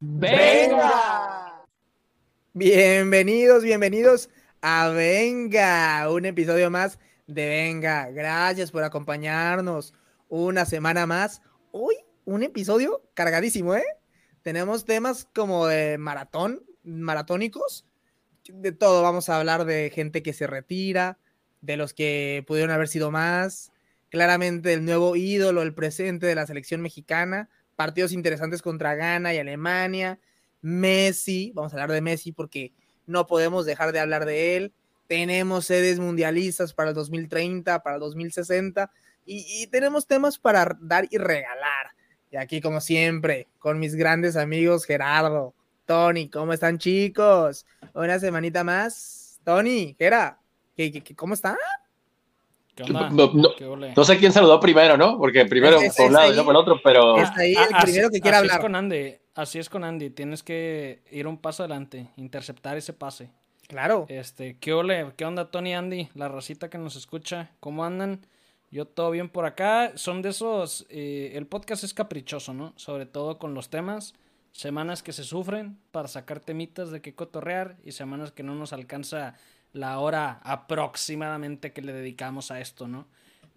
Venga. 0.00 1.64
Bienvenidos, 2.52 3.64
bienvenidos 3.64 4.30
a 4.62 4.90
Venga, 4.90 6.08
un 6.08 6.24
episodio 6.24 6.70
más 6.70 7.00
de 7.26 7.48
Venga. 7.48 8.08
Gracias 8.12 8.70
por 8.70 8.84
acompañarnos 8.84 9.94
una 10.28 10.66
semana 10.66 11.04
más. 11.06 11.42
Hoy 11.72 11.96
un 12.26 12.44
episodio 12.44 13.02
cargadísimo, 13.14 13.74
¿eh? 13.74 13.84
Tenemos 14.42 14.84
temas 14.84 15.26
como 15.34 15.66
de 15.66 15.98
maratón, 15.98 16.62
maratónicos, 16.84 17.84
de 18.48 18.70
todo. 18.70 19.02
Vamos 19.02 19.28
a 19.28 19.38
hablar 19.38 19.64
de 19.64 19.90
gente 19.92 20.22
que 20.22 20.32
se 20.32 20.46
retira, 20.46 21.18
de 21.60 21.76
los 21.76 21.92
que 21.92 22.44
pudieron 22.46 22.70
haber 22.70 22.86
sido 22.86 23.10
más, 23.10 23.72
claramente 24.10 24.74
el 24.74 24.84
nuevo 24.84 25.16
ídolo, 25.16 25.62
el 25.62 25.74
presente 25.74 26.26
de 26.26 26.36
la 26.36 26.46
selección 26.46 26.82
mexicana, 26.82 27.50
partidos 27.78 28.10
interesantes 28.10 28.60
contra 28.60 28.96
Ghana 28.96 29.32
y 29.32 29.38
Alemania, 29.38 30.18
Messi, 30.60 31.52
vamos 31.54 31.72
a 31.72 31.76
hablar 31.76 31.92
de 31.92 32.00
Messi 32.00 32.32
porque 32.32 32.72
no 33.06 33.28
podemos 33.28 33.66
dejar 33.66 33.92
de 33.92 34.00
hablar 34.00 34.24
de 34.24 34.56
él. 34.56 34.72
Tenemos 35.06 35.66
sedes 35.66 36.00
mundialistas 36.00 36.74
para 36.74 36.88
el 36.88 36.96
2030, 36.96 37.84
para 37.84 37.94
el 37.94 38.00
2060 38.00 38.90
y, 39.24 39.62
y 39.62 39.68
tenemos 39.68 40.08
temas 40.08 40.40
para 40.40 40.76
dar 40.80 41.06
y 41.08 41.18
regalar. 41.18 41.92
Y 42.32 42.36
aquí, 42.36 42.60
como 42.60 42.80
siempre, 42.80 43.46
con 43.60 43.78
mis 43.78 43.94
grandes 43.94 44.34
amigos 44.34 44.84
Gerardo, 44.84 45.54
Tony, 45.86 46.28
¿cómo 46.28 46.52
están 46.52 46.78
chicos? 46.78 47.64
Una 47.94 48.18
semanita 48.18 48.64
más. 48.64 49.38
Tony, 49.44 49.94
Gera, 49.96 50.40
¿qué, 50.76 51.04
cómo 51.14 51.34
están? 51.34 51.56
No, 52.86 54.04
sé 54.04 54.18
quién 54.18 54.32
saludó 54.32 54.60
primero, 54.60 54.96
¿no? 54.96 55.18
Porque 55.18 55.44
primero 55.46 55.78
por 55.96 56.06
un 56.06 56.12
lado 56.12 56.32
y 56.32 56.36
por 56.36 56.50
el 56.50 56.56
otro, 56.56 56.80
pero. 56.82 57.16
Está 57.16 57.40
ahí 57.40 57.54
el 57.54 57.76
primero 57.82 58.10
que 58.10 58.20
quiere 58.20 58.36
así 58.36 58.44
hablar. 58.44 58.58
Es 58.58 58.62
con 58.62 58.74
Andy, 58.74 59.14
así 59.34 59.58
es 59.58 59.68
con 59.68 59.84
Andy. 59.84 60.10
Tienes 60.10 60.42
que 60.42 61.02
ir 61.10 61.26
un 61.26 61.38
paso 61.38 61.62
adelante, 61.62 62.08
interceptar 62.16 62.76
ese 62.76 62.92
pase. 62.92 63.30
Claro. 63.68 64.06
Este, 64.08 64.56
¿qué 64.58 64.72
ole? 64.72 65.12
¿Qué 65.16 65.24
onda, 65.24 65.50
Tony 65.50 65.74
Andy? 65.74 66.08
La 66.14 66.28
racita 66.28 66.70
que 66.70 66.78
nos 66.78 66.96
escucha, 66.96 67.50
¿cómo 67.60 67.84
andan? 67.84 68.26
Yo 68.70 68.86
todo 68.86 69.10
bien 69.10 69.28
por 69.28 69.44
acá. 69.44 69.92
Son 69.96 70.22
de 70.22 70.30
esos. 70.30 70.86
Eh, 70.88 71.32
el 71.34 71.46
podcast 71.46 71.84
es 71.84 71.94
caprichoso, 71.94 72.54
¿no? 72.54 72.72
Sobre 72.76 73.06
todo 73.06 73.38
con 73.38 73.54
los 73.54 73.68
temas. 73.68 74.14
Semanas 74.52 75.02
que 75.02 75.12
se 75.12 75.24
sufren 75.24 75.78
para 75.90 76.08
sacar 76.08 76.40
temitas 76.40 76.90
de 76.90 77.00
qué 77.00 77.14
cotorrear 77.14 77.76
y 77.84 77.92
semanas 77.92 78.32
que 78.32 78.42
no 78.42 78.54
nos 78.54 78.72
alcanza 78.72 79.34
la 79.72 79.98
hora 79.98 80.40
aproximadamente 80.42 81.72
que 81.72 81.82
le 81.82 81.92
dedicamos 81.92 82.50
a 82.50 82.60
esto, 82.60 82.88
¿no? 82.88 83.06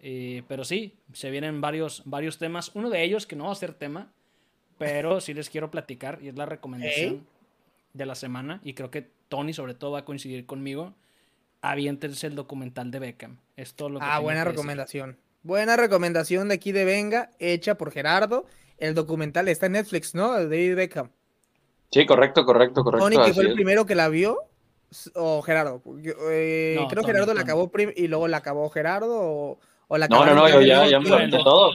Eh, 0.00 0.42
pero 0.48 0.64
sí, 0.64 0.96
se 1.12 1.30
vienen 1.30 1.60
varios, 1.60 2.02
varios 2.04 2.38
temas. 2.38 2.72
Uno 2.74 2.90
de 2.90 3.04
ellos 3.04 3.26
que 3.26 3.36
no 3.36 3.46
va 3.46 3.52
a 3.52 3.56
ser 3.56 3.74
tema, 3.74 4.12
pero 4.78 5.20
sí 5.20 5.32
les 5.32 5.48
quiero 5.48 5.70
platicar 5.70 6.18
y 6.22 6.28
es 6.28 6.36
la 6.36 6.46
recomendación 6.46 7.26
de 7.92 8.06
la 8.06 8.14
semana. 8.14 8.60
Y 8.64 8.74
creo 8.74 8.90
que 8.90 9.08
Tony, 9.28 9.52
sobre 9.52 9.74
todo, 9.74 9.92
va 9.92 10.00
a 10.00 10.04
coincidir 10.04 10.44
conmigo. 10.44 10.94
Aviéntense 11.60 12.26
el 12.26 12.34
documental 12.34 12.90
de 12.90 12.98
Beckham. 12.98 13.38
Es 13.56 13.74
todo 13.74 13.90
lo 13.90 14.00
que 14.00 14.06
Ah, 14.08 14.18
buena 14.18 14.42
recomendación. 14.44 15.16
Buena 15.44 15.76
recomendación 15.76 16.48
de 16.48 16.54
aquí 16.54 16.72
de 16.72 16.84
Venga, 16.84 17.30
hecha 17.38 17.76
por 17.76 17.92
Gerardo. 17.92 18.46
El 18.78 18.94
documental 18.94 19.46
está 19.46 19.66
en 19.66 19.72
Netflix, 19.72 20.14
¿no? 20.14 20.34
De 20.34 20.44
David 20.44 20.74
Beckham. 20.74 21.10
Sí, 21.92 22.06
correcto, 22.06 22.44
correcto, 22.44 22.82
correcto. 22.82 23.08
Tony, 23.08 23.24
que 23.24 23.34
fue 23.34 23.44
el 23.44 23.54
primero 23.54 23.86
que 23.86 23.94
la 23.94 24.08
vio, 24.08 24.38
o 25.14 25.42
Gerardo. 25.42 25.82
Eh, 26.30 26.76
No, 26.78 26.88
creo 26.88 27.02
Tony, 27.02 27.12
Gerardo 27.12 27.34
la 27.34 27.40
acabó 27.42 27.70
prim- 27.70 27.92
y 27.96 28.08
luego 28.08 28.28
la 28.28 28.38
acabó 28.38 28.68
Gerardo 28.70 29.18
o, 29.20 29.58
o 29.88 29.98
la 29.98 30.08
No, 30.08 30.16
no, 30.16 30.22
acabaron 30.22 30.50
no, 30.52 30.60
yo 30.60 30.66
ya, 30.66 30.86
ya 30.86 31.00
me 31.00 31.08
lo 31.08 31.16
aventé 31.16 31.38
todo. 31.38 31.72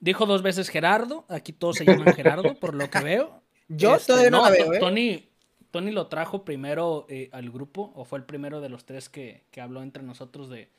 Dijo 0.00 0.26
dos 0.26 0.42
veces 0.42 0.68
Gerardo. 0.68 1.24
Aquí 1.28 1.52
todos 1.52 1.76
se 1.76 1.84
llaman 1.84 2.14
Gerardo, 2.14 2.54
por 2.54 2.74
lo 2.74 2.90
que 2.90 3.00
veo. 3.00 3.42
Yo 3.68 3.94
Este, 3.96 4.12
todavía 4.12 4.30
no, 4.30 4.42
la 4.42 4.48
To- 4.48 4.52
veo, 4.52 4.72
¿eh? 4.74 4.78
Tony, 4.78 5.28
Tony 5.72 5.90
lo 5.90 6.06
trajo 6.06 6.44
primero 6.44 7.06
eh, 7.08 7.28
al 7.32 7.50
grupo, 7.50 7.92
o 7.96 8.04
fue 8.04 8.18
el 8.18 8.24
primero 8.24 8.60
de 8.60 8.68
los 8.68 8.84
tres 8.84 9.08
que, 9.08 9.44
que 9.50 9.60
habló 9.60 9.82
entre 9.82 10.02
nosotros 10.04 10.48
de, 10.48 10.70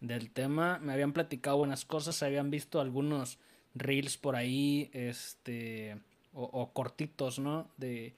del 0.00 0.30
tema. 0.30 0.78
Me 0.82 0.92
habían 0.92 1.12
platicado 1.12 1.56
buenas 1.58 1.84
cosas, 1.86 2.16
se 2.16 2.26
habían 2.26 2.50
visto 2.50 2.80
algunos 2.80 3.38
reels 3.74 4.18
por 4.18 4.36
ahí, 4.36 4.90
este, 4.92 5.96
o, 6.34 6.42
o 6.44 6.72
cortitos, 6.72 7.38
¿no? 7.38 7.70
De, 7.78 8.14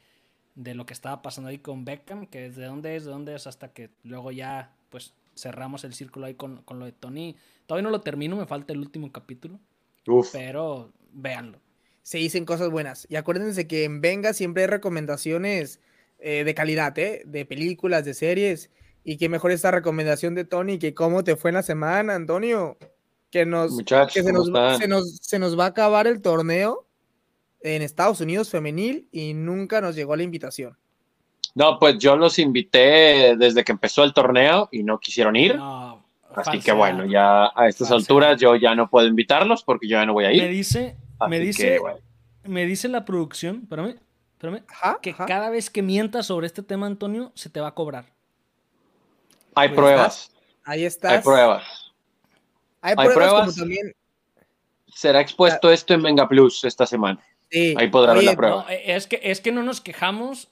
de 0.56 0.74
lo 0.74 0.86
que 0.86 0.94
estaba 0.94 1.22
pasando 1.22 1.50
ahí 1.50 1.58
con 1.58 1.84
Beckham, 1.84 2.26
que 2.26 2.46
es 2.46 2.56
de 2.56 2.64
dónde 2.64 2.96
es, 2.96 3.04
de 3.04 3.10
dónde 3.12 3.34
es, 3.36 3.46
hasta 3.46 3.72
que 3.72 3.90
luego 4.02 4.32
ya, 4.32 4.74
pues, 4.90 5.14
cerramos 5.36 5.84
el 5.84 5.94
círculo 5.94 6.26
ahí 6.26 6.34
con, 6.34 6.62
con 6.62 6.78
lo 6.78 6.86
de 6.86 6.92
Tony. 6.92 7.36
Todavía 7.66 7.84
no 7.84 7.90
lo 7.90 8.00
termino, 8.00 8.36
me 8.36 8.46
falta 8.46 8.72
el 8.72 8.80
último 8.80 9.12
capítulo, 9.12 9.60
Uf. 10.08 10.30
pero 10.32 10.92
véanlo. 11.12 11.60
se 12.02 12.18
dicen 12.18 12.44
cosas 12.46 12.70
buenas. 12.70 13.06
Y 13.10 13.16
acuérdense 13.16 13.66
que 13.66 13.84
en 13.84 14.00
Venga 14.00 14.32
siempre 14.32 14.62
hay 14.62 14.68
recomendaciones 14.68 15.80
eh, 16.18 16.44
de 16.44 16.54
calidad, 16.54 16.98
¿eh? 16.98 17.22
De 17.26 17.44
películas, 17.44 18.04
de 18.04 18.14
series. 18.14 18.70
Y 19.04 19.18
que 19.18 19.28
mejor 19.28 19.50
esta 19.52 19.70
recomendación 19.70 20.34
de 20.34 20.44
Tony, 20.44 20.78
que 20.78 20.94
cómo 20.94 21.22
te 21.22 21.36
fue 21.36 21.50
en 21.50 21.54
la 21.56 21.62
semana, 21.62 22.14
Antonio. 22.14 22.78
Que 23.30 23.44
nos, 23.44 23.72
Muchachos, 23.72 24.14
que 24.14 24.22
se 24.22 24.32
¿cómo 24.32 24.48
nos, 24.48 24.78
se, 24.78 24.88
nos, 24.88 25.16
se 25.20 25.38
nos 25.38 25.58
va 25.58 25.64
a 25.64 25.68
acabar 25.68 26.06
el 26.06 26.22
torneo 26.22 26.85
en 27.60 27.82
Estados 27.82 28.20
Unidos 28.20 28.50
femenil 28.50 29.08
y 29.12 29.34
nunca 29.34 29.80
nos 29.80 29.94
llegó 29.96 30.14
la 30.16 30.22
invitación. 30.22 30.76
No, 31.54 31.78
pues 31.78 31.98
yo 31.98 32.16
los 32.16 32.38
invité 32.38 33.34
desde 33.36 33.64
que 33.64 33.72
empezó 33.72 34.04
el 34.04 34.12
torneo 34.12 34.68
y 34.70 34.82
no 34.82 34.98
quisieron 35.00 35.36
ir. 35.36 35.56
No, 35.56 36.04
así 36.34 36.60
que 36.60 36.72
bueno, 36.72 37.06
ya 37.06 37.46
a 37.54 37.66
estas 37.68 37.88
Falsedad. 37.88 37.98
alturas 37.98 38.40
yo 38.40 38.56
ya 38.56 38.74
no 38.74 38.90
puedo 38.90 39.06
invitarlos 39.06 39.62
porque 39.62 39.88
yo 39.88 39.98
ya 39.98 40.04
no 40.06 40.12
voy 40.12 40.26
a 40.26 40.28
Me 40.28 40.34
ir. 40.36 40.48
dice, 40.50 40.96
me 41.28 41.38
dice, 41.40 41.62
que, 41.74 41.78
bueno. 41.78 41.98
me 42.44 42.66
dice 42.66 42.88
la 42.88 43.04
producción, 43.06 43.60
espérame, 43.62 43.96
espérame, 44.34 44.64
Ajá, 44.68 44.98
que 45.00 45.10
ajá. 45.10 45.24
cada 45.24 45.48
vez 45.48 45.70
que 45.70 45.80
mientas 45.82 46.26
sobre 46.26 46.46
este 46.46 46.62
tema, 46.62 46.86
Antonio, 46.86 47.32
se 47.34 47.48
te 47.48 47.60
va 47.60 47.68
a 47.68 47.74
cobrar. 47.74 48.04
Hay 49.54 49.68
Pues 49.68 49.78
pruebas, 49.78 50.30
Ahí 50.64 50.84
estás. 50.84 51.12
hay 51.12 51.20
pruebas. 51.22 51.92
Hay 52.82 52.94
Hay 52.98 53.08
pruebas, 53.08 53.40
como 53.46 53.52
también. 53.54 53.92
Será 54.88 55.20
expuesto 55.20 55.70
esto 55.70 55.94
en 55.94 56.02
Venga 56.02 56.28
Plus 56.28 56.64
esta 56.64 56.84
semana. 56.86 57.18
Sí. 57.50 57.74
Ahí 57.78 57.88
podrá 57.88 58.12
ver 58.12 58.18
Oye, 58.20 58.26
la 58.26 58.36
prueba. 58.36 58.56
No, 58.64 58.68
eh, 58.70 58.82
es 58.96 59.06
que, 59.06 59.20
es 59.22 59.40
que 59.40 59.52
no 59.52 59.62
nos 59.62 59.80
quejamos, 59.80 60.48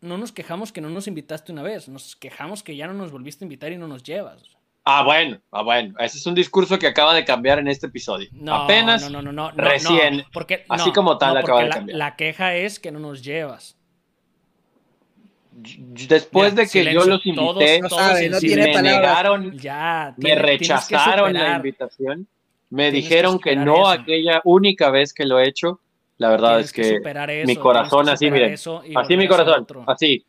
no 0.00 0.18
nos 0.18 0.32
quejamos 0.32 0.72
que 0.72 0.80
no 0.80 0.90
nos 0.90 1.06
invitaste 1.06 1.52
una 1.52 1.62
vez, 1.62 1.88
nos 1.88 2.16
quejamos 2.16 2.62
que 2.62 2.76
ya 2.76 2.86
no 2.86 2.94
nos 2.94 3.10
volviste 3.12 3.44
a 3.44 3.46
invitar 3.46 3.72
y 3.72 3.76
no 3.78 3.86
nos 3.88 4.02
llevas. 4.02 4.42
Ah, 4.86 5.02
bueno, 5.02 5.40
ah, 5.50 5.62
bueno. 5.62 5.94
Ese 5.98 6.18
es 6.18 6.26
un 6.26 6.34
discurso 6.34 6.78
que 6.78 6.86
acaba 6.86 7.14
de 7.14 7.24
cambiar 7.24 7.58
en 7.58 7.68
este 7.68 7.86
episodio. 7.86 8.28
No, 8.32 8.54
Apenas 8.64 9.00
no, 9.02 9.08
no, 9.08 9.22
no, 9.22 9.32
no, 9.32 9.50
no, 9.52 9.56
recién. 9.56 10.18
no, 10.18 10.24
porque, 10.32 10.66
Así 10.68 10.88
no, 10.88 10.92
como 10.92 11.16
tal 11.16 11.32
no, 11.34 11.40
acaba 11.40 11.60
de 11.62 11.68
la, 11.68 11.74
cambiar. 11.74 11.98
la 11.98 12.16
queja 12.16 12.54
es 12.54 12.78
que 12.78 12.92
no 12.92 12.98
nos 13.00 13.22
llevas. 13.22 13.78
Después 15.56 16.52
Mira, 16.52 16.62
de 16.62 16.62
que 16.66 16.68
silencio, 16.68 17.00
yo 17.04 17.06
los 17.06 17.26
invité, 17.26 17.44
todos- 17.44 17.80
No 17.82 17.88
todos 17.88 18.40
tiene 18.40 18.66
me 18.66 18.72
palabras. 18.72 18.82
negaron, 18.82 19.58
Ya, 19.58 20.14
me 20.16 20.22
tiene- 20.24 20.40
que 20.40 20.46
rechazaron 20.46 21.32
la 21.32 21.56
invitación, 21.56 22.26
me 22.70 22.90
Tienes 22.90 23.04
dijeron 23.08 23.38
que 23.38 23.50
que, 23.50 23.56
no 23.56 23.74
eso. 23.76 23.88
aquella 23.88 24.40
única 24.44 24.90
vez 24.90 25.14
que 25.14 25.24
lo 25.24 25.38
he 25.38 25.48
hecho. 25.48 25.80
La 26.24 26.30
verdad 26.30 26.58
es 26.58 26.72
que, 26.72 26.96
superar 26.96 27.30
eso, 27.30 27.46
mi 27.46 27.54
corazón 27.56 28.06
que 28.06 28.12
así, 28.12 28.30
miren, 28.30 28.54
eso 28.54 28.82
y 28.82 28.94
así 28.96 29.14
mi 29.14 29.28
corazón, 29.28 29.66
así. 29.86 30.24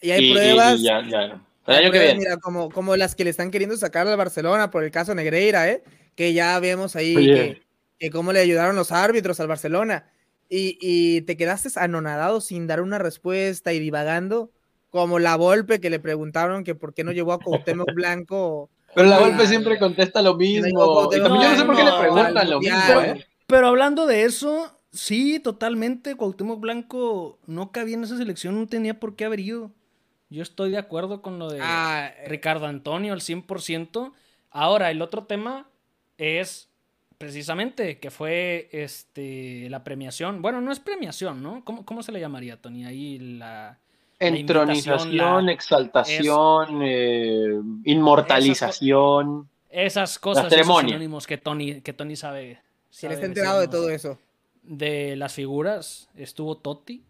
Y 0.00 0.10
hay 0.10 0.24
y, 0.24 0.30
y- 0.30 0.32
pruebas. 0.32 0.80
y 0.80 0.82
ya, 0.82 1.00
ya. 1.08 1.40
El 1.68 1.76
año 1.76 1.92
que 1.92 2.00
viene. 2.00 2.18
Mira, 2.18 2.36
como, 2.38 2.70
como 2.70 2.96
las 2.96 3.14
que 3.14 3.22
le 3.22 3.30
están 3.30 3.52
queriendo 3.52 3.76
sacar 3.76 4.08
al 4.08 4.16
Barcelona 4.16 4.72
por 4.72 4.82
el 4.82 4.90
caso 4.90 5.14
Negreira, 5.14 5.68
¿eh? 5.68 5.84
Que 6.16 6.32
ya 6.32 6.58
vemos 6.58 6.96
ahí 6.96 7.14
que, 7.14 7.62
que 8.00 8.10
cómo 8.10 8.32
le 8.32 8.40
ayudaron 8.40 8.74
los 8.74 8.90
árbitros 8.90 9.38
al 9.38 9.46
Barcelona. 9.46 10.10
Y, 10.48 10.76
y 10.80 11.20
te 11.20 11.36
quedaste 11.36 11.68
anonadado 11.76 12.40
sin 12.40 12.66
dar 12.66 12.80
una 12.80 12.98
respuesta 12.98 13.72
y 13.72 13.78
divagando, 13.78 14.50
como 14.90 15.20
la 15.20 15.36
Volpe 15.36 15.80
que 15.80 15.90
le 15.90 16.00
preguntaron 16.00 16.64
que 16.64 16.74
por 16.74 16.94
qué 16.94 17.04
no 17.04 17.12
llevó 17.12 17.32
a 17.32 17.38
Cuauhtémoc 17.38 17.94
Blanco. 17.94 18.70
Pero 18.96 19.06
la 19.06 19.20
golpe 19.20 19.46
siempre 19.46 19.78
contesta 19.78 20.20
lo 20.20 20.32
no, 20.32 20.38
mismo. 20.38 20.66
Y 20.66 20.72
no, 20.72 21.08
también 21.08 21.42
yo 21.42 21.50
no 21.50 21.56
sé 21.56 21.64
por 21.64 21.76
qué 21.76 21.84
no, 21.84 21.92
le 21.92 22.00
preguntan 22.00 22.34
no, 22.34 22.44
lo 22.44 22.58
mismo. 22.58 23.00
¿eh? 23.02 23.24
Pero 23.50 23.66
hablando 23.66 24.06
de 24.06 24.24
eso, 24.24 24.70
sí, 24.92 25.40
totalmente. 25.40 26.14
Cuauhtémoc 26.16 26.60
Blanco 26.60 27.38
no 27.46 27.72
cabía 27.72 27.96
en 27.96 28.04
esa 28.04 28.16
selección, 28.16 28.58
no 28.58 28.66
tenía 28.66 28.98
por 29.00 29.16
qué 29.16 29.24
haber 29.24 29.40
ido. 29.40 29.70
Yo 30.28 30.42
estoy 30.42 30.70
de 30.70 30.78
acuerdo 30.78 31.22
con 31.22 31.38
lo 31.38 31.50
de 31.50 31.58
Ah, 31.62 32.12
Ricardo 32.26 32.66
Antonio 32.66 33.12
al 33.12 33.20
100%. 33.20 34.12
Ahora, 34.50 34.90
el 34.90 35.02
otro 35.02 35.24
tema 35.24 35.66
es 36.18 36.68
precisamente 37.18 37.98
que 37.98 38.10
fue 38.10 38.68
este 38.72 39.68
la 39.70 39.82
premiación. 39.84 40.40
Bueno, 40.40 40.60
no 40.60 40.70
es 40.72 40.78
premiación, 40.80 41.42
¿no? 41.42 41.64
¿Cómo, 41.64 41.84
cómo 41.84 42.02
se 42.02 42.12
le 42.12 42.20
llamaría, 42.20 42.60
Tony? 42.60 42.84
Ahí 42.84 43.18
la... 43.18 43.78
Entronización, 44.20 45.16
la- 45.46 45.50
exaltación, 45.52 46.80
eh, 46.82 47.58
inmortalización. 47.84 49.48
Esas 49.70 50.18
cosas, 50.18 50.52
esos 50.52 50.80
sinónimos 50.80 51.26
que 51.26 51.38
Tony, 51.38 51.80
que 51.80 51.92
Tony 51.92 52.16
sabe. 52.16 52.60
si 52.90 53.06
él 53.06 53.12
sabe 53.12 53.14
está 53.14 53.26
enterado 53.26 53.60
de 53.60 53.68
todo 53.68 53.88
eso. 53.90 54.18
De 54.70 55.16
las 55.16 55.34
figuras 55.34 56.08
estuvo 56.14 56.56
Totti, 56.56 57.02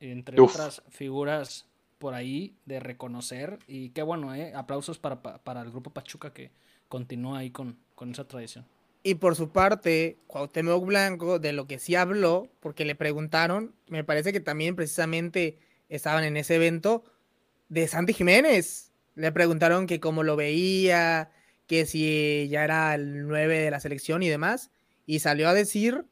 entre 0.00 0.40
Uf. 0.40 0.50
otras 0.52 0.82
figuras 0.88 1.66
por 2.00 2.14
ahí 2.14 2.52
de 2.66 2.80
reconocer. 2.80 3.60
Y 3.68 3.90
qué 3.90 4.02
bueno, 4.02 4.34
¿eh? 4.34 4.52
aplausos 4.56 4.98
para, 4.98 5.22
pa- 5.22 5.38
para 5.38 5.62
el 5.62 5.70
grupo 5.70 5.90
Pachuca 5.90 6.32
que 6.32 6.50
continúa 6.88 7.38
ahí 7.38 7.50
con, 7.50 7.76
con 7.94 8.10
esa 8.10 8.26
tradición. 8.26 8.66
Y 9.04 9.14
por 9.14 9.36
su 9.36 9.50
parte, 9.50 10.18
Cuauhtémoc 10.26 10.84
Blanco, 10.84 11.38
de 11.38 11.52
lo 11.52 11.68
que 11.68 11.78
sí 11.78 11.94
habló, 11.94 12.48
porque 12.58 12.84
le 12.84 12.96
preguntaron, 12.96 13.72
me 13.86 14.02
parece 14.02 14.32
que 14.32 14.40
también 14.40 14.74
precisamente 14.74 15.58
estaban 15.88 16.24
en 16.24 16.36
ese 16.36 16.56
evento, 16.56 17.04
de 17.68 17.86
Santi 17.86 18.14
Jiménez. 18.14 18.90
Le 19.14 19.30
preguntaron 19.30 19.86
que 19.86 20.00
cómo 20.00 20.24
lo 20.24 20.34
veía, 20.34 21.30
que 21.68 21.86
si 21.86 22.48
ya 22.50 22.64
era 22.64 22.92
el 22.96 23.28
9 23.28 23.60
de 23.60 23.70
la 23.70 23.78
selección 23.78 24.24
y 24.24 24.28
demás. 24.28 24.72
Y 25.06 25.20
salió 25.20 25.48
a 25.48 25.54
decir, 25.54 26.04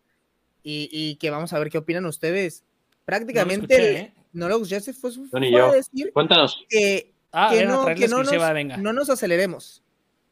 y, 0.62 1.16
que 1.16 1.30
vamos 1.30 1.52
a 1.52 1.58
ver 1.58 1.70
qué 1.70 1.78
opinan 1.78 2.06
ustedes. 2.06 2.64
Prácticamente, 3.04 4.12
no 4.32 4.48
lo 4.48 4.56
escuché, 4.56 4.80
fue, 4.92 5.10
fue 5.12 5.40
decir 5.74 6.12
Cuéntanos. 6.12 6.64
que, 6.68 7.14
ah, 7.32 7.50
no, 7.66 7.86
que 7.86 8.08
no, 8.08 8.22
nos, 8.22 8.78
no 8.78 8.92
nos 8.92 9.10
aceleremos. 9.10 9.82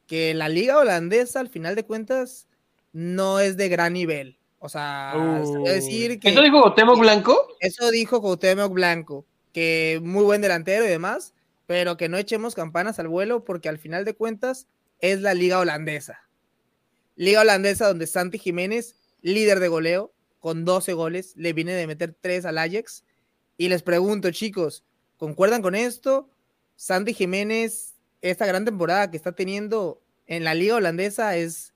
Que 0.06 0.34
la 0.34 0.48
liga 0.48 0.78
holandesa, 0.78 1.40
al 1.40 1.48
final 1.48 1.74
de 1.74 1.84
cuentas, 1.84 2.46
no 2.92 3.40
es 3.40 3.56
de 3.56 3.68
gran 3.68 3.94
nivel. 3.94 4.38
O 4.58 4.68
sea, 4.68 5.14
decir 5.64 6.18
que. 6.18 6.30
¿Eso 6.30 6.42
dijo 6.42 6.60
Cuauhtémoc 6.60 6.98
Blanco? 6.98 7.48
Eso 7.60 7.90
dijo 7.90 8.20
Cuauhtémoc 8.20 8.72
Blanco, 8.72 9.26
que 9.52 10.00
muy 10.02 10.24
buen 10.24 10.40
delantero 10.40 10.84
y 10.84 10.88
demás, 10.88 11.34
pero 11.66 11.96
que 11.96 12.08
no 12.08 12.16
echemos 12.16 12.54
campanas 12.54 12.98
al 12.98 13.08
vuelo 13.08 13.44
porque 13.44 13.68
al 13.68 13.78
final 13.78 14.04
de 14.04 14.14
cuentas 14.14 14.66
es 15.00 15.20
la 15.20 15.34
liga 15.34 15.58
holandesa. 15.58 16.20
Liga 17.16 17.42
holandesa 17.42 17.88
donde 17.88 18.06
Santi 18.06 18.38
Jiménez, 18.38 18.96
líder 19.22 19.60
de 19.60 19.68
goleo, 19.68 20.12
con 20.46 20.64
12 20.64 20.92
goles, 20.92 21.32
le 21.34 21.52
viene 21.52 21.72
de 21.72 21.88
meter 21.88 22.16
3 22.20 22.44
al 22.44 22.58
Ajax. 22.58 23.02
Y 23.56 23.68
les 23.68 23.82
pregunto, 23.82 24.30
chicos, 24.30 24.84
¿concuerdan 25.16 25.60
con 25.60 25.74
esto? 25.74 26.30
Santi 26.76 27.14
Jiménez, 27.14 27.96
esta 28.20 28.46
gran 28.46 28.64
temporada 28.64 29.10
que 29.10 29.16
está 29.16 29.32
teniendo 29.32 30.00
en 30.24 30.44
la 30.44 30.54
liga 30.54 30.76
holandesa 30.76 31.34
es 31.36 31.74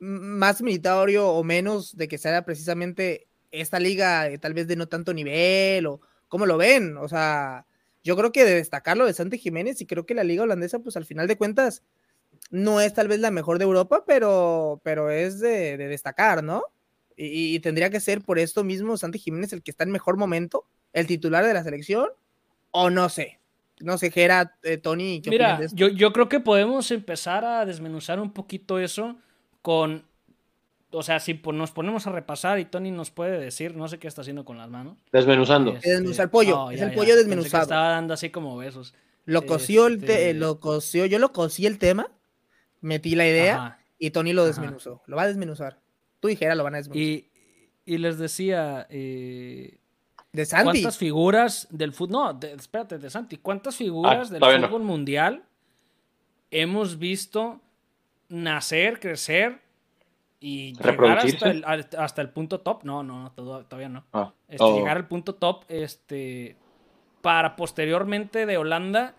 más 0.00 0.60
militario 0.60 1.28
o 1.28 1.44
menos 1.44 1.96
de 1.96 2.08
que 2.08 2.18
sea 2.18 2.44
precisamente 2.44 3.28
esta 3.52 3.78
liga 3.78 4.28
tal 4.40 4.54
vez 4.54 4.66
de 4.66 4.74
no 4.74 4.88
tanto 4.88 5.14
nivel 5.14 5.86
o 5.86 6.00
cómo 6.26 6.46
lo 6.46 6.56
ven. 6.56 6.96
O 6.96 7.06
sea, 7.06 7.64
yo 8.02 8.16
creo 8.16 8.32
que 8.32 8.44
de 8.44 8.56
destacarlo 8.56 9.06
de 9.06 9.14
Santi 9.14 9.38
Jiménez 9.38 9.80
y 9.80 9.86
creo 9.86 10.04
que 10.04 10.14
la 10.14 10.24
liga 10.24 10.42
holandesa 10.42 10.80
pues 10.80 10.96
al 10.96 11.04
final 11.04 11.28
de 11.28 11.38
cuentas 11.38 11.84
no 12.50 12.80
es 12.80 12.92
tal 12.92 13.06
vez 13.06 13.20
la 13.20 13.30
mejor 13.30 13.58
de 13.58 13.66
Europa, 13.66 14.02
pero, 14.04 14.80
pero 14.82 15.12
es 15.12 15.38
de, 15.38 15.76
destacar, 15.76 16.42
¿no? 16.42 16.64
Y, 17.22 17.60
tendría 17.60 17.90
que 17.90 18.00
ser 18.00 18.22
por 18.22 18.38
esto 18.38 18.64
mismo 18.64 18.96
Santi 18.96 19.18
Jiménez 19.18 19.52
el 19.52 19.62
que 19.62 19.70
está 19.70 19.84
en 19.84 19.90
mejor 19.90 20.16
momento, 20.16 20.64
el 20.94 21.06
titular 21.06 21.44
de 21.44 21.52
la 21.52 21.62
selección, 21.62 22.06
o 22.70 22.88
no 22.88 23.10
sé. 23.10 23.38
No 23.78 23.98
sé, 23.98 24.10
Gera, 24.10 24.56
eh, 24.62 24.78
Tony. 24.78 25.20
¿qué 25.20 25.28
Mira, 25.28 25.60
yo, 25.72 25.88
yo 25.88 26.14
creo 26.14 26.30
que 26.30 26.40
podemos 26.40 26.90
empezar 26.90 27.44
a 27.44 27.66
desmenuzar 27.66 28.20
un 28.20 28.32
poquito 28.32 28.78
eso 28.78 29.16
con, 29.60 30.06
o 30.92 31.02
sea, 31.02 31.20
si 31.20 31.38
nos 31.52 31.72
ponemos 31.72 32.06
a 32.06 32.12
repasar 32.12 32.58
y 32.58 32.64
Tony 32.64 32.90
nos 32.90 33.10
puede 33.10 33.38
decir, 33.38 33.76
no 33.76 33.86
sé 33.88 33.98
qué 33.98 34.08
está 34.08 34.22
haciendo 34.22 34.46
con 34.46 34.56
las 34.56 34.70
manos. 34.70 34.96
Desmenuzando. 35.12 35.72
Este, 35.72 35.92
el 35.94 36.30
pollo, 36.30 36.70
es 36.70 36.80
el 36.80 36.94
pollo 36.94 37.16
desmenuzado. 37.16 37.64
estaba 37.64 37.88
dando 37.90 38.14
así 38.14 38.30
como 38.30 38.56
besos. 38.56 38.94
Lo 39.26 39.44
coció, 39.44 39.88
el 39.88 39.96
este, 39.96 40.32
lo 40.32 40.58
coció, 40.58 41.04
yo 41.04 41.18
lo 41.18 41.32
cosí 41.32 41.66
el 41.66 41.78
tema, 41.78 42.10
metí 42.80 43.14
la 43.14 43.26
idea 43.28 43.78
y 43.98 44.10
Tony 44.10 44.32
lo 44.32 44.46
desmenuzó. 44.46 45.02
Lo 45.06 45.16
va 45.16 45.24
a 45.24 45.28
desmenuzar. 45.28 45.79
Tú 46.20 46.28
dijeras, 46.28 46.56
lo 46.56 46.64
van 46.64 46.74
a 46.74 46.78
desmenuzar. 46.78 47.02
Y, 47.02 47.30
y 47.84 47.98
les 47.98 48.18
decía, 48.18 48.86
eh, 48.90 49.78
de 50.32 50.46
Santi. 50.46 50.64
¿Cuántas 50.64 50.98
figuras 50.98 51.66
del 51.70 51.92
fútbol? 51.92 52.38
No, 52.40 52.48
espérate, 52.48 52.98
de 52.98 53.10
Santi. 53.10 53.38
¿Cuántas 53.38 53.76
figuras 53.76 54.30
ah, 54.30 54.38
del 54.38 54.64
fútbol 54.66 54.82
mundial 54.82 55.44
hemos 56.50 56.98
visto 56.98 57.60
nacer, 58.28 59.00
crecer 59.00 59.60
y 60.38 60.74
llegar 60.74 61.18
hasta 61.18 61.50
el, 61.50 61.64
hasta 61.98 62.22
el, 62.22 62.30
punto 62.30 62.60
top. 62.60 62.84
No, 62.84 63.02
no, 63.02 63.32
todavía 63.32 63.88
no. 63.88 64.04
Ah, 64.12 64.32
este, 64.48 64.64
oh. 64.64 64.76
Llegar 64.76 64.96
al 64.96 65.08
punto 65.08 65.34
top 65.34 65.64
este, 65.68 66.56
para 67.20 67.56
posteriormente 67.56 68.46
de 68.46 68.56
Holanda 68.56 69.14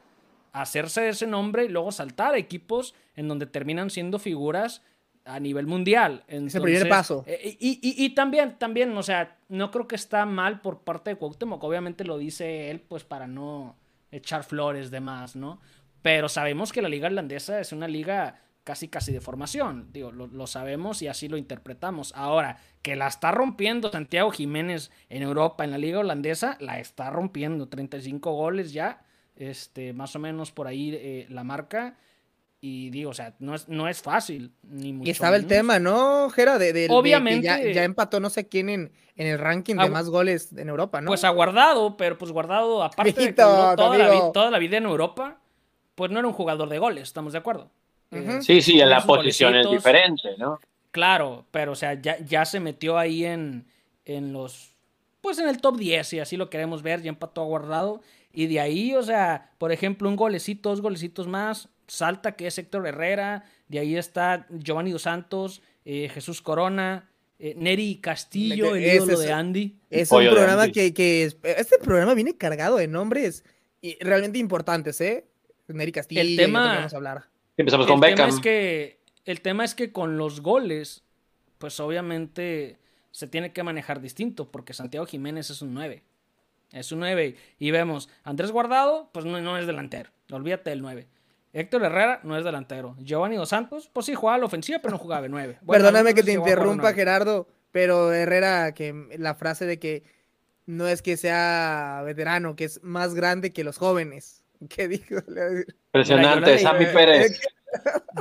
hacerse 0.54 1.08
ese 1.08 1.28
nombre 1.28 1.66
y 1.66 1.70
luego 1.70 1.92
saltar 1.92 2.34
a 2.34 2.38
equipos 2.38 2.96
en 3.16 3.28
donde 3.28 3.46
terminan 3.46 3.90
siendo 3.90 4.18
figuras 4.20 4.82
a 5.26 5.40
nivel 5.40 5.68
mundial. 5.68 6.24
Entonces, 6.28 6.56
el 6.56 6.62
primer 6.64 6.90
paso. 6.90 7.24
Eh, 7.28 7.58
y, 7.60 7.80
y, 7.82 8.06
y, 8.06 8.10
también, 8.12 8.58
también, 8.58 8.96
o 8.98 9.04
sea, 9.04 9.38
no 9.50 9.72
creo 9.72 9.88
que 9.88 9.96
está 9.96 10.26
mal 10.26 10.62
por 10.62 10.84
parte 10.84 11.12
de 11.12 11.16
Cuauhtémoc. 11.18 11.64
Obviamente 11.64 12.04
lo 12.04 12.18
dice 12.18 12.72
él, 12.72 12.82
pues 12.82 13.04
para 13.04 13.28
no 13.28 13.76
echar 14.12 14.44
flores 14.44 14.92
de 14.92 15.00
más, 15.00 15.36
¿no? 15.36 15.60
Pero 16.02 16.30
sabemos 16.30 16.72
que 16.72 16.82
la 16.82 16.90
liga 16.90 17.08
irlandesa 17.08 17.60
es 17.60 17.72
una 17.72 17.88
liga 17.88 18.42
casi 18.64 18.88
casi 18.88 19.12
de 19.12 19.22
formación. 19.22 19.90
Digo, 19.92 20.12
lo, 20.12 20.48
sabemos 20.48 21.02
y 21.02 21.08
así 21.08 21.28
lo 21.28 21.38
interpretamos. 21.38 22.14
Ahora, 22.16 22.58
que 22.82 22.96
la 22.96 23.08
está 23.08 23.32
rompiendo 23.32 23.92
Santiago 23.92 24.32
Jiménez 24.32 24.92
en 25.10 25.24
Europa, 25.24 25.64
en 25.64 25.72
la 25.72 25.78
liga 25.78 26.00
holandesa, 26.00 26.58
la 26.60 26.80
está 26.80 27.10
rompiendo. 27.10 27.68
35 27.70 28.32
goles 28.32 28.74
ya, 28.74 29.04
este, 29.36 29.94
más 29.94 30.16
o 30.16 30.20
menos 30.20 30.52
por 30.52 30.68
ahí 30.68 30.92
eh, 30.94 31.28
la 31.30 31.44
marca. 31.44 31.98
Y 32.64 32.92
digo, 32.92 33.10
o 33.10 33.14
sea, 33.14 33.34
no 33.40 33.56
es, 33.56 33.68
no 33.68 33.88
es 33.88 34.04
fácil. 34.04 34.52
Ni 34.62 34.94
mucho 34.94 35.08
y 35.08 35.12
estaba 35.12 35.36
el 35.36 35.48
tema, 35.48 35.80
¿no, 35.80 36.30
Jera? 36.30 36.60
De, 36.60 36.88
Obviamente. 36.92 37.48
ya, 37.74 37.84
empató 37.84 38.20
no 38.20 38.30
sé 38.30 38.48
quién 38.48 38.70
en, 38.70 38.92
en 39.16 39.28
el 39.28 39.40
ranking 39.40 39.76
de 39.76 39.90
más 39.90 40.10
goles 40.10 40.54
en 40.56 40.70
Europa, 40.70 41.02
¿no? 41.02 41.08
Pues 41.08 41.24
ha 41.24 41.30
guardado, 41.30 41.98
pero 41.98 42.20
pues 42.20 42.32
guardado, 42.32 42.84
aparte 42.84 43.14
de 43.14 43.34
toda, 43.34 43.76
la, 43.98 44.32
toda 44.32 44.52
la 44.52 44.60
vida 44.60 44.78
en 44.78 44.86
Europa, 44.86 45.40
pues 45.96 46.12
no 46.12 46.20
era 46.20 46.28
un 46.28 46.36
jugador 46.36 46.70
de 46.70 46.78
goles, 46.78 47.04
¿estamos 47.04 47.34
de 47.34 47.40
acuerdo? 47.40 47.72
Sí, 48.42 48.62
sí, 48.62 48.80
en 48.80 48.90
la 48.90 49.02
posición 49.02 49.56
es 49.56 49.70
diferente, 49.70 50.36
¿no? 50.38 50.60
Claro, 50.92 51.46
pero 51.52 51.72
o 51.72 51.76
sea, 51.76 51.94
ya, 51.94 52.20
ya 52.20 52.46
se 52.46 52.60
metió 52.60 52.98
ahí 52.98 53.26
en, 53.26 53.66
en 54.06 54.34
los. 54.34 54.76
Pues 55.22 55.40
en 55.40 55.48
el 55.48 55.62
top 55.62 55.78
10, 55.78 56.14
y 56.14 56.20
así 56.20 56.36
lo 56.36 56.50
queremos 56.50 56.84
ver, 56.84 57.02
ya 57.02 57.10
empató 57.10 57.42
a 57.42 57.46
guardado. 57.46 58.02
Y 58.34 58.48
de 58.48 58.60
ahí, 58.60 58.94
o 58.96 59.04
sea, 59.04 59.52
por 59.58 59.72
ejemplo, 59.72 60.10
un 60.10 60.16
golecito, 60.16 60.70
dos 60.70 60.82
golecitos 60.82 61.28
más, 61.28 61.70
salta 61.92 62.34
que 62.34 62.48
es 62.48 62.58
Héctor 62.58 62.88
Herrera, 62.88 63.44
de 63.68 63.80
ahí 63.80 63.98
está 63.98 64.48
Giovanni 64.50 64.92
Dos 64.92 65.04
Santos, 65.04 65.62
eh, 65.84 66.10
Jesús 66.10 66.42
Corona, 66.42 67.10
eh, 67.38 67.54
Neri 67.58 68.00
Castillo, 68.02 68.76
el 68.76 68.86
ídolo 68.86 69.20
de 69.20 69.32
Andy. 69.32 69.78
Es 69.90 70.12
un 70.12 70.26
programa 70.30 70.70
que, 70.70 70.94
que, 70.94 71.24
Este 71.24 71.78
programa 71.82 72.14
viene 72.14 72.38
cargado 72.38 72.78
de 72.78 72.88
nombres 72.88 73.44
realmente 74.00 74.40
importantes, 74.40 75.02
¿eh? 75.02 75.26
Neri 75.68 75.92
Castillo, 75.92 76.22
el 76.22 76.36
tema, 76.38 76.76
vamos 76.76 76.94
a 76.94 76.98
hablar. 76.98 77.24
Empezamos 77.58 77.88
con 77.88 78.04
el 78.04 78.16
Tema 78.16 78.28
es 78.30 78.40
que, 78.40 79.00
el 79.26 79.42
tema 79.42 79.66
es 79.66 79.76
que 79.76 79.92
con 79.92 80.18
los 80.18 80.42
goles, 80.42 81.04
pues 81.58 81.80
obviamente 81.80 82.80
se 83.12 83.28
tiene 83.28 83.52
que 83.52 83.64
manejar 83.64 84.02
distinto, 84.02 84.50
porque 84.50 84.74
Santiago 84.74 85.06
Jiménez 85.06 85.50
es 85.50 85.62
un 85.62 85.74
9. 85.74 86.04
Es 86.72 86.92
un 86.92 87.00
9. 87.00 87.36
Y 87.60 87.72
vemos, 87.72 88.10
Andrés 88.24 88.52
Guardado, 88.52 89.10
pues 89.12 89.26
no, 89.26 89.58
es 89.58 89.68
delantero. 89.68 90.10
Olvídate 90.32 90.70
del 90.70 90.82
9. 90.82 91.08
Héctor 91.54 91.84
Herrera 91.84 92.22
no 92.24 92.38
es 92.38 92.46
delantero. 92.46 92.96
Giovanni 93.00 93.36
Dos 93.36 93.50
Santos, 93.50 93.90
pues 93.92 94.06
sí 94.06 94.16
jugaba 94.16 94.38
la 94.38 94.46
ofensiva, 94.46 94.80
pero 94.80 94.92
no 94.92 94.98
jugaba 94.98 95.24
de 95.24 95.30
9. 95.30 95.60
Perdóname 95.68 96.14
que 96.14 96.24
te 96.24 96.34
interrumpa, 96.34 96.94
Gerardo, 96.94 97.48
pero 97.72 98.14
Herrera, 98.14 98.74
que 98.74 99.10
la 99.18 99.36
frase 99.36 99.66
de 99.66 99.80
que 99.80 100.04
no 100.66 100.88
es 100.88 101.02
que 101.02 101.18
sea 101.18 102.02
veterano, 102.06 102.56
que 102.56 102.66
es 102.66 102.82
más 102.84 103.14
grande 103.14 103.52
que 103.52 103.64
los 103.64 103.78
jóvenes. 103.78 104.44
¿Qué 104.70 104.88
dijo? 104.88 105.16
Impresionante, 105.94 106.60
Sammy 106.60 106.86
Pérez. 106.86 107.42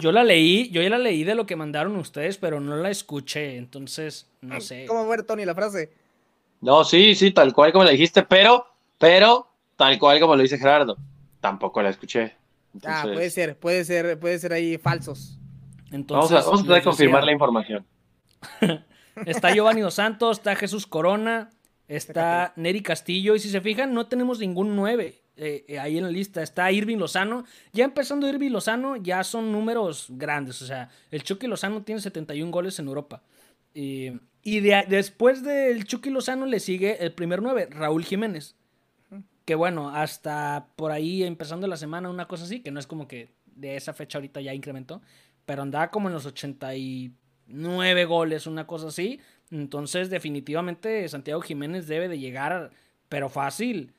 Yo 0.00 0.12
la 0.12 0.22
leí, 0.22 0.70
yo 0.70 0.80
ya 0.80 0.90
la 0.90 0.98
leí 0.98 1.24
de 1.24 1.34
lo 1.34 1.44
que 1.44 1.56
mandaron 1.56 1.96
ustedes, 1.96 2.38
pero 2.38 2.60
no 2.60 2.76
la 2.76 2.90
escuché, 2.90 3.56
entonces 3.56 4.28
no 4.40 4.60
sé. 4.60 4.86
¿Cómo 4.86 5.04
fue, 5.06 5.22
Tony, 5.24 5.44
la 5.44 5.54
frase? 5.54 5.92
No, 6.60 6.84
sí, 6.84 7.14
sí, 7.14 7.32
tal 7.32 7.52
cual 7.52 7.72
como 7.72 7.84
le 7.84 7.92
dijiste, 7.92 8.22
pero, 8.22 8.66
pero, 8.98 9.48
tal 9.76 9.98
cual 9.98 10.20
como 10.20 10.36
lo 10.36 10.42
dice 10.42 10.58
Gerardo, 10.58 10.96
tampoco 11.40 11.82
la 11.82 11.90
escuché. 11.90 12.36
Ah, 12.84 13.02
puede 13.04 13.30
ser, 13.30 13.58
puede 13.58 13.84
ser, 13.84 14.18
puede 14.18 14.38
ser 14.38 14.52
ahí 14.52 14.78
falsos. 14.78 15.38
Entonces, 15.90 16.30
vamos 16.30 16.46
a, 16.46 16.66
vamos 16.66 16.78
a 16.78 16.82
confirmar 16.82 17.24
la 17.24 17.32
información. 17.32 17.84
está 19.26 19.52
Giovanni 19.52 19.80
Dos 19.80 19.94
Santos, 19.94 20.38
está 20.38 20.54
Jesús 20.54 20.86
Corona, 20.86 21.50
está 21.88 22.52
Neri 22.56 22.82
Castillo, 22.82 23.34
y 23.34 23.40
si 23.40 23.50
se 23.50 23.60
fijan, 23.60 23.92
no 23.92 24.06
tenemos 24.06 24.38
ningún 24.38 24.76
9. 24.76 25.22
Eh, 25.36 25.64
eh, 25.68 25.78
ahí 25.78 25.96
en 25.96 26.04
la 26.04 26.10
lista 26.10 26.42
está 26.42 26.70
Irving 26.70 26.98
Lozano. 26.98 27.44
Ya 27.72 27.84
empezando 27.84 28.28
Irving 28.28 28.50
Lozano, 28.50 28.96
ya 28.96 29.24
son 29.24 29.50
números 29.50 30.06
grandes. 30.10 30.60
O 30.62 30.66
sea, 30.66 30.90
el 31.10 31.22
Chucky 31.22 31.46
Lozano 31.46 31.82
tiene 31.82 32.00
71 32.00 32.50
goles 32.50 32.78
en 32.78 32.86
Europa. 32.86 33.22
y 33.72 34.60
después 34.60 35.42
del 35.42 35.84
Chucky 35.84 36.10
Lozano 36.10 36.46
le 36.46 36.60
sigue 36.60 37.04
el 37.04 37.12
primer 37.12 37.42
9, 37.42 37.68
Raúl 37.70 38.04
Jiménez. 38.04 38.56
Que 39.50 39.56
bueno, 39.56 39.90
hasta 39.90 40.68
por 40.76 40.92
ahí 40.92 41.24
empezando 41.24 41.66
la 41.66 41.76
semana, 41.76 42.08
una 42.08 42.28
cosa 42.28 42.44
así, 42.44 42.60
que 42.62 42.70
no 42.70 42.78
es 42.78 42.86
como 42.86 43.08
que 43.08 43.34
de 43.46 43.74
esa 43.74 43.92
fecha 43.92 44.18
ahorita 44.18 44.40
ya 44.40 44.54
incrementó, 44.54 45.02
pero 45.44 45.62
andaba 45.62 45.90
como 45.90 46.06
en 46.08 46.14
los 46.14 46.24
89 46.24 48.04
goles, 48.04 48.46
una 48.46 48.68
cosa 48.68 48.86
así. 48.86 49.20
Entonces, 49.50 50.08
definitivamente, 50.08 51.08
Santiago 51.08 51.40
Jiménez 51.40 51.88
debe 51.88 52.06
de 52.06 52.20
llegar, 52.20 52.70
pero 53.08 53.28
fácil, 53.28 53.92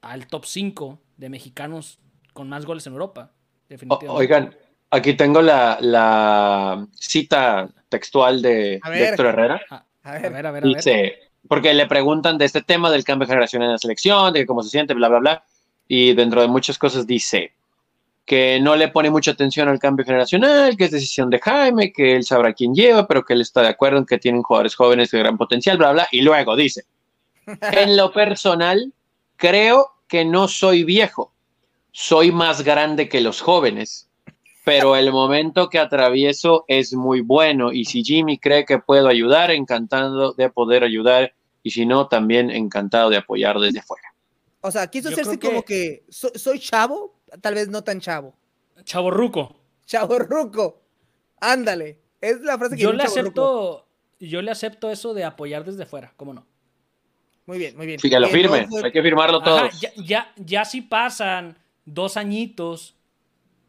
al 0.00 0.26
top 0.26 0.46
5 0.46 0.98
de 1.18 1.28
mexicanos 1.28 1.98
con 2.32 2.48
más 2.48 2.64
goles 2.64 2.86
en 2.86 2.94
Europa. 2.94 3.34
Definitivamente. 3.68 4.22
oigan, 4.22 4.56
aquí 4.90 5.12
tengo 5.18 5.42
la, 5.42 5.76
la 5.82 6.88
cita 6.94 7.68
textual 7.90 8.40
de, 8.40 8.80
A 8.80 8.88
de 8.90 9.00
ver. 9.00 9.08
Héctor 9.10 9.26
Herrera. 9.26 9.60
A 9.68 9.86
A 10.02 10.12
ver, 10.12 10.32
ver, 10.32 10.46
a 10.46 10.50
ver, 10.50 10.64
a 10.64 10.70
ver. 10.70 10.74
Dice, 10.76 11.18
porque 11.48 11.74
le 11.74 11.86
preguntan 11.86 12.38
de 12.38 12.44
este 12.44 12.62
tema 12.62 12.90
del 12.90 13.04
cambio 13.04 13.26
de 13.26 13.32
generación 13.32 13.62
en 13.62 13.72
la 13.72 13.78
selección, 13.78 14.32
de 14.32 14.46
cómo 14.46 14.62
se 14.62 14.70
siente, 14.70 14.94
bla, 14.94 15.08
bla, 15.08 15.18
bla. 15.18 15.44
Y 15.86 16.14
dentro 16.14 16.40
de 16.40 16.48
muchas 16.48 16.78
cosas 16.78 17.06
dice 17.06 17.52
que 18.24 18.58
no 18.60 18.74
le 18.74 18.88
pone 18.88 19.10
mucha 19.10 19.32
atención 19.32 19.68
al 19.68 19.78
cambio 19.78 20.04
generacional, 20.04 20.76
que 20.76 20.84
es 20.84 20.90
decisión 20.90 21.28
de 21.28 21.38
Jaime, 21.40 21.92
que 21.92 22.16
él 22.16 22.24
sabrá 22.24 22.54
quién 22.54 22.74
lleva, 22.74 23.06
pero 23.06 23.22
que 23.22 23.34
él 23.34 23.42
está 23.42 23.60
de 23.60 23.68
acuerdo 23.68 23.98
en 23.98 24.06
que 24.06 24.18
tienen 24.18 24.42
jugadores 24.42 24.74
jóvenes 24.74 25.10
de 25.10 25.18
gran 25.18 25.36
potencial, 25.36 25.76
bla, 25.76 25.92
bla. 25.92 26.08
Y 26.10 26.22
luego 26.22 26.56
dice, 26.56 26.84
en 27.46 27.96
lo 27.96 28.12
personal, 28.12 28.92
creo 29.36 29.90
que 30.08 30.24
no 30.24 30.48
soy 30.48 30.84
viejo, 30.84 31.32
soy 31.92 32.32
más 32.32 32.62
grande 32.62 33.08
que 33.08 33.20
los 33.20 33.42
jóvenes, 33.42 34.08
pero 34.64 34.96
el 34.96 35.12
momento 35.12 35.68
que 35.68 35.78
atravieso 35.78 36.64
es 36.68 36.94
muy 36.94 37.20
bueno 37.20 37.72
y 37.72 37.84
si 37.84 38.02
Jimmy 38.02 38.38
cree 38.38 38.64
que 38.64 38.78
puedo 38.78 39.08
ayudar, 39.08 39.50
encantado 39.50 40.32
de 40.32 40.50
poder 40.50 40.84
ayudar 40.84 41.34
y 41.62 41.70
si 41.70 41.86
no, 41.86 42.08
también 42.08 42.50
encantado 42.50 43.10
de 43.10 43.16
apoyar 43.18 43.58
desde 43.58 43.82
fuera. 43.82 44.14
O 44.60 44.70
sea, 44.70 44.86
quiso 44.88 45.10
Yo 45.10 45.14
hacerse 45.14 45.38
como 45.38 45.62
que 45.62 46.04
so- 46.08 46.32
soy 46.34 46.58
chavo, 46.58 47.20
tal 47.40 47.54
vez 47.54 47.68
no 47.68 47.84
tan 47.84 48.00
chavo. 48.00 48.34
Chavo 48.84 49.10
Ruco. 49.10 49.54
Chavo 49.86 50.18
ruco. 50.18 50.80
Ándale. 51.40 51.98
Es 52.20 52.40
la 52.40 52.56
frase 52.58 52.76
que 52.76 52.82
Yo 52.82 52.92
le 52.92 53.02
acepto, 53.02 53.86
yo 54.18 54.40
le 54.40 54.50
acepto 54.50 54.90
eso 54.90 55.12
de 55.12 55.24
apoyar 55.24 55.64
desde 55.64 55.84
fuera, 55.84 56.12
¿cómo 56.16 56.32
no? 56.32 56.46
Muy 57.46 57.58
bien, 57.58 57.76
muy 57.76 57.86
bien. 57.86 57.98
Sí, 57.98 58.08
que 58.08 58.14
lo 58.18 58.26
no 58.26 58.32
firme, 58.32 58.66
fue- 58.66 58.84
hay 58.84 58.92
que 58.92 59.02
firmarlo 59.02 59.38
Ajá, 59.42 59.44
todos. 59.44 59.80
ya, 59.80 59.90
ya, 59.96 60.32
ya 60.36 60.64
si 60.64 60.80
pasan 60.80 61.58
dos 61.84 62.16
añitos 62.16 62.96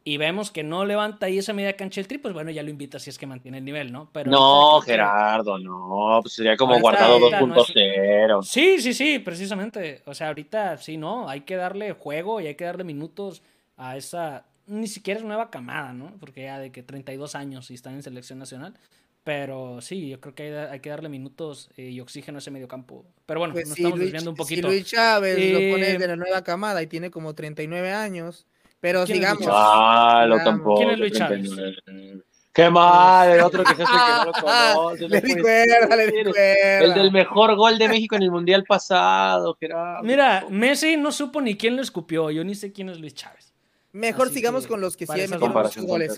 y 0.07 0.17
vemos 0.17 0.51
que 0.51 0.63
no 0.63 0.85
levanta 0.85 1.25
ahí 1.25 1.39
esa 1.39 1.51
media 1.51 1.75
cancha 1.75 1.99
el 1.99 2.07
tri, 2.07 2.19
pues 2.19 2.31
bueno, 2.33 2.51
ya 2.51 2.61
lo 2.61 2.69
invita 2.69 2.99
si 2.99 3.09
es 3.09 3.17
que 3.17 3.25
mantiene 3.25 3.57
el 3.57 3.65
nivel, 3.65 3.91
¿no? 3.91 4.07
Pero 4.13 4.29
No, 4.29 4.79
Gerardo, 4.81 5.57
no, 5.57 6.19
pues 6.21 6.35
sería 6.35 6.55
como 6.55 6.79
guardado 6.79 7.13
ahorita 7.15 7.41
no 7.41 7.55
es- 7.61 7.67
2.0. 7.69 8.43
Sí, 8.43 8.79
sí, 8.81 8.93
sí, 8.93 9.17
precisamente. 9.17 10.03
O 10.05 10.13
sea, 10.13 10.27
ahorita 10.27 10.77
sí, 10.77 10.95
no, 10.97 11.27
hay 11.27 11.41
que 11.41 11.55
darle 11.55 11.93
juego 11.93 12.39
y 12.39 12.45
hay 12.47 12.53
que 12.55 12.65
darle 12.65 12.83
minutos 12.83 13.41
a 13.77 13.97
esa, 13.97 14.45
ni 14.67 14.85
siquiera 14.87 15.19
es 15.19 15.25
nueva 15.25 15.49
camada, 15.49 15.91
¿no? 15.93 16.13
Porque 16.19 16.43
ya 16.43 16.59
de 16.59 16.71
que 16.71 16.83
32 16.83 17.33
años 17.33 17.71
y 17.71 17.73
están 17.73 17.95
en 17.95 18.03
selección 18.03 18.37
nacional. 18.37 18.75
Pero 19.23 19.81
sí, 19.81 20.07
yo 20.07 20.21
creo 20.21 20.35
que 20.35 20.43
hay, 20.43 20.53
hay 20.73 20.79
que 20.81 20.91
darle 20.91 21.09
minutos 21.09 21.71
eh, 21.77 21.89
y 21.89 21.99
oxígeno 21.99 22.37
a 22.37 22.39
ese 22.39 22.51
mediocampo. 22.51 23.05
Pero 23.25 23.39
bueno, 23.39 23.55
Pues 23.55 23.67
nos 23.69 23.75
si 23.75 23.81
estamos 23.81 23.97
Luis, 23.97 24.11
desviando 24.11 24.29
un 24.29 24.35
si 24.37 24.43
poquito. 24.43 24.67
Luis 24.67 24.85
Chávez 24.85 25.35
Eh, 25.39 25.51
lo 25.51 25.73
pones 25.75 25.97
de 25.99 26.07
la 26.07 26.15
nueva 26.15 26.43
camada 26.43 26.83
y 26.83 26.85
tiene 26.87 27.09
como 27.09 27.33
39 27.33 27.91
años. 27.91 28.45
Pero 28.79 29.03
¿Quién 29.05 29.17
es 29.17 29.29
sigamos. 29.29 29.47
Malo 29.47 30.35
sigamos. 30.35 30.43
tampoco. 30.43 30.77
¿Quién 30.77 30.89
es 30.91 30.99
Luis 30.99 31.13
Chávez? 31.13 31.49
39. 31.49 32.21
Qué 32.53 32.69
mal, 32.69 33.29
el 33.31 33.41
otro 33.41 33.65
que 33.65 33.75
se 33.75 33.83
hace 33.83 33.91
que 33.91 34.11
no 34.17 34.25
lo 34.25 34.31
conoce. 34.73 35.09
Le 35.09 35.21
no 35.21 35.27
recuerda, 35.35 35.95
le 35.97 36.05
ser. 36.05 36.25
recuerda. 36.25 36.79
El 36.85 36.93
del 36.93 37.11
mejor 37.11 37.55
gol 37.57 37.77
de 37.77 37.89
México 37.89 38.15
en 38.15 38.23
el 38.23 38.31
Mundial 38.31 38.63
pasado, 38.63 39.57
Gerardo. 39.59 40.03
Mira, 40.03 40.45
Messi 40.49 40.95
no 40.95 41.11
supo 41.11 41.41
ni 41.41 41.57
quién 41.57 41.75
lo 41.75 41.81
escupió. 41.81 42.31
Yo 42.31 42.45
ni 42.45 42.55
sé 42.55 42.71
quién 42.71 42.87
es 42.87 42.99
Luis 43.01 43.13
Chávez. 43.13 43.53
Mejor 43.91 44.27
Así 44.27 44.35
sigamos 44.35 44.63
que, 44.63 44.69
con 44.69 44.79
los 44.79 44.95
que 44.95 45.05
sí 45.05 45.11
metieron 45.13 45.51
muchos 45.51 45.85
goles. 45.85 46.17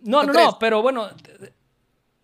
No, 0.00 0.20
¿Tú 0.22 0.26
no, 0.26 0.32
crees? 0.32 0.46
no, 0.46 0.58
pero 0.58 0.82
bueno, 0.82 1.08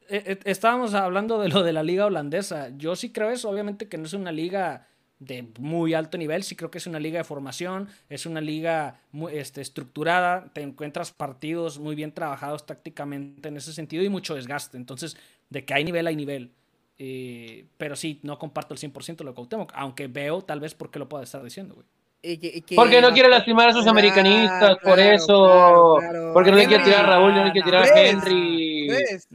eh, 0.08 0.22
eh, 0.26 0.38
estábamos 0.44 0.92
hablando 0.94 1.40
de 1.40 1.48
lo 1.48 1.62
de 1.62 1.72
la 1.72 1.84
liga 1.84 2.06
holandesa. 2.06 2.70
Yo 2.76 2.96
sí 2.96 3.12
creo 3.12 3.30
eso, 3.30 3.48
obviamente 3.48 3.88
que 3.88 3.98
no 3.98 4.06
es 4.06 4.14
una 4.14 4.32
liga 4.32 4.88
de 5.24 5.46
muy 5.58 5.94
alto 5.94 6.18
nivel, 6.18 6.42
sí 6.42 6.56
creo 6.56 6.70
que 6.70 6.78
es 6.78 6.86
una 6.86 6.98
liga 6.98 7.18
de 7.18 7.24
formación, 7.24 7.88
es 8.08 8.26
una 8.26 8.40
liga 8.40 9.00
muy 9.12 9.36
este, 9.36 9.60
estructurada, 9.60 10.50
te 10.52 10.62
encuentras 10.62 11.12
partidos 11.12 11.78
muy 11.78 11.94
bien 11.94 12.12
trabajados 12.12 12.66
tácticamente 12.66 13.48
en 13.48 13.56
ese 13.56 13.72
sentido 13.72 14.02
y 14.02 14.08
mucho 14.08 14.34
desgaste. 14.34 14.76
Entonces, 14.76 15.16
de 15.50 15.64
que 15.64 15.74
hay 15.74 15.84
nivel, 15.84 16.06
hay 16.06 16.16
nivel. 16.16 16.50
Eh, 16.98 17.66
pero 17.78 17.96
sí, 17.96 18.20
no 18.22 18.38
comparto 18.38 18.74
el 18.74 18.80
100% 18.80 19.24
lo 19.24 19.30
de 19.30 19.34
Cuauhtémoc, 19.34 19.72
aunque 19.74 20.06
veo 20.08 20.42
tal 20.42 20.60
vez 20.60 20.74
por 20.74 20.90
qué 20.90 20.98
lo 20.98 21.08
pueda 21.08 21.24
estar 21.24 21.42
diciendo, 21.42 21.74
güey. 21.74 21.86
Y 22.24 22.38
que- 22.38 22.52
y 22.54 22.60
que- 22.62 22.76
Porque 22.76 23.00
no 23.00 23.12
quiere 23.12 23.28
lastimar 23.28 23.68
a 23.68 23.72
sus 23.72 23.86
americanistas, 23.86 24.76
por 24.82 24.94
claro, 24.94 25.12
eso. 25.12 25.44
claro, 25.46 25.96
claro. 25.98 26.30
Porque 26.32 26.50
no 26.52 26.56
le 26.56 26.66
quiere 26.66 26.84
tirar 26.84 27.04
a 27.04 27.08
Raúl, 27.08 27.34
no 27.34 27.44
le 27.44 27.50
quiere 27.50 27.64
tirar 27.64 27.82
a. 27.84 28.00
Henry. 28.00 28.88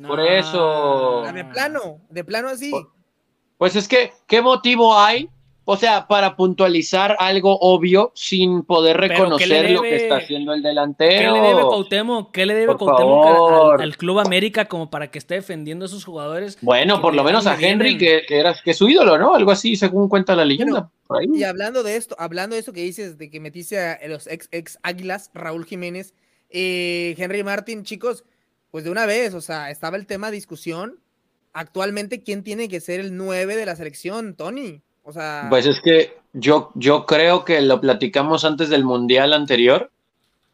Por 0.07 0.19
eso. 0.21 1.23
De 1.33 1.43
plano, 1.45 1.99
de 2.09 2.23
plano 2.23 2.47
así. 2.49 2.71
Pues 3.57 3.75
es 3.75 3.87
que, 3.87 4.11
¿qué 4.27 4.41
motivo 4.41 4.97
hay? 4.97 5.27
O 5.69 5.75
sea, 5.75 6.07
para 6.07 6.37
puntualizar 6.37 7.17
algo 7.19 7.57
obvio 7.59 8.13
sin 8.15 8.63
poder 8.63 8.95
¿qué 9.01 9.07
reconocer 9.09 9.69
lo 9.71 9.81
que 9.81 9.97
está 9.97 10.15
haciendo 10.15 10.53
el 10.53 10.61
¿Qué 10.61 10.69
delantero. 10.69 11.33
le 11.33 11.41
debe 11.41 11.61
Cuauhtémoc? 11.61 12.31
¿Qué 12.31 12.45
le 12.45 12.53
debe 12.55 12.75
Cuauhtémoc 12.77 13.81
al- 13.81 13.97
Club 13.97 14.19
América 14.19 14.69
como 14.69 14.89
para 14.89 15.11
que 15.11 15.19
esté 15.19 15.35
defendiendo 15.35 15.83
a 15.83 15.87
sus 15.89 16.05
jugadores? 16.05 16.57
Bueno, 16.61 17.01
por 17.01 17.13
lo 17.13 17.21
menos 17.25 17.47
a 17.47 17.59
Henry, 17.59 17.97
que, 17.97 18.21
que 18.25 18.39
era 18.39 18.55
que 18.63 18.73
su 18.73 18.87
ídolo, 18.87 19.17
¿no? 19.17 19.35
Algo 19.35 19.51
así, 19.51 19.75
según 19.75 20.07
cuenta 20.07 20.37
la 20.37 20.45
leyenda. 20.45 20.89
Y 21.33 21.43
hablando 21.43 21.83
de 21.83 21.97
esto, 21.97 22.15
hablando 22.17 22.53
de 22.53 22.61
esto 22.61 22.71
que 22.71 22.83
dices, 22.83 23.17
de 23.17 23.29
que 23.29 23.41
metiste 23.41 23.77
a 23.77 23.99
los 24.07 24.27
ex, 24.27 24.47
ex 24.51 24.79
Águilas, 24.83 25.31
Raúl 25.33 25.65
Jiménez, 25.65 26.13
eh, 26.49 27.13
Henry 27.17 27.43
Martin, 27.43 27.83
chicos, 27.83 28.23
pues 28.71 28.85
de 28.85 28.89
una 28.89 29.05
vez, 29.05 29.33
o 29.33 29.41
sea, 29.41 29.69
estaba 29.69 29.97
el 29.97 30.05
tema 30.05 30.27
de 30.27 30.35
discusión. 30.35 31.01
Actualmente, 31.51 32.23
¿quién 32.23 32.43
tiene 32.43 32.69
que 32.69 32.79
ser 32.79 33.01
el 33.01 33.17
9 33.17 33.57
de 33.57 33.65
la 33.65 33.75
selección, 33.75 34.33
Tony? 34.35 34.81
Pues 35.49 35.65
es 35.65 35.79
que 35.79 36.17
yo, 36.33 36.71
yo 36.75 37.05
creo 37.05 37.45
que 37.45 37.61
lo 37.61 37.79
platicamos 37.79 38.43
antes 38.43 38.69
del 38.69 38.83
Mundial 38.83 39.33
anterior. 39.33 39.91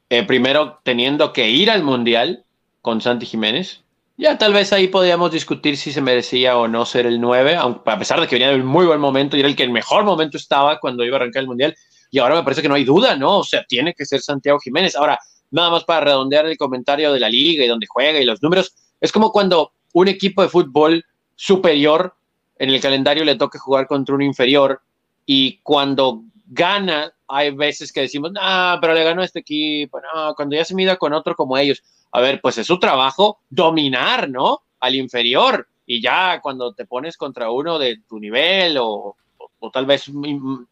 Eh, 0.10 0.24
primero 0.24 0.80
teniendo 0.84 1.34
que 1.34 1.50
ir 1.50 1.72
al 1.72 1.84
Mundial 1.84 2.46
con 2.82 3.02
Santi 3.02 3.26
Jiménez. 3.26 3.82
Ya 4.16 4.38
tal 4.38 4.54
vez 4.54 4.72
ahí 4.72 4.90
podíamos 4.90 5.32
discutir 5.32 5.76
si 5.76 5.92
se 5.92 6.02
merecía 6.02 6.56
o 6.58 6.68
no 6.68 6.86
ser 6.86 7.08
el 7.08 7.20
9, 7.20 7.56
aunque, 7.56 7.90
a 7.90 7.98
pesar 7.98 8.22
de 8.22 8.28
que 8.28 8.36
venía 8.36 8.50
de 8.50 8.58
un 8.58 8.66
muy 8.66 8.86
buen 8.86 9.00
momento 9.00 9.36
y 9.36 9.40
era 9.40 9.50
el 9.50 9.56
que 9.56 9.64
en 9.64 9.72
mejor 9.72 10.04
momento 10.04 10.38
estaba 10.38 10.80
cuando 10.80 11.04
iba 11.04 11.18
a 11.18 11.22
arrancar 11.22 11.42
el 11.42 11.48
Mundial. 11.48 11.76
Y 12.12 12.20
ahora 12.20 12.36
me 12.36 12.44
parece 12.44 12.62
que 12.62 12.70
no 12.70 12.76
hay 12.76 12.84
duda, 12.84 13.16
¿no? 13.16 13.40
O 13.40 13.44
sea, 13.44 13.64
tiene 13.64 13.96
que 13.96 14.06
ser 14.06 14.22
Santiago 14.22 14.60
Jiménez. 14.60 14.96
Ahora, 14.96 15.18
nada 15.50 15.72
más 15.72 15.84
para 15.84 16.02
redondear 16.02 16.46
el 16.46 16.58
comentario 16.58 17.12
de 17.12 17.20
la 17.20 17.30
liga 17.30 17.66
y 17.66 17.68
donde 17.68 17.88
juega 17.88 18.20
y 18.20 18.26
los 18.26 18.44
números, 18.44 18.76
es 19.02 19.12
como 19.12 19.32
cuando 19.32 19.72
un 19.94 20.08
equipo 20.08 20.44
de 20.44 20.50
fútbol 20.50 21.04
superior 21.36 22.14
en 22.58 22.70
el 22.70 22.82
calendario 22.82 23.24
le 23.24 23.36
toca 23.36 23.60
jugar 23.60 23.88
contra 23.88 24.16
un 24.16 24.22
inferior 24.22 24.82
y 25.26 25.60
cuando 25.60 26.24
gana, 26.46 27.14
hay 27.28 27.52
veces 27.52 27.92
que 27.92 28.02
decimos, 28.02 28.32
no, 28.32 28.78
pero 28.80 28.94
le 28.94 29.04
ganó 29.04 29.24
este 29.24 29.40
equipo, 29.40 30.00
no, 30.00 30.36
cuando 30.36 30.56
ya 30.56 30.66
se 30.66 30.76
mida 30.76 30.98
con 30.98 31.14
otro 31.14 31.36
como 31.36 31.58
ellos. 31.58 31.82
A 32.12 32.22
ver, 32.22 32.40
pues 32.42 32.58
es 32.60 32.68
su 32.68 32.78
trabajo 32.80 33.40
dominar, 33.50 34.30
¿no? 34.30 34.62
Al 34.80 34.96
inferior. 34.96 35.68
Y 35.86 36.02
ya 36.02 36.40
cuando 36.42 36.74
te 36.74 36.86
pones 36.86 37.18
contra 37.18 37.50
uno 37.50 37.80
de 37.80 38.02
tu 38.08 38.20
nivel 38.20 38.78
o, 38.78 39.16
o, 39.60 39.72
tal 39.72 39.86
vez 39.86 40.12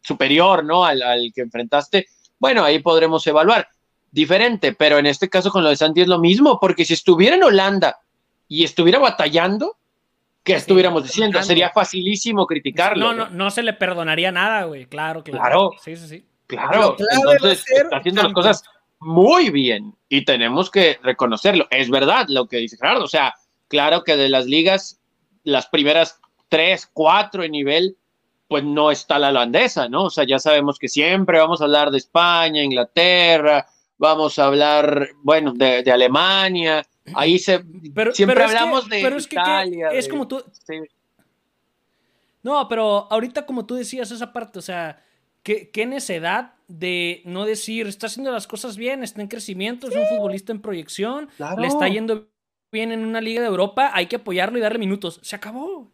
superior, 0.02 0.64
¿no? 0.64 0.86
Al, 0.86 1.02
al, 1.02 1.32
que 1.34 1.42
enfrentaste, 1.42 2.08
bueno, 2.38 2.64
ahí 2.64 2.80
podremos 2.80 3.26
evaluar. 3.26 3.68
Diferente, 4.12 4.74
pero 4.74 4.98
en 5.00 5.06
este 5.06 5.30
caso 5.30 5.50
con 5.52 5.64
lo 5.64 5.70
de 5.70 5.78
Santi 5.78 6.02
es 6.02 6.08
lo 6.08 6.20
mismo, 6.20 6.60
porque 6.60 6.86
si 6.86 6.94
estuviera 6.94 7.36
en 7.36 7.44
Holanda 7.44 7.98
y 8.48 8.64
estuviera 8.64 9.00
batallando, 9.00 9.78
¿qué 10.44 10.54
estuviéramos 10.54 11.04
diciendo? 11.04 11.42
Sería 11.44 11.70
facilísimo 11.70 12.46
criticarlo. 12.46 13.14
No, 13.14 13.14
no, 13.14 13.30
no 13.30 13.52
se 13.52 13.64
le 13.64 13.74
perdonaría 13.74 14.32
nada, 14.32 14.64
güey. 14.64 14.86
Claro, 14.86 15.24
claro. 15.24 15.42
Claro. 15.42 15.72
Sí, 15.84 15.96
sí, 15.96 16.08
sí. 16.08 16.26
Claro, 16.48 16.98
entonces 17.00 17.64
está 17.72 17.98
haciendo 17.98 18.24
las 18.24 18.34
cosas 18.34 18.64
muy 19.00 19.50
bien 19.50 19.96
y 20.10 20.26
tenemos 20.26 20.70
que 20.70 21.00
reconocerlo. 21.02 21.66
Es 21.70 21.90
verdad 21.90 22.26
lo 22.28 22.48
que 22.48 22.58
dice 22.58 22.78
Gerardo, 22.78 23.06
o 23.06 23.08
sea, 23.08 23.34
claro 23.70 24.04
que 24.04 24.18
de 24.18 24.28
las 24.28 24.46
ligas, 24.46 25.00
las 25.44 25.68
primeras 25.68 26.20
tres, 26.50 26.90
cuatro 26.92 27.44
en 27.44 27.54
nivel, 27.54 27.96
pues 28.50 28.66
no 28.66 28.92
está 28.92 29.18
la 29.18 29.30
holandesa, 29.30 29.88
¿no? 29.88 30.04
O 30.04 30.10
sea, 30.10 30.26
ya 30.26 30.40
sabemos 30.40 30.78
que 30.78 30.90
siempre 30.90 31.40
vamos 31.40 31.62
a 31.62 31.64
hablar 31.64 31.90
de 31.90 32.00
España, 32.00 32.62
Inglaterra, 32.62 33.66
vamos 33.98 34.38
a 34.38 34.48
hablar, 34.48 35.08
bueno, 35.24 35.54
de, 35.54 35.84
de 35.84 35.92
Alemania, 35.92 36.86
ahí 37.16 37.40
se, 37.40 37.64
pero, 37.94 38.14
siempre 38.14 38.36
pero 38.36 38.48
hablamos 38.48 38.84
es 38.84 38.90
que, 38.90 38.96
de 38.96 39.04
pero 39.04 39.18
es 39.18 39.28
que, 39.28 39.36
Italia. 39.36 39.90
Que 39.90 39.98
es 39.98 40.06
de, 40.06 40.12
como 40.12 40.28
tú... 40.28 40.44
Sí. 40.68 40.80
No, 42.44 42.68
pero 42.68 43.08
ahorita 43.12 43.46
como 43.46 43.66
tú 43.66 43.76
decías 43.76 44.12
esa 44.12 44.34
parte, 44.34 44.60
o 44.60 44.62
sea, 44.62 45.04
¿qué, 45.44 45.70
qué 45.70 45.86
necedad 45.86 46.56
de 46.68 47.22
no 47.26 47.46
decir, 47.46 47.88
está 47.88 48.08
haciendo 48.08 48.32
las 48.32 48.48
cosas 48.48 48.78
bien, 48.78 49.04
está 49.04 49.22
en 49.22 49.28
crecimiento, 49.28 49.88
sí. 49.88 49.94
es 49.94 50.00
un 50.00 50.18
futbolista 50.18 50.52
en 50.52 50.62
proyección, 50.62 51.30
claro. 51.38 51.62
le 51.62 51.68
está 51.68 51.88
yendo 51.88 52.30
bien 52.72 52.92
en 52.92 53.04
una 53.04 53.22
liga 53.22 53.42
de 53.42 53.48
Europa, 53.48 53.92
hay 53.94 54.08
que 54.08 54.16
apoyarlo 54.16 54.58
y 54.58 54.62
darle 54.62 54.80
minutos. 54.80 55.20
Se 55.24 55.36
acabó. 55.36 55.92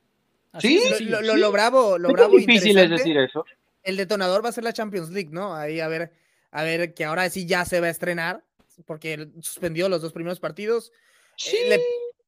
Así 0.52 0.80
sí, 0.80 1.06
lo, 1.06 1.22
lo, 1.22 1.34
sí. 1.34 1.40
lo, 1.40 1.52
bravo, 1.52 1.98
lo 1.98 2.10
bravo. 2.10 2.38
difícil 2.38 2.78
es 2.78 2.90
decir 2.90 3.18
eso. 3.18 3.46
El 3.84 3.98
detonador 3.98 4.44
va 4.44 4.50
a 4.50 4.52
ser 4.52 4.64
la 4.64 4.74
Champions 4.74 5.10
League, 5.10 5.30
¿no? 5.32 5.56
Ahí 5.56 5.80
a 5.80 5.88
ver, 5.88 6.12
a 6.52 6.64
ver 6.64 6.94
que 6.94 7.06
ahora 7.06 7.30
sí 7.30 7.46
ya 7.46 7.66
se 7.66 7.80
va 7.80 7.88
a 7.88 7.92
estrenar, 7.92 8.44
porque 8.86 9.30
suspendió 9.42 9.90
los 9.90 10.02
dos 10.02 10.14
primeros 10.14 10.40
partidos. 10.40 10.92
Sí. 11.38 11.56
Eh, 11.56 11.70
le, 11.70 11.82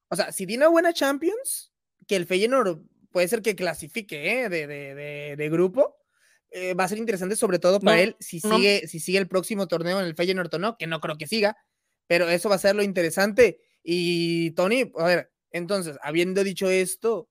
o 0.10 0.15
sea, 0.15 0.32
si 0.32 0.46
tiene 0.48 0.68
buena 0.68 0.94
Champions, 0.94 1.72
que 2.08 2.15
el 2.15 2.25
Feyenoord 2.25 2.82
puede 3.12 3.27
ser 3.27 3.41
que 3.41 3.56
clasifique 3.56 4.44
¿eh? 4.44 4.50
de, 4.50 4.68
de, 4.68 4.96
de, 4.96 5.36
de, 5.38 5.50
grupo. 5.50 5.98
Eh, 6.51 6.74
va 6.74 6.86
a 6.86 6.88
ser 6.88 6.98
interesante, 6.98 7.36
sobre 7.36 7.60
todo 7.60 7.79
para 7.79 7.98
no, 7.98 8.03
él, 8.03 8.15
si 8.20 8.39
no. 8.44 8.56
sigue, 8.56 8.88
si 8.88 9.00
sigue 9.00 9.20
el 9.20 9.27
próximo 9.27 9.68
torneo 9.68 10.00
en 10.00 10.06
el 10.06 10.15
Feyenoord 10.15 10.53
o 10.56 10.60
no, 10.60 10.77
que 10.77 10.88
no 10.88 11.00
creo 11.00 11.18
que 11.18 11.27
siga. 11.27 11.56
pero 12.08 12.27
eso 12.27 12.50
va 12.50 12.56
a 12.56 12.60
ser 12.60 12.75
lo 12.75 12.82
interesante. 12.82 13.62
Y 13.84 14.51
Tony, 14.51 14.91
a 14.98 15.06
ver, 15.06 15.32
entonces, 15.51 15.98
habiendo 16.01 16.44
dicho 16.44 16.70
esto, 16.70 17.29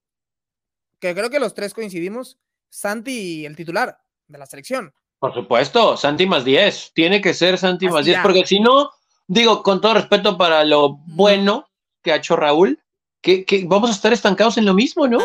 que 1.01 1.15
creo 1.15 1.31
que 1.31 1.41
los 1.41 1.55
tres 1.55 1.75
coincidimos, 1.75 2.39
Santi, 2.69 3.45
el 3.45 3.57
titular 3.57 3.99
de 4.27 4.39
la 4.39 4.47
selección. 4.47 4.93
Por 5.19 5.35
supuesto, 5.35 5.97
Santi 5.97 6.27
más 6.27 6.45
10. 6.45 6.93
Tiene 6.95 7.21
que 7.21 7.35
ser 7.35 7.59
Santi 7.59 7.89
más 7.89 8.05
10, 8.05 8.21
porque 8.23 8.47
si 8.47 8.61
no, 8.61 8.91
digo, 9.29 9.63
con 9.63 9.81
todo 9.81 9.95
respeto 9.95 10.37
para 10.37 10.65
lo 10.65 10.99
bueno 11.07 11.69
que 12.03 12.13
ha 12.13 12.17
hecho 12.17 12.35
Raúl, 12.35 12.81
que, 13.21 13.45
vamos 13.67 13.91
a 13.91 13.93
estar 13.93 14.13
estancados 14.13 14.57
en 14.59 14.65
lo 14.65 14.75
mismo, 14.75 15.07
¿no? 15.07 15.21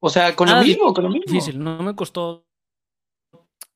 O 0.00 0.10
sea, 0.10 0.36
con 0.36 0.50
lo 0.50 0.60
mismo, 0.60 0.92
con 0.92 1.04
lo 1.04 1.10
mismo. 1.10 1.24
Difícil, 1.26 1.62
no 1.62 1.82
me 1.82 1.94
costó. 1.94 2.44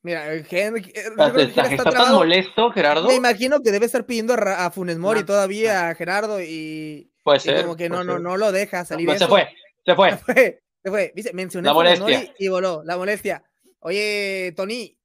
Mira, 0.03 0.33
Henry, 0.33 0.93
está, 0.95 1.91
tan 1.91 2.15
molesto, 2.15 2.71
Gerardo. 2.71 3.09
Me 3.09 3.15
imagino 3.15 3.63
que 3.63 3.71
debe 3.71 3.87
estar 3.87 4.07
pidiendo 4.07 4.35
a, 4.35 4.71
Funes 4.71 4.99
Mori 4.99 5.25
todavía, 5.25 5.89
a 5.89 5.95
Gerardo, 5.95 6.43
y, 6.43 7.13
puede 7.23 7.41
ser, 7.41 7.63
como 7.63 7.77
que 7.77 7.89
no, 7.89 8.03
no, 8.03 8.19
no 8.19 8.37
lo 8.37 8.51
deja 8.51 8.85
salir. 8.85 9.11
se 9.19 9.27
fue, 9.27 9.49
se 9.85 9.95
fue. 9.95 10.11
Se 10.17 10.35
fue, 10.35 10.63
se 10.83 10.91
fue. 10.91 11.13
Dice, 11.15 11.33
mencioné 11.35 11.67
la 11.67 11.75
molestia. 11.75 12.35
y 12.39 12.49
voló, 12.49 12.83
la 12.85 12.97
molestia. 12.97 13.45
Oye, 13.81 14.55
Tony, 14.57 14.97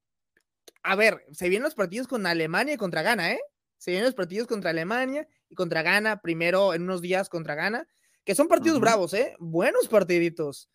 a 0.84 0.96
ver, 0.96 1.26
se 1.34 1.50
vienen 1.50 1.64
los 1.64 1.76
partidos 1.76 2.08
con 2.08 2.26
Alemania 2.26 2.76
y 2.76 2.78
contra 2.78 3.02
Ghana, 3.02 3.34
¿eh? 3.34 3.40
Se 3.78 3.92
vienen 3.92 4.06
los 4.06 4.16
partidos 4.16 4.48
contra 4.48 4.72
Alemania 4.72 5.28
y 5.50 5.56
contra 5.56 5.82
Ghana, 5.84 6.22
primero 6.22 6.74
en 6.74 6.84
unos 6.84 7.02
días 7.02 7.30
contra 7.30 7.56
Ghana, 7.56 7.88
que 8.24 8.36
son 8.36 8.48
partidos 8.48 8.80
bravos, 8.80 9.14
¿eh? 9.14 9.36
Buenos 9.40 9.88
partiditos. 9.88 10.70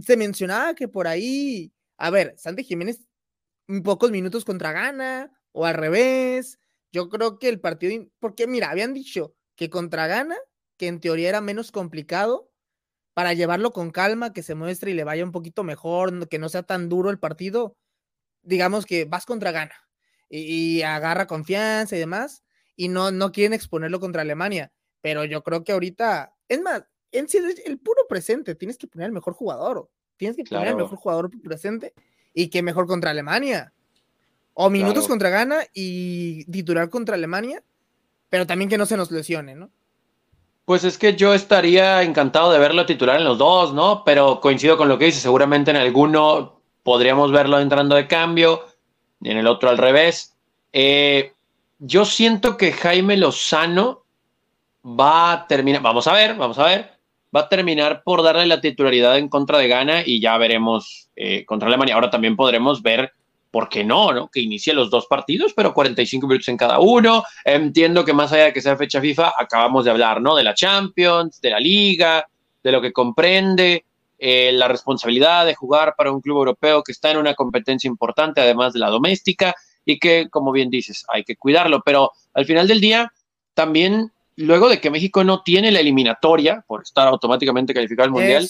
Se 0.00 0.16
mencionaba 0.16 0.74
que 0.74 0.88
por 0.88 1.06
ahí, 1.06 1.72
a 1.98 2.10
ver, 2.10 2.34
Santi 2.38 2.64
Jiménez, 2.64 3.00
pocos 3.84 4.10
minutos 4.10 4.44
contra 4.44 4.72
Ghana, 4.72 5.32
o 5.52 5.66
al 5.66 5.74
revés. 5.74 6.58
Yo 6.92 7.08
creo 7.08 7.38
que 7.38 7.48
el 7.48 7.60
partido, 7.60 8.06
porque 8.18 8.46
mira, 8.46 8.70
habían 8.70 8.94
dicho 8.94 9.34
que 9.56 9.70
contra 9.70 10.06
Ghana, 10.06 10.36
que 10.76 10.88
en 10.88 11.00
teoría 11.00 11.28
era 11.28 11.40
menos 11.40 11.72
complicado, 11.72 12.50
para 13.14 13.34
llevarlo 13.34 13.72
con 13.72 13.90
calma, 13.90 14.32
que 14.32 14.42
se 14.42 14.54
muestre 14.54 14.90
y 14.92 14.94
le 14.94 15.04
vaya 15.04 15.24
un 15.24 15.32
poquito 15.32 15.64
mejor, 15.64 16.28
que 16.28 16.38
no 16.38 16.48
sea 16.48 16.64
tan 16.64 16.88
duro 16.88 17.10
el 17.10 17.18
partido 17.20 17.76
digamos 18.44 18.86
que 18.86 19.04
vas 19.06 19.26
contra 19.26 19.52
Y, 20.28 20.82
agarra 20.82 21.26
confianza 21.26 21.94
y 21.96 21.98
demás, 21.98 22.42
y 22.76 22.88
no, 22.88 23.10
no 23.10 23.30
quieren 23.30 23.52
exponerlo 23.52 24.00
contra 24.00 24.22
Alemania. 24.22 24.72
Pero 25.00 25.24
yo 25.24 25.42
creo 25.42 25.64
que 25.64 25.72
ahorita, 25.72 26.34
es 26.48 26.60
más, 26.60 26.84
en 27.12 27.26
el 27.66 27.78
puro 27.78 28.02
presente, 28.08 28.54
tienes 28.54 28.76
que 28.76 28.86
poner 28.86 29.06
el 29.06 29.12
mejor 29.12 29.34
jugador, 29.34 29.88
tienes 30.16 30.36
que 30.36 30.44
poner 30.44 30.68
el 30.68 30.76
mejor 30.76 30.98
jugador 30.98 31.30
presente 31.42 31.94
y 32.32 32.48
que 32.48 32.62
mejor 32.62 32.86
contra 32.86 33.10
Alemania. 33.10 33.72
O 34.54 34.70
minutos 34.70 35.08
contra 35.08 35.30
Gana 35.30 35.60
y 35.72 36.44
titular 36.50 36.88
contra 36.88 37.16
Alemania, 37.16 37.62
pero 38.28 38.46
también 38.46 38.68
que 38.68 38.78
no 38.78 38.86
se 38.86 38.96
nos 38.96 39.10
lesione, 39.10 39.54
¿no? 39.54 39.70
Pues 40.64 40.84
es 40.84 40.96
que 40.96 41.14
yo 41.14 41.34
estaría 41.34 42.02
encantado 42.02 42.50
de 42.50 42.58
verlo 42.58 42.86
titular 42.86 43.18
en 43.18 43.24
los 43.24 43.36
dos, 43.36 43.74
¿no? 43.74 44.02
Pero 44.04 44.40
coincido 44.40 44.76
con 44.76 44.88
lo 44.88 44.98
que 44.98 45.06
dice, 45.06 45.20
seguramente 45.20 45.70
en 45.70 45.76
alguno 45.76 46.62
podríamos 46.82 47.32
verlo 47.32 47.60
entrando 47.60 47.96
de 47.96 48.06
cambio, 48.06 48.64
en 49.22 49.36
el 49.36 49.46
otro 49.46 49.70
al 49.70 49.78
revés. 49.78 50.34
Eh, 50.72 51.32
yo 51.78 52.04
siento 52.04 52.56
que 52.56 52.72
Jaime 52.72 53.16
Lozano 53.16 54.04
va 54.84 55.32
a 55.32 55.46
terminar, 55.46 55.82
vamos 55.82 56.06
a 56.06 56.12
ver, 56.12 56.34
vamos 56.34 56.58
a 56.58 56.66
ver, 56.66 56.90
va 57.34 57.40
a 57.40 57.48
terminar 57.48 58.02
por 58.04 58.22
darle 58.22 58.46
la 58.46 58.60
titularidad 58.60 59.18
en 59.18 59.28
contra 59.28 59.58
de 59.58 59.68
Ghana 59.68 60.02
y 60.04 60.20
ya 60.20 60.36
veremos 60.38 61.08
eh, 61.16 61.44
contra 61.44 61.68
Alemania. 61.68 61.94
Ahora 61.94 62.10
también 62.10 62.36
podremos 62.36 62.82
ver, 62.82 63.12
¿por 63.50 63.68
qué 63.68 63.84
no? 63.84 64.12
no? 64.12 64.28
Que 64.28 64.40
inicie 64.40 64.72
los 64.72 64.90
dos 64.90 65.06
partidos, 65.06 65.52
pero 65.54 65.74
45 65.74 66.26
minutos 66.26 66.48
en 66.48 66.56
cada 66.56 66.78
uno. 66.78 67.24
Entiendo 67.44 68.04
que 68.04 68.12
más 68.12 68.32
allá 68.32 68.44
de 68.44 68.52
que 68.52 68.60
sea 68.60 68.76
fecha 68.76 69.00
FIFA, 69.00 69.34
acabamos 69.38 69.84
de 69.84 69.90
hablar, 69.90 70.20
¿no? 70.20 70.36
De 70.36 70.44
la 70.44 70.54
Champions, 70.54 71.40
de 71.40 71.50
la 71.50 71.60
Liga, 71.60 72.26
de 72.62 72.72
lo 72.72 72.80
que 72.80 72.92
comprende. 72.92 73.84
Eh, 74.18 74.52
la 74.52 74.68
responsabilidad 74.68 75.44
de 75.44 75.54
jugar 75.54 75.94
para 75.96 76.12
un 76.12 76.20
club 76.20 76.38
europeo 76.38 76.82
que 76.82 76.92
está 76.92 77.10
en 77.10 77.18
una 77.18 77.34
competencia 77.34 77.88
importante, 77.88 78.40
además 78.40 78.72
de 78.72 78.78
la 78.78 78.88
doméstica, 78.88 79.54
y 79.84 79.98
que, 79.98 80.28
como 80.30 80.52
bien 80.52 80.70
dices, 80.70 81.04
hay 81.08 81.24
que 81.24 81.36
cuidarlo. 81.36 81.82
Pero 81.84 82.12
al 82.32 82.46
final 82.46 82.68
del 82.68 82.80
día, 82.80 83.12
también, 83.54 84.12
luego 84.36 84.68
de 84.68 84.80
que 84.80 84.90
México 84.90 85.24
no 85.24 85.42
tiene 85.42 85.72
la 85.72 85.80
eliminatoria 85.80 86.64
por 86.66 86.82
estar 86.82 87.08
automáticamente 87.08 87.74
calificado 87.74 88.06
al 88.06 88.12
Mundial, 88.12 88.48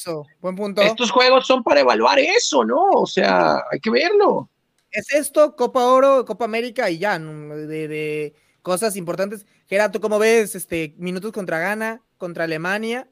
estos 0.76 1.10
juegos 1.10 1.46
son 1.46 1.62
para 1.64 1.80
evaluar 1.80 2.18
eso, 2.18 2.64
¿no? 2.64 2.90
O 2.90 3.06
sea, 3.06 3.56
hay 3.70 3.80
que 3.80 3.90
verlo. 3.90 4.50
Es 4.90 5.12
esto, 5.12 5.56
Copa 5.56 5.86
Oro, 5.86 6.24
Copa 6.24 6.44
América 6.44 6.88
y 6.88 6.98
ya, 6.98 7.18
de, 7.18 7.88
de 7.88 8.34
cosas 8.62 8.96
importantes. 8.96 9.44
Gerardo, 9.66 10.00
¿cómo 10.00 10.20
ves? 10.20 10.54
Este, 10.54 10.94
minutos 10.98 11.32
contra 11.32 11.58
Ghana, 11.58 12.02
contra 12.16 12.44
Alemania 12.44 13.08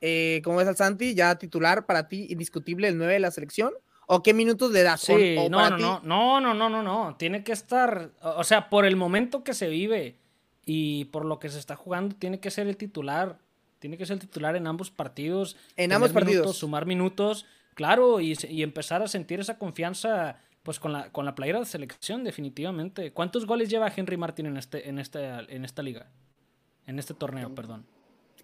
eh, 0.00 0.40
como 0.44 0.60
es 0.60 0.68
al 0.68 0.76
Santi, 0.76 1.14
ya 1.14 1.36
titular 1.36 1.86
para 1.86 2.08
ti, 2.08 2.26
indiscutible 2.30 2.88
el 2.88 2.98
9 2.98 3.14
de 3.14 3.20
la 3.20 3.30
selección? 3.30 3.72
¿O 4.06 4.22
qué 4.22 4.34
minutos 4.34 4.70
le 4.70 4.82
das? 4.82 5.00
Sí, 5.00 5.36
o, 5.38 5.48
no, 5.48 5.70
no, 5.70 6.00
no, 6.02 6.40
no, 6.40 6.54
no, 6.54 6.82
no, 6.82 7.16
tiene 7.18 7.42
que 7.42 7.52
estar, 7.52 8.10
o 8.20 8.44
sea, 8.44 8.68
por 8.68 8.86
el 8.86 8.94
momento 8.94 9.42
que 9.42 9.52
se 9.52 9.68
vive 9.68 10.16
y 10.64 11.06
por 11.06 11.24
lo 11.24 11.38
que 11.38 11.48
se 11.48 11.58
está 11.58 11.74
jugando, 11.74 12.14
tiene 12.14 12.38
que 12.38 12.50
ser 12.50 12.68
el 12.68 12.76
titular, 12.76 13.38
tiene 13.80 13.98
que 13.98 14.06
ser 14.06 14.14
el 14.14 14.20
titular 14.20 14.54
en 14.54 14.66
ambos 14.66 14.90
partidos. 14.90 15.56
En 15.76 15.92
ambos 15.92 16.12
partidos. 16.12 16.56
Sumar 16.56 16.86
minutos, 16.86 17.46
claro, 17.74 18.20
y, 18.20 18.36
y 18.48 18.62
empezar 18.62 19.02
a 19.02 19.08
sentir 19.08 19.40
esa 19.40 19.58
confianza 19.58 20.38
pues 20.66 20.80
con 20.80 20.92
la, 20.92 21.12
con 21.12 21.24
la 21.24 21.36
playera 21.36 21.60
de 21.60 21.64
selección, 21.64 22.24
definitivamente. 22.24 23.12
¿Cuántos 23.12 23.46
goles 23.46 23.70
lleva 23.70 23.92
Henry 23.94 24.16
Martín 24.16 24.46
en, 24.46 24.56
este, 24.56 24.88
en, 24.88 24.98
esta, 24.98 25.40
en 25.42 25.64
esta 25.64 25.80
liga? 25.80 26.08
En 26.88 26.98
este 26.98 27.14
torneo, 27.14 27.54
perdón 27.54 27.86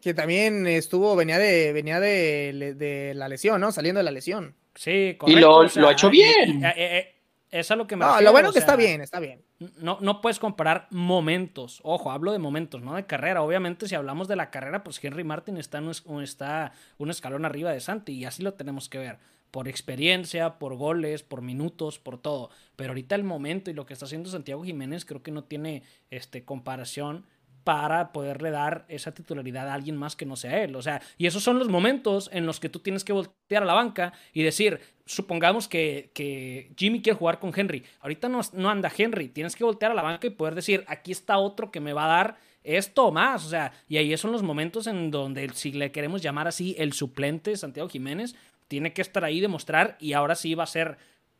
que 0.03 0.15
también 0.15 0.67
estuvo, 0.67 1.15
venía 1.15 1.39
de, 1.39 1.73
venía 1.73 2.01
de, 2.01 3.13
la 3.15 3.29
lesión, 3.29 3.61
¿no? 3.61 3.71
Saliendo 3.71 4.01
de 4.01 4.05
la 4.05 4.11
lesión. 4.11 4.57
Sí, 4.75 5.15
correcto. 5.17 5.39
Y 5.39 5.81
lo, 5.81 5.89
ha 5.89 5.93
hecho 5.93 6.11
bien. 6.11 6.65
Eh, 6.65 6.75
eh, 6.77 6.99
eh, 6.99 7.15
es 7.53 7.71
lo 7.71 7.87
que 7.87 7.95
me 7.95 8.05
No, 8.05 8.21
lo 8.21 8.33
bueno 8.33 8.49
es 8.49 8.55
que 8.55 8.59
está 8.59 8.75
bien, 8.75 9.01
está 9.01 9.21
bien. 9.21 9.43
No, 9.79 9.99
no 10.01 10.21
puedes 10.21 10.41
comparar 10.41 10.89
momentos. 10.91 11.81
Ojo, 11.85 12.11
hablo 12.11 12.33
de 12.33 12.41
momentos, 12.41 12.83
no 12.83 12.97
de 12.97 13.07
carrera. 13.07 13.43
Obviamente, 13.43 13.87
si 13.87 13.95
hablamos 13.95 14.27
de 14.27 14.35
la 14.35 14.51
carrera, 14.51 14.83
pues 14.83 15.03
Henry 15.03 15.23
Martin 15.23 15.57
está, 15.57 15.81
está 16.21 16.73
un 16.99 17.11
escalón 17.11 17.45
arriba 17.45 17.71
de 17.71 17.79
Santi 17.79 18.13
y 18.13 18.25
así 18.25 18.43
lo 18.43 18.55
tenemos 18.55 18.89
que 18.89 18.99
ver. 18.99 19.19
Por 19.53 19.69
experiencia, 19.69 20.59
por 20.59 20.75
goles, 20.75 21.23
por 21.23 21.43
minutos, 21.43 22.01
por 22.01 22.21
todo. 22.21 22.51
Pero 22.75 22.91
ahorita 22.91 23.15
el 23.15 23.23
momento 23.23 23.71
y 23.71 23.75
lo 23.75 23.87
que 23.87 23.93
está 23.93 24.07
haciendo 24.07 24.31
Santiago 24.31 24.65
Jiménez 24.65 25.05
creo 25.05 25.23
que 25.23 25.31
no 25.31 25.45
tiene 25.45 25.85
este, 26.11 26.45
comparación 26.45 27.25
para 27.65 28.13
poderle 28.13 28.51
dar 28.51 28.85
esa 28.89 29.13
titularidad 29.13 29.69
a 29.69 29.75
alguien 29.75 29.97
más 29.97 30.17
que 30.17 30.27
no 30.27 30.37
sea 30.37 30.63
él. 30.63 30.75
O 30.77 30.83
sea, 30.83 31.01
y 31.19 31.27
esos 31.27 31.43
son 31.43 31.59
los 31.59 31.69
momentos 31.69 32.29
en 32.33 32.47
los 32.47 32.61
que 32.61 32.69
tú 32.69 32.81
tienes 32.81 33.05
que 33.05 33.13
voltear 33.13 33.63
a 33.63 33.67
la 33.67 33.75
banca 33.75 34.13
y 34.33 34.43
decir, 34.43 34.81
supongamos 35.07 35.69
que, 35.69 36.11
que 36.15 36.73
Jimmy 36.77 37.03
quiere 37.03 37.19
jugar 37.19 37.39
con 37.39 37.53
Henry. 37.55 37.85
Ahorita 38.01 38.29
no, 38.29 38.41
no, 38.53 38.71
anda 38.71 38.91
Henry. 38.97 39.29
Tienes 39.29 39.57
que 39.57 39.65
voltear 39.65 39.93
a 39.93 39.95
la 39.95 40.03
banca 40.03 40.27
y 40.27 40.31
poder 40.31 40.55
decir, 40.55 40.85
aquí 40.89 41.13
está 41.13 41.39
otro 41.39 41.71
que 41.71 41.81
me 41.81 41.93
va 41.93 42.05
a 42.05 42.17
dar 42.17 42.37
esto 42.65 43.11
más. 43.13 43.47
O 43.47 43.49
sea, 43.49 43.73
y 43.89 43.97
ahí 43.97 44.17
son 44.17 44.33
los 44.33 44.43
momentos 44.43 44.87
en 44.87 45.11
donde, 45.11 45.49
si 45.55 45.73
le 45.73 45.93
queremos 45.93 46.23
llamar 46.23 46.49
así, 46.49 46.75
el 46.79 46.93
suplente 46.93 47.57
Santiago 47.57 47.89
Jiménez 47.89 48.35
tiene 48.69 48.93
que 48.93 49.03
estar 49.03 49.25
ahí, 49.25 49.41
demostrar 49.41 49.97
y 50.01 50.15
ahora 50.15 50.35
sí 50.35 50.55
va 50.55 50.65
a 50.65 50.67
ser 50.67 50.97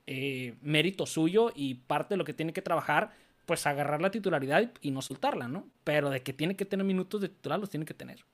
eh, 0.07 0.55
mérito 0.61 1.07
suyo 1.07 1.53
y 1.55 1.75
parte 1.75 2.15
de 2.15 2.19
lo 2.19 2.25
que 2.25 2.35
tiene 2.35 2.53
que 2.53 2.61
trabajar 2.61 3.13
pues 3.47 3.67
agarrar 3.67 4.01
la 4.01 4.11
titularidad 4.11 4.73
y 4.81 4.91
no 4.91 5.03
soltarla, 5.03 5.49
¿no? 5.49 5.69
Pero 5.85 6.11
de 6.11 6.23
que 6.23 6.33
tiene 6.33 6.57
que 6.57 6.65
tener 6.65 6.87
minutos 6.87 7.21
de 7.21 7.29
titular, 7.29 7.59
los 7.59 7.71
tiene 7.71 7.87
que 7.87 7.95
tener. 7.95 8.25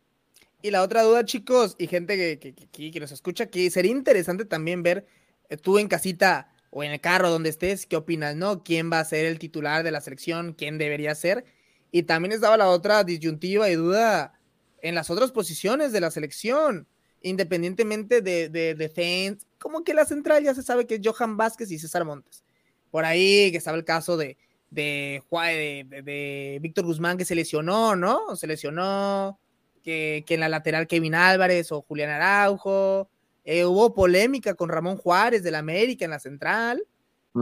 Y 0.60 0.70
la 0.70 0.82
otra 0.82 1.02
duda, 1.02 1.24
chicos, 1.24 1.76
y 1.78 1.86
gente 1.86 2.16
que, 2.16 2.54
que, 2.90 3.00
nos 3.00 3.12
escucha, 3.12 3.46
que 3.46 3.70
sería 3.70 3.92
interesante 3.92 4.44
también 4.44 4.82
ver 4.82 5.06
eh, 5.48 5.56
tú 5.56 5.78
en 5.78 5.88
casita 5.88 6.52
o 6.70 6.82
en 6.82 6.90
el 6.90 7.00
carro 7.00 7.30
donde 7.30 7.48
estés, 7.48 7.86
qué 7.86 7.96
opinas, 7.96 8.34
¿no? 8.34 8.64
¿Quién 8.64 8.90
va 8.92 9.00
a 9.00 9.04
ser 9.04 9.24
el 9.26 9.38
titular 9.38 9.84
de 9.84 9.92
la 9.92 10.00
selección? 10.00 10.52
¿Quién 10.52 10.76
debería 10.76 11.14
ser? 11.14 11.44
Y 11.92 12.02
también 12.02 12.32
estaba 12.32 12.56
la 12.56 12.68
otra 12.68 13.04
disyuntiva 13.04 13.70
y 13.70 13.76
duda 13.76 14.38
en 14.82 14.94
las 14.94 15.10
otras 15.10 15.32
posiciones 15.32 15.92
de 15.92 16.00
la 16.00 16.10
selección, 16.10 16.86
independientemente 17.22 18.20
de, 18.20 18.48
de 18.48 18.74
defense, 18.74 19.46
como 19.58 19.84
que 19.84 19.94
la 19.94 20.04
central 20.04 20.44
ya 20.44 20.54
se 20.54 20.62
sabe 20.62 20.86
que 20.86 20.96
es 20.96 21.00
Johan 21.02 21.36
Vázquez 21.36 21.70
y 21.70 21.78
César 21.78 22.04
Montes. 22.04 22.44
Por 22.90 23.04
ahí 23.04 23.50
que 23.50 23.58
estaba 23.58 23.76
el 23.76 23.84
caso 23.84 24.16
de, 24.16 24.36
de, 24.70 25.22
de, 25.30 26.02
de, 26.02 26.58
Víctor 26.60 26.84
Guzmán 26.84 27.16
que 27.16 27.24
se 27.24 27.34
lesionó, 27.34 27.96
¿no? 27.96 28.36
Se 28.36 28.46
lesionó, 28.46 29.38
que, 29.82 30.24
que 30.26 30.34
en 30.34 30.40
la 30.40 30.48
lateral 30.48 30.86
Kevin 30.86 31.14
Álvarez 31.14 31.72
o 31.72 31.82
Julián 31.82 32.10
Araujo. 32.10 33.08
Eh, 33.50 33.64
hubo 33.64 33.94
polémica 33.94 34.52
con 34.54 34.68
Ramón 34.68 34.98
Juárez 34.98 35.42
del 35.42 35.54
América 35.54 36.04
en 36.04 36.10
la 36.10 36.18
central, 36.18 36.84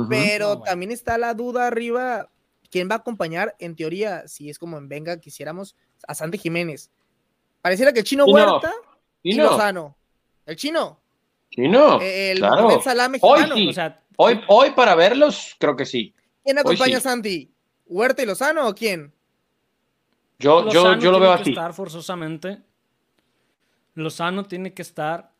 pero 0.08 0.60
también 0.60 0.92
está 0.92 1.18
la 1.18 1.34
duda 1.34 1.66
arriba, 1.66 2.30
¿quién 2.70 2.88
va 2.88 2.94
a 2.94 2.98
acompañar? 2.98 3.56
En 3.58 3.74
teoría, 3.74 4.28
si 4.28 4.48
es 4.48 4.56
como 4.56 4.78
en 4.78 4.88
Venga, 4.88 5.18
quisiéramos 5.18 5.74
a 6.06 6.14
Santi 6.14 6.38
Jiménez. 6.38 6.92
Pareciera 7.60 7.92
que 7.92 8.00
el 8.00 8.04
chino 8.04 8.24
Huerta 8.24 8.72
y, 9.20 9.34
Lozano. 9.34 9.96
El 10.44 10.54
chino. 10.54 11.00
Chino. 11.50 11.98
El 12.00 12.38
claro. 12.38 12.68
Hoy, 13.22 13.40
hoy, 14.16 14.40
hoy 14.46 14.70
para 14.76 14.94
verlos, 14.94 15.56
creo 15.58 15.74
que 15.74 15.86
sí. 15.86 16.14
¿Quién 16.46 16.58
acompaña 16.60 16.98
a 16.98 17.00
Santi? 17.00 17.52
¿Huerta 17.86 18.22
y 18.22 18.26
Lozano 18.26 18.68
o 18.68 18.74
quién? 18.74 19.12
Yo, 20.38 20.60
yo, 20.70 20.84
Lozano 20.84 21.00
yo 21.00 21.10
lo 21.10 21.18
tiene 21.18 21.26
veo 21.26 21.34
que 21.36 21.42
así. 21.42 21.50
estar 21.50 21.74
forzosamente. 21.74 22.62
Lozano 23.94 24.44
tiene 24.44 24.72
que 24.72 24.82
estar. 24.82 25.32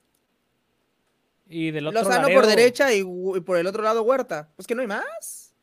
Y 1.49 1.71
del 1.71 1.87
otro 1.87 2.01
Lozano 2.01 2.23
Laredo, 2.23 2.41
por 2.41 2.49
derecha 2.49 2.93
y, 2.93 2.99
y 3.03 3.41
por 3.41 3.57
el 3.57 3.69
otro 3.69 3.85
lado 3.85 4.03
Huerta. 4.03 4.49
Pues 4.57 4.67
que 4.67 4.75
no 4.75 4.81
hay 4.81 4.89
más. 4.89 5.55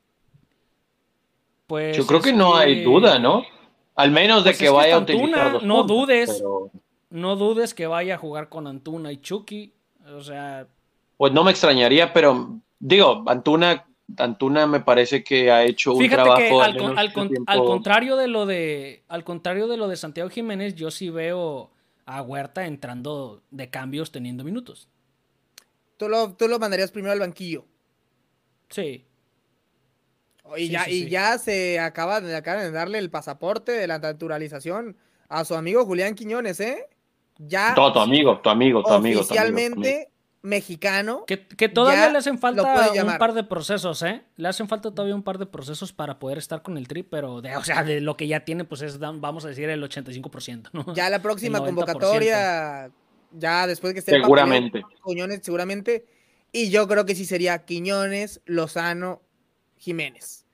Pues 1.68 1.98
Yo 1.98 2.06
creo 2.08 2.22
que 2.22 2.32
no 2.32 2.56
hay 2.56 2.86
duda, 2.86 3.20
¿no? 3.20 3.44
Al 3.96 4.12
menos 4.12 4.46
de 4.46 4.52
Pues 4.52 4.60
que 4.60 4.66
es 4.66 4.70
que 4.72 4.76
vaya 4.76 4.96
a 4.96 5.00
utilizar 5.00 5.28
Antuna, 5.40 5.50
dos 5.54 5.64
no 5.64 5.84
dudes. 5.84 6.30
pero, 6.38 6.72
No 7.10 7.36
dudes 7.36 7.74
que 7.74 7.86
vaya 7.88 8.16
a 8.16 8.18
jugar 8.18 8.48
con 8.48 8.66
Antuna 8.68 9.12
y 9.12 9.18
Chucky. 9.18 9.74
O 10.16 10.22
sea, 10.22 10.68
pues 11.18 11.34
no 11.34 11.44
me 11.44 11.52
extrañaría, 11.52 12.14
pero 12.14 12.60
digo, 12.80 13.24
Antuna, 13.28 13.86
Antuna 14.18 14.68
me 14.68 14.80
parece 14.82 15.24
que 15.24 15.50
ha 15.52 15.64
hecho 15.64 15.94
un 15.94 16.00
fíjate 16.02 16.24
trabajo 16.24 16.38
que 16.40 16.50
al, 16.52 16.62
al, 16.62 16.74
con- 16.78 16.82
menos 16.88 16.98
al 16.98 17.14
con- 17.14 17.30
tiempo- 17.30 17.52
al 17.52 17.64
contrario 17.64 18.16
de 18.18 18.28
lo 18.28 18.46
de 18.46 19.04
al 19.08 19.24
contrario 19.24 19.68
de 19.68 19.78
lo 19.78 19.88
de 19.88 19.96
Santiago 19.98 20.30
Jiménez, 20.30 20.76
yo 20.76 20.92
sí 20.92 21.10
veo 21.10 21.72
a 22.06 22.22
Huerta 22.22 22.66
entrando 22.66 23.42
de 23.50 23.70
cambios 23.70 24.12
teniendo 24.12 24.44
minutos. 24.44 24.90
Tú 25.98 26.10
lo, 26.10 26.34
tú 26.34 26.48
lo 26.50 26.60
mandarías 26.60 26.92
primero 26.92 27.14
al 27.14 27.20
banquillo. 27.20 27.66
Sí. 28.70 29.06
Y, 30.58 30.66
Sí, 30.66 30.70
ya, 30.70 30.84
sí, 30.84 30.92
y 30.92 31.04
sí. 31.06 31.10
ya 31.10 31.38
se 31.38 31.80
acaba 31.80 32.20
de, 32.20 32.36
acaban 32.36 32.64
de 32.64 32.72
darle 32.72 32.98
el 33.00 33.10
pasaporte 33.10 33.72
de 33.72 33.88
la 33.88 34.00
naturalización 34.00 34.98
a 35.30 35.46
su 35.46 35.56
amigo 35.56 35.86
Julián 35.86 36.14
Quiñones, 36.16 36.60
¿eh? 36.60 36.90
Ya 37.38 37.74
No, 37.74 37.92
tu 37.94 38.00
amigo, 38.00 38.40
tu 38.42 38.50
amigo, 38.50 38.84
tu 38.84 38.90
amigo. 38.90 38.90
tu 38.90 38.94
amigo, 38.94 39.20
tu 39.22 39.26
oficialmente 39.26 39.90
amigo. 39.96 40.10
Mexicano. 40.44 41.24
Que, 41.26 41.48
que 41.48 41.70
todavía 41.70 42.10
le 42.12 42.18
hacen 42.20 42.38
falta 42.38 42.62
un 43.04 43.18
par 43.18 43.34
de 43.34 43.44
procesos, 43.44 44.04
¿eh? 44.04 44.24
Le 44.36 44.48
hacen 44.50 44.68
falta 44.68 44.92
todavía 44.92 45.16
un 45.16 45.24
par 45.24 45.38
de 45.40 45.46
procesos 45.48 45.94
para 45.94 46.20
poder 46.20 46.38
estar 46.38 46.62
con 46.62 46.78
el 46.78 46.88
tri, 46.88 47.02
pero 47.02 47.42
de, 47.42 47.56
o 47.56 47.64
sea, 47.64 47.84
de 47.84 48.02
lo 48.02 48.16
que 48.18 48.28
ya 48.28 48.42
tiene, 48.46 48.66
pues 48.66 48.82
es, 48.82 49.00
vamos 49.00 49.46
a 49.46 49.48
decir, 49.48 49.70
el 49.70 49.82
85%, 49.82 50.70
¿no? 50.74 50.94
Ya 50.94 51.10
la 51.10 51.22
próxima 51.22 51.58
El 51.60 51.64
90%. 51.64 51.68
convocatoria, 51.68 52.92
ya 53.32 53.66
después 53.68 53.94
que 53.94 54.00
esté 54.00 54.16
el 54.16 54.22
Seguramente. 54.22 54.82
papeleo, 54.82 55.02
Quiñones, 55.06 55.40
seguramente. 55.42 56.06
Y 56.52 56.70
yo 56.70 56.88
creo 56.88 57.06
que 57.06 57.16
sí 57.16 57.26
sería 57.26 57.66
Quiñones, 57.66 58.42
Lozano, 58.46 59.22
Jiménez. 59.78 60.46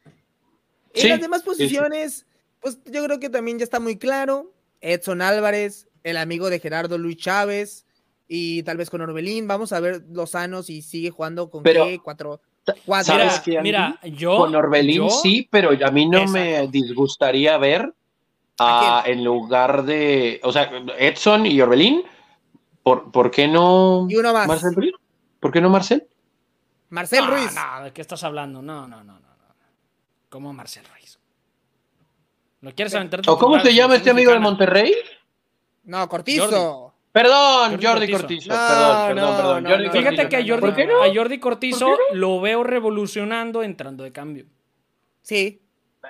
En 0.93 1.01
Sí, 1.01 1.07
las 1.09 1.19
demás 1.19 1.41
sí, 1.41 1.45
sí. 1.45 1.49
posiciones, 1.49 2.25
pues 2.61 2.79
yo 2.85 3.03
creo 3.03 3.19
que 3.19 3.29
también 3.29 3.57
ya 3.59 3.63
está 3.63 3.79
muy 3.79 3.97
claro. 3.97 4.53
Edson 4.81 5.21
Álvarez, 5.21 5.87
el 6.03 6.15
amigo 6.17 6.49
de 6.49 6.59
Gerardo 6.59 6.97
Luis 6.97 7.17
Chávez, 7.17 7.85
y 8.31 8.61
tal 8.63 8.77
vez 8.77 8.89
con 8.89 9.01
Orbelín. 9.01 9.47
Vamos 9.47 9.73
a 9.73 9.79
ver 9.81 10.03
Lozano 10.11 10.63
si 10.63 10.81
sigue 10.81 11.09
jugando 11.09 11.49
con 11.49 11.63
Pero, 11.63 11.83
qué, 11.85 11.99
cuatro, 11.99 12.39
cuatro. 12.85 13.15
¿sabes 13.17 13.41
Mira, 13.63 13.99
yo. 14.03 14.37
Con 14.37 14.55
Orbelín 14.55 14.97
yo- 14.97 15.09
sí, 15.09 15.47
pero 15.51 15.71
a 15.71 15.91
mí 15.91 16.05
no 16.07 16.25
me 16.27 16.67
disgustaría 16.67 17.57
ver 17.57 17.93
¿A 18.59 18.99
a- 19.01 19.09
en 19.09 19.23
lugar 19.23 19.83
de, 19.83 20.39
o 20.43 20.51
sea, 20.51 20.69
Edson 20.99 21.45
y 21.47 21.59
Orbelín, 21.59 22.03
¿por, 22.83 23.11
por 23.11 23.31
qué 23.31 23.47
no 23.47 24.05
Y 24.09 24.15
uno 24.15 24.31
más. 24.31 24.47
Marcel 24.47 24.75
Ruiz? 24.75 24.93
¿Por 25.39 25.51
qué 25.51 25.59
no 25.61 25.69
Marcel? 25.69 26.05
Marcel 26.89 27.25
No, 27.25 27.31
Ruiz. 27.31 27.55
no, 27.55 27.83
¿de 27.85 27.93
qué 27.93 28.01
estás 28.01 28.23
hablando? 28.23 28.61
No, 28.61 28.87
no, 28.87 29.03
no, 29.03 29.13
no. 29.13 29.19
no. 29.19 29.29
¿Cómo 30.29 30.53
Marcel 30.53 30.83
Ruiz? 30.93 31.17
¿Lo 32.61 32.71
quieres 32.75 32.93
aventar? 32.93 33.21
¿O 33.27 33.37
cómo 33.37 33.59
se 33.61 33.73
llama 33.73 33.95
este 33.95 34.09
amigo 34.09 34.31
de 34.33 34.39
Monterrey? 34.39 34.91
Monterrey? 34.91 35.15
No, 35.85 36.09
Cortizo. 36.09 36.88
Perdón, 37.11 37.71
Jordi 37.71 37.85
Jordi, 37.87 38.11
Cortizo. 38.11 38.49
Cortizo. 38.49 38.49
No, 38.49 39.07
perdón, 39.07 39.15
perdón, 39.15 39.15
no, 39.31 39.37
perdón. 39.37 39.63
no, 39.63 39.69
Jordi 39.69 39.85
no, 39.85 39.91
Cortizo. 39.91 40.09
Fíjate 40.11 40.29
que 40.29 40.35
a 40.35 40.39
Jordi, 40.47 40.61
¿Por 40.61 40.75
qué 40.75 40.85
no? 40.85 41.03
a 41.03 41.13
Jordi 41.13 41.39
Cortizo 41.39 41.97
lo 42.13 42.39
veo 42.41 42.63
revolucionando 42.63 43.63
entrando 43.63 44.03
de 44.03 44.11
cambio. 44.11 44.45
Sí. 45.21 45.61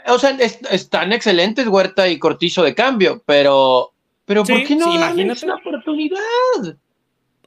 O 0.07 0.19
sea, 0.19 0.31
es- 0.31 0.59
están 0.71 1.13
excelentes 1.13 1.67
Huerta 1.67 2.07
y 2.07 2.19
Cortizo 2.19 2.63
de 2.63 2.75
cambio, 2.75 3.23
pero, 3.25 3.93
pero 4.25 4.43
¿por 4.43 4.63
qué 4.63 4.75
no 4.75 4.85
sí, 4.91 4.95
imagínate. 4.97 5.45
una 5.45 5.55
oportunidad? 5.55 6.17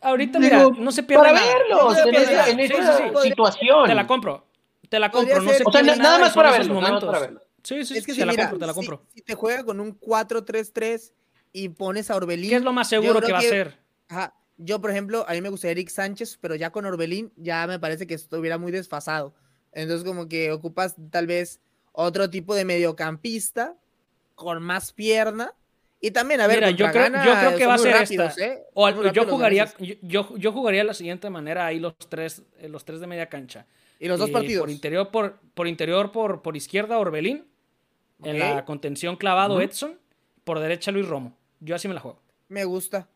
Ahorita, 0.00 0.38
Digo, 0.40 0.70
mira, 0.70 0.82
no 0.84 0.90
se 0.90 1.02
pierde 1.04 1.22
Para 1.24 1.34
nada. 1.34 1.52
verlos 1.54 1.96
en 2.06 2.14
esa, 2.16 2.48
en 2.50 2.56
sí, 2.56 2.64
esa 2.64 2.96
sí, 2.96 3.02
sí. 3.22 3.28
situación. 3.28 3.86
Te 3.86 3.94
la 3.94 4.06
compro. 4.06 4.46
Te 4.88 4.98
la 4.98 5.10
Podría 5.10 5.36
compro. 5.36 5.52
No 5.52 5.56
se 5.58 5.62
O 5.64 5.70
sea, 5.72 5.82
nada 5.96 6.18
más 6.18 6.32
para 6.34 6.48
esos 6.50 6.58
verlo, 6.66 6.74
nada 6.80 6.80
más 6.94 7.02
momentos. 7.02 7.08
para 7.08 7.20
verlo. 7.20 7.40
Sí, 7.62 7.84
sí, 7.84 7.96
Es 7.98 8.04
que 8.04 8.12
te 8.12 8.18
si, 8.20 8.24
la 8.24 8.32
mira, 8.32 8.42
compro, 8.50 8.58
te 8.58 8.66
la 8.66 8.72
si- 8.72 8.76
compro. 8.76 9.02
Si, 9.14 9.22
te 9.22 9.34
juega 9.36 9.64
con 9.64 9.78
un 9.78 9.92
4-3-3 10.00 11.12
y 11.52 11.68
pones 11.70 12.10
a 12.10 12.16
Orbelín. 12.16 12.50
¿Qué 12.50 12.56
es 12.56 12.62
lo 12.62 12.72
más 12.72 12.88
seguro 12.88 13.20
que 13.20 13.32
va 13.32 13.38
a 13.38 13.42
ser? 13.42 13.78
Ajá. 14.08 14.34
Yo, 14.58 14.80
por 14.80 14.90
ejemplo, 14.90 15.24
a 15.26 15.32
mí 15.32 15.40
me 15.40 15.48
gustaría 15.48 15.72
Eric 15.72 15.88
Sánchez, 15.88 16.38
pero 16.40 16.54
ya 16.54 16.70
con 16.70 16.84
Orbelín 16.84 17.32
ya 17.36 17.66
me 17.66 17.78
parece 17.78 18.06
que 18.06 18.14
estuviera 18.14 18.58
muy 18.58 18.70
desfasado. 18.70 19.34
Entonces, 19.72 20.06
como 20.06 20.28
que 20.28 20.52
ocupas 20.52 20.94
tal 21.10 21.26
vez 21.26 21.60
otro 21.92 22.30
tipo 22.30 22.54
de 22.54 22.64
mediocampista 22.64 23.76
con 24.34 24.62
más 24.62 24.92
pierna. 24.92 25.54
Y 26.00 26.10
también, 26.10 26.40
a 26.40 26.46
ver, 26.46 26.56
Mira, 26.56 26.70
yo 26.70 26.90
creo, 26.90 27.04
Ghana, 27.04 27.24
yo 27.24 27.32
creo 27.32 27.56
que 27.56 27.66
va 27.66 27.74
a 27.74 27.78
ser 27.78 27.92
rápidos, 27.94 28.30
esta. 28.30 28.44
¿eh? 28.44 28.62
O 28.74 28.90
yo 29.12 29.24
jugaría, 29.26 29.72
yo, 29.78 30.36
yo, 30.36 30.52
jugaría 30.52 30.80
de 30.80 30.86
la 30.86 30.94
siguiente 30.94 31.30
manera 31.30 31.64
ahí 31.66 31.78
los 31.78 31.96
tres, 31.96 32.42
eh, 32.58 32.68
los 32.68 32.84
tres 32.84 33.00
de 33.00 33.06
media 33.06 33.28
cancha. 33.28 33.66
Y 34.00 34.08
los 34.08 34.18
dos 34.18 34.30
Eh, 34.30 34.32
partidos. 34.32 34.62
Por 34.62 34.70
interior, 34.70 35.10
por, 35.10 35.38
por 35.54 35.68
interior, 35.68 36.10
por, 36.10 36.42
por 36.42 36.56
izquierda, 36.56 36.98
Orbelín. 36.98 37.46
En 38.24 38.38
la 38.38 38.64
contención 38.64 39.16
clavado. 39.16 39.60
Edson. 39.60 39.98
Por 40.44 40.58
derecha, 40.58 40.90
Luis 40.90 41.06
Romo. 41.06 41.36
Yo 41.64 41.75
así 41.77 41.88
me 41.88 41.94
la 41.94 42.01
juego. 42.01 42.20
Me 42.48 42.64
gusta. 42.64 43.09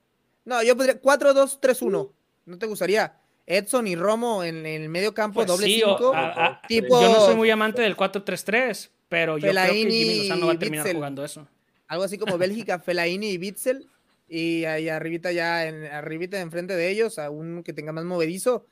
No, 0.44 0.62
yo 0.62 0.76
podría 0.76 1.00
4-2-3-1. 1.00 2.12
¿No 2.46 2.58
te 2.58 2.66
gustaría? 2.66 3.16
Edson 3.46 3.86
y 3.86 3.96
Romo 3.96 4.42
en, 4.44 4.64
en 4.66 4.82
el 4.82 4.88
medio 4.88 5.14
campo, 5.14 5.36
Pues 5.36 5.48
doble 5.48 5.66
sí, 5.66 5.82
o- 5.84 5.96
5. 5.98 6.12
a- 6.14 6.46
a- 6.46 6.62
tipo- 6.62 7.00
Yo 7.00 7.08
no 7.12 7.20
soy 7.26 7.34
muy 7.36 7.50
amante 7.50 7.82
del 7.82 7.96
4-3-3, 7.96 8.90
pero 9.08 9.38
yo 9.38 9.50
creo 9.50 9.64
que 9.72 9.74
Jimmy 9.74 10.18
Lozano 10.28 10.46
va 10.46 10.52
a 10.52 10.58
terminar 10.58 10.84
Witzel. 10.84 10.96
jugando 10.96 11.24
eso. 11.24 11.46
Algo 11.88 12.04
así 12.04 12.18
como 12.18 12.38
Bélgica, 12.38 12.78
Fellaini 12.84 13.30
y 13.30 13.38
Bitzel. 13.38 13.88
Y 14.28 14.64
ahí 14.64 14.88
arribita 14.88 15.30
ya, 15.30 15.66
en, 15.66 15.84
arribita 15.86 16.40
enfrente 16.40 16.74
de 16.74 16.90
ellos, 16.90 17.18
a 17.20 17.30
un 17.30 17.62
que 17.62 17.72
tenga 17.72 17.92
más 17.92 18.04
movedizo. 18.04 18.66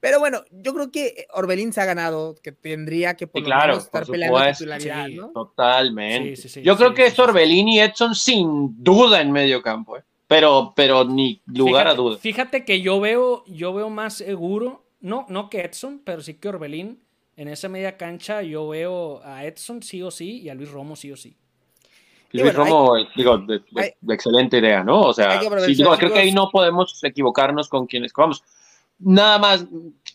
Pero 0.00 0.20
bueno, 0.20 0.42
yo 0.50 0.72
creo 0.74 0.90
que 0.92 1.26
Orbelín 1.32 1.72
se 1.72 1.80
ha 1.80 1.84
ganado, 1.84 2.36
que 2.42 2.52
tendría 2.52 3.16
que 3.16 3.26
por 3.26 3.40
Sí, 3.40 3.42
lo 3.42 3.46
claro, 3.46 3.66
menos 3.72 3.84
estar 3.84 4.02
por 4.04 4.12
peleando 4.12 4.38
la 4.38 4.54
supuesto. 4.54 4.64
titularidad, 4.64 5.06
Sí. 5.06 5.14
¿no? 5.16 5.28
Totalmente. 5.30 6.36
Sí, 6.36 6.42
sí, 6.42 6.48
sí, 6.48 6.62
Yo 6.62 6.76
creo 6.76 6.90
sí, 6.90 6.94
que 6.94 7.02
sí, 7.02 7.08
es 7.08 7.14
sí. 7.14 7.20
Orbelín 7.22 7.68
y 7.68 7.80
Edson 7.80 8.14
sin 8.14 8.82
duda 8.82 9.20
en 9.20 9.32
medio 9.32 9.60
campo, 9.60 9.96
¿eh? 9.96 10.02
pero, 10.28 10.72
pero 10.76 11.04
ni 11.04 11.40
lugar 11.46 11.86
fíjate, 11.86 11.90
a 11.90 11.94
duda. 11.94 12.18
Fíjate 12.18 12.64
que 12.64 12.80
yo 12.80 13.00
veo, 13.00 13.44
yo 13.46 13.72
veo 13.74 13.90
más 13.90 14.14
seguro, 14.14 14.84
no, 15.00 15.26
no 15.28 15.50
que 15.50 15.62
Edson, 15.62 16.00
pero 16.04 16.22
sí 16.22 16.34
que 16.34 16.48
Orbelín. 16.48 17.02
En 17.36 17.46
esa 17.48 17.68
media 17.68 17.96
cancha 17.96 18.42
yo 18.42 18.66
veo 18.68 19.20
a 19.24 19.44
Edson 19.44 19.80
sí 19.82 20.02
o 20.02 20.10
sí 20.10 20.40
y 20.42 20.48
a 20.48 20.54
Luis 20.54 20.70
Romo 20.72 20.96
sí 20.96 21.12
o 21.12 21.16
sí. 21.16 21.36
Y 22.32 22.38
Luis 22.38 22.52
bueno, 22.54 22.64
Romo, 22.64 22.96
eh, 22.98 23.08
digo, 23.16 23.38
de, 23.38 23.60
de- 23.70 23.80
hay- 23.82 23.92
de 24.00 24.14
excelente 24.14 24.58
idea, 24.58 24.82
¿no? 24.84 25.02
O 25.02 25.12
sea, 25.14 25.40
sí, 25.64 25.74
digo, 25.76 25.96
creo 25.96 26.12
que 26.12 26.18
ahí 26.18 26.32
no 26.32 26.50
podemos 26.50 27.02
equivocarnos 27.04 27.68
con 27.68 27.86
quienes 27.86 28.12
vamos. 28.12 28.42
Nada 29.00 29.38
más 29.38 29.64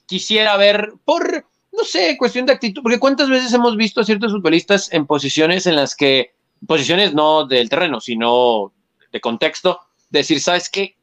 quisiera 0.06 0.58
ver 0.58 0.94
por, 1.06 1.46
no 1.72 1.84
sé, 1.84 2.18
cuestión 2.18 2.46
de 2.46 2.54
actitud, 2.54 2.82
porque 2.82 3.00
cuántas 3.00 3.30
veces 3.30 3.54
hemos 3.54 3.78
visto 3.78 4.02
a 4.02 4.04
ciertos 4.04 4.32
futbolistas 4.32 4.92
en 4.94 5.06
posiciones 5.06 5.66
en 5.68 5.76
las 5.76 5.96
que, 5.96 6.34
posiciones 6.68 7.14
no 7.14 7.46
del 7.46 7.70
terreno, 7.70 8.00
sino 8.00 8.74
de 9.12 9.22
contexto, 9.22 9.80
decir, 10.10 10.40
¿sabes 10.40 10.70
qué? 10.70 10.96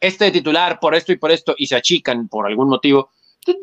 Este 0.00 0.26
de 0.26 0.30
titular 0.32 0.80
por 0.80 0.94
esto 0.94 1.12
y 1.12 1.16
por 1.16 1.30
esto, 1.30 1.54
y 1.56 1.66
se 1.66 1.76
achican 1.76 2.28
por 2.28 2.46
algún 2.46 2.68
motivo. 2.68 3.10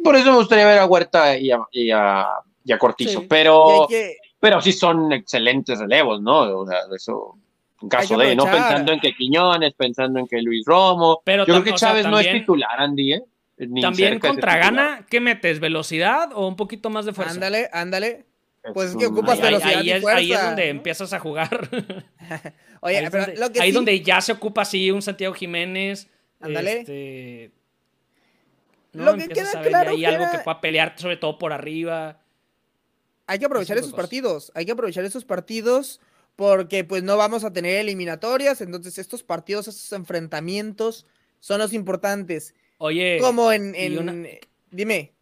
Por 0.04 0.16
eso 0.16 0.32
me 0.32 0.38
gustaría 0.38 0.66
ver 0.66 0.80
a 0.80 0.86
Huerta 0.86 1.38
y 1.38 1.52
a, 1.52 1.60
y 1.72 1.92
a, 1.92 2.26
y 2.64 2.72
a 2.72 2.78
Cortizo, 2.78 3.22
Sí. 3.22 3.28
Pero 3.30 3.86
que- 3.90 4.18
pero 4.40 4.62
sí 4.62 4.72
son 4.72 5.12
excelentes 5.14 5.80
relevos, 5.80 6.22
¿no? 6.22 6.60
O 6.60 6.68
sea, 6.68 6.78
eso, 6.96 7.38
en 7.82 7.90
caso 7.90 8.18
de, 8.18 8.36
no 8.36 8.44
pensando 8.44 8.92
en 8.94 9.00
que 9.00 9.14
Quiñones, 9.16 9.74
pensando 9.74 10.20
en 10.20 10.28
que 10.28 10.42
Luis 10.42 10.64
Romo. 10.66 11.22
Pero 11.24 11.44
Yo 11.46 11.54
creo 11.56 11.64
que 11.64 11.72
o 11.72 11.78
sea, 11.78 11.90
Chávez 11.90 12.06
no 12.08 12.20
es 12.20 12.32
titular, 12.32 12.80
Andy, 12.80 13.14
¿eh? 13.14 13.24
Ni 13.58 13.82
También 13.82 14.20
contra. 14.20 14.58
Gana, 14.58 15.06
¿qué 15.10 15.20
metes? 15.20 15.60
¿Velocidad 15.60 16.30
o 16.34 16.48
un 16.48 16.56
poquito 16.56 16.90
más 16.90 17.06
de 17.06 17.14
fuerza? 17.14 17.34
Ándale, 17.34 17.70
ándale. 17.74 18.26
Es 18.64 18.74
Pues 18.74 18.92
es 18.92 18.98
que 18.98 19.08
ocupas 19.08 19.40
Ahí, 19.40 19.46
ahí- 19.46 19.46
velocidad 19.46 19.80
ahí 19.80 19.88
y 19.88 19.92
es, 19.92 20.06
ahí 20.06 20.32
es 20.34 20.42
donde 20.42 20.70
empiezas 20.70 21.14
a 21.14 21.20
jugar. 21.20 21.70
Oye, 22.82 22.98
ahí 22.98 23.08
pero 23.10 23.26
donde, 23.26 23.40
lo 23.40 23.52
que 23.52 23.62
ahí 23.62 23.70
sí- 23.70 23.76
donde 23.76 24.02
ya 24.02 24.22
se 24.22 24.32
ocupa 24.34 24.62
así 24.62 24.92
un 24.92 25.02
Santiago 25.02 25.34
Jiménez. 25.34 26.08
Ándale. 26.40 26.82
este, 26.82 27.52
¿no? 28.94 29.06
Lo 29.06 29.16
que 29.16 29.24
Empiezas 29.24 29.50
queda 29.52 29.60
a 29.60 29.64
ver 29.64 29.70
claro 29.72 29.90
ahí 29.92 30.00
que 30.02 30.08
algo 30.08 30.24
era- 30.24 30.32
que 30.32 30.40
pueda 30.40 30.62
pelear, 30.62 30.94
sobre 30.98 31.18
todo 31.18 31.38
por 31.40 31.52
arriba. 31.54 32.20
hay 33.26 33.40
que 33.40 33.46
aprovechar 33.46 33.78
esos 33.78 33.90
cosas. 33.92 34.04
partidos, 34.04 34.52
hay 34.56 34.66
que 34.66 34.72
aprovechar 34.74 35.04
esos 35.06 35.26
partidos 35.26 36.00
porque 36.36 36.84
pues 36.84 37.02
no 37.04 37.18
vamos 37.18 37.44
a 37.44 37.52
tener 37.52 37.78
eliminatorias, 37.78 38.62
entonces 38.62 38.98
estos 39.00 39.24
partidos, 39.24 39.68
estos 39.68 39.92
enfrentamientos 39.94 41.06
son 41.40 41.60
los 41.60 41.74
importantes. 41.74 42.54
Oye, 42.80 43.18
Como 43.22 43.52
en, 43.52 43.74
en- 43.76 43.98
una- 43.98 44.16
dime, 44.72 45.14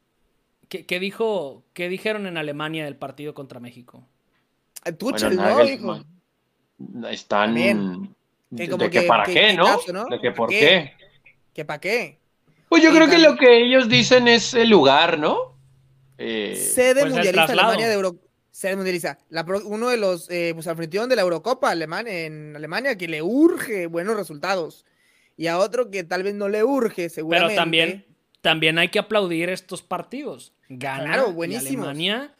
¿qué, 0.67 0.85
qué 0.85 0.99
dijo, 0.99 1.63
¿qué 1.73 1.87
dijeron 1.89 2.25
en 2.27 2.37
Alemania 2.37 2.83
del 2.85 2.97
partido 2.97 3.33
contra 3.33 3.59
México? 3.59 4.07
Tuchel, 4.97 5.35
Bueno, 5.35 5.49
¿no? 5.51 5.57
Nagelsmann. 5.57 6.05
Dijo, 6.77 7.07
Están. 7.07 7.53
Que 7.55 8.67
De, 8.67 8.77
que, 8.77 8.89
que- 8.89 9.01
para 9.03 9.23
que- 9.23 9.33
qué, 9.33 9.53
¿no? 9.53 9.65
caso, 9.65 9.93
¿no? 9.93 10.05
De 10.05 10.19
que 10.19 10.31
¿Pa' 10.31 10.35
por 10.35 10.49
qué? 10.49 10.59
qué. 10.59 10.93
¿que 11.53 11.65
para 11.65 11.79
qué? 11.79 12.19
Pues 12.69 12.83
yo 12.83 12.91
creo 12.91 13.07
que 13.09 13.17
lo 13.19 13.35
que 13.37 13.63
ellos 13.63 13.87
dicen 13.87 14.27
es 14.27 14.53
el 14.53 14.69
lugar, 14.69 15.17
¿no? 15.17 15.55
Eh, 16.17 16.55
Sede 16.55 17.01
pues 17.01 17.13
mundialista. 17.13 17.43
Alemania 17.51 17.87
de 17.87 17.93
Euro... 17.93 18.15
ser 18.51 18.75
mundialista. 18.75 19.17
La 19.29 19.45
uno 19.65 19.89
de 19.89 19.97
los 19.97 20.29
eh, 20.29 20.51
pues, 20.53 20.67
anfitrión 20.67 21.09
de 21.09 21.15
la 21.15 21.21
Eurocopa 21.23 21.69
Alemán, 21.71 22.07
en 22.07 22.55
Alemania 22.55 22.97
que 22.97 23.07
le 23.07 23.21
urge 23.21 23.87
buenos 23.87 24.15
resultados. 24.15 24.85
Y 25.37 25.47
a 25.47 25.57
otro 25.57 25.91
que 25.91 26.03
tal 26.03 26.23
vez 26.23 26.33
no 26.33 26.49
le 26.49 26.63
urge, 26.63 27.09
seguramente. 27.09 27.53
Pero 27.53 27.61
también, 27.61 28.05
también 28.41 28.77
hay 28.77 28.89
que 28.89 28.99
aplaudir 28.99 29.49
estos 29.49 29.81
partidos. 29.81 30.53
Gana 30.69 31.25
Alemania 31.25 32.35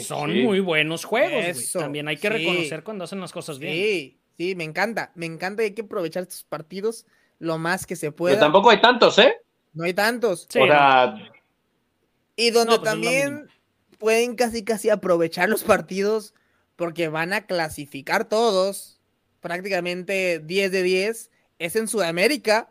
son 0.00 0.42
muy 0.42 0.60
buenos 0.60 1.04
juegos. 1.04 1.72
También 1.72 2.08
hay 2.08 2.16
que 2.16 2.28
reconocer 2.28 2.82
cuando 2.82 3.04
hacen 3.04 3.20
las 3.20 3.32
cosas 3.32 3.58
bien. 3.58 3.74
Sí, 3.74 4.20
sí, 4.36 4.54
me 4.54 4.64
encanta. 4.64 5.12
Me 5.14 5.26
encanta. 5.26 5.62
Hay 5.62 5.72
que 5.72 5.82
aprovechar 5.82 6.24
estos 6.24 6.44
partidos 6.44 7.06
lo 7.38 7.58
más 7.58 7.86
que 7.86 7.96
se 7.96 8.10
pueda. 8.12 8.34
Pero 8.34 8.46
tampoco 8.46 8.70
hay 8.70 8.80
tantos, 8.80 9.18
¿eh? 9.18 9.34
No 9.74 9.84
hay 9.84 9.94
tantos. 9.94 10.46
o 10.46 10.52
sea... 10.52 11.14
Y 12.34 12.50
donde 12.50 12.76
pues 12.76 12.82
también 12.82 13.48
pueden 13.98 14.36
casi 14.36 14.64
casi 14.64 14.90
aprovechar 14.90 15.48
los 15.48 15.64
partidos 15.64 16.34
porque 16.76 17.08
van 17.08 17.32
a 17.32 17.46
clasificar 17.46 18.28
todos, 18.28 19.00
prácticamente 19.40 20.38
10 20.38 20.70
de 20.70 20.82
10, 20.84 21.30
es 21.58 21.76
en 21.76 21.88
Sudamérica, 21.88 22.70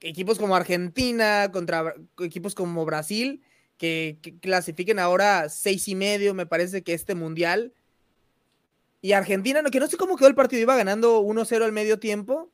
equipos 0.00 0.38
como 0.38 0.56
Argentina, 0.56 1.50
contra 1.52 1.94
equipos 2.20 2.54
como 2.54 2.84
Brasil, 2.84 3.42
que, 3.78 4.18
clasifiquen 4.40 4.98
ahora 4.98 5.48
seis 5.48 5.88
y 5.88 5.94
medio, 5.94 6.34
me 6.34 6.46
parece 6.46 6.82
que 6.82 6.94
este 6.94 7.14
mundial. 7.14 7.72
Y 9.00 9.12
Argentina, 9.12 9.62
que 9.64 9.80
no 9.80 9.88
sé 9.88 9.96
cómo 9.96 10.16
quedó 10.16 10.28
el 10.28 10.34
partido, 10.34 10.62
iba 10.62 10.76
ganando 10.76 11.22
1-0 11.22 11.64
al 11.64 11.72
medio 11.72 11.98
tiempo. 11.98 12.50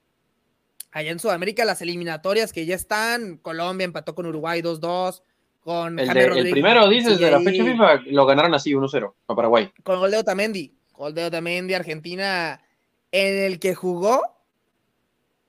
Allá 0.91 1.11
en 1.11 1.19
Sudamérica, 1.19 1.67
las 1.67 1.83
eliminatorias 1.83 2.53
que 2.55 2.65
ya 2.65 2.75
están, 2.75 3.37
Colombia 3.37 3.85
empató 3.85 4.15
con 4.15 4.25
Uruguay 4.25 4.63
2-2, 4.63 5.23
con 5.61 5.99
el, 5.99 6.17
el 6.17 6.51
primero, 6.51 6.89
dices, 6.89 7.19
de 7.19 7.31
la 7.31 7.41
fecha 7.41 7.63
FIFA, 7.63 8.01
lo 8.07 8.25
ganaron 8.25 8.55
así 8.55 8.73
1-0 8.73 9.13
a 9.27 9.35
Paraguay. 9.35 9.71
Con 9.83 9.99
gol 9.99 10.11
de 10.11 10.17
Otamendi. 10.17 10.73
Gol 10.95 11.13
de 11.13 11.27
Otamendi, 11.27 11.75
Argentina, 11.75 12.63
en 13.13 13.45
el 13.45 13.59
que 13.59 13.75
jugó 13.75 14.38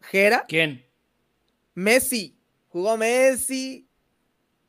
Jera. 0.02 0.46
¿Quién? 0.48 0.86
Messi. 1.74 2.38
Jugó 2.70 2.98
Messi. 2.98 3.88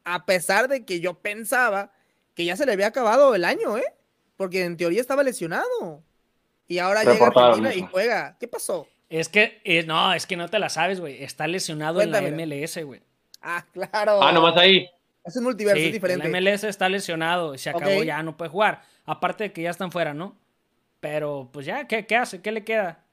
A 0.04 0.24
pesar 0.24 0.68
de 0.68 0.84
que 0.84 1.00
yo 1.00 1.14
pensaba 1.14 1.92
que 2.34 2.44
ya 2.44 2.56
se 2.56 2.66
le 2.66 2.72
había 2.72 2.86
acabado 2.86 3.34
el 3.34 3.44
año, 3.44 3.76
¿eh? 3.76 3.94
Porque 4.36 4.64
en 4.64 4.76
teoría 4.76 5.00
estaba 5.00 5.22
lesionado. 5.22 6.02
Y 6.66 6.78
ahora 6.78 7.04
llega 7.04 7.26
Argentina 7.26 7.74
y 7.74 7.82
juega. 7.82 8.36
¿Qué 8.38 8.48
pasó? 8.48 8.88
Es 9.08 9.28
que, 9.28 9.60
eh, 9.64 9.82
no, 9.82 10.14
es 10.14 10.24
que 10.24 10.36
no 10.36 10.48
te 10.48 10.58
la 10.58 10.68
sabes, 10.68 11.00
güey. 11.00 11.22
Está 11.22 11.46
lesionado 11.46 12.00
en 12.00 12.12
la 12.12 12.22
MLS, 12.22 12.82
güey. 12.84 13.02
Ah, 13.42 13.66
claro. 13.72 14.22
Ah, 14.22 14.32
nomás 14.32 14.56
ahí. 14.56 14.88
Es 15.24 15.36
un 15.36 15.44
multiverso, 15.44 15.82
es 15.82 15.92
diferente. 15.92 16.26
El 16.26 16.32
MLS 16.32 16.64
está 16.64 16.88
lesionado, 16.88 17.56
se 17.58 17.70
acabó, 17.70 18.02
ya 18.02 18.22
no 18.22 18.36
puede 18.36 18.50
jugar. 18.50 18.82
Aparte 19.04 19.44
de 19.44 19.52
que 19.52 19.62
ya 19.62 19.70
están 19.70 19.90
fuera, 19.90 20.14
¿no? 20.14 20.38
Pero 21.00 21.50
pues 21.52 21.66
ya, 21.66 21.86
¿qué, 21.86 22.06
qué 22.06 22.16
hace? 22.16 22.40
¿Qué 22.40 22.52
le 22.52 22.64
queda? 22.64 23.04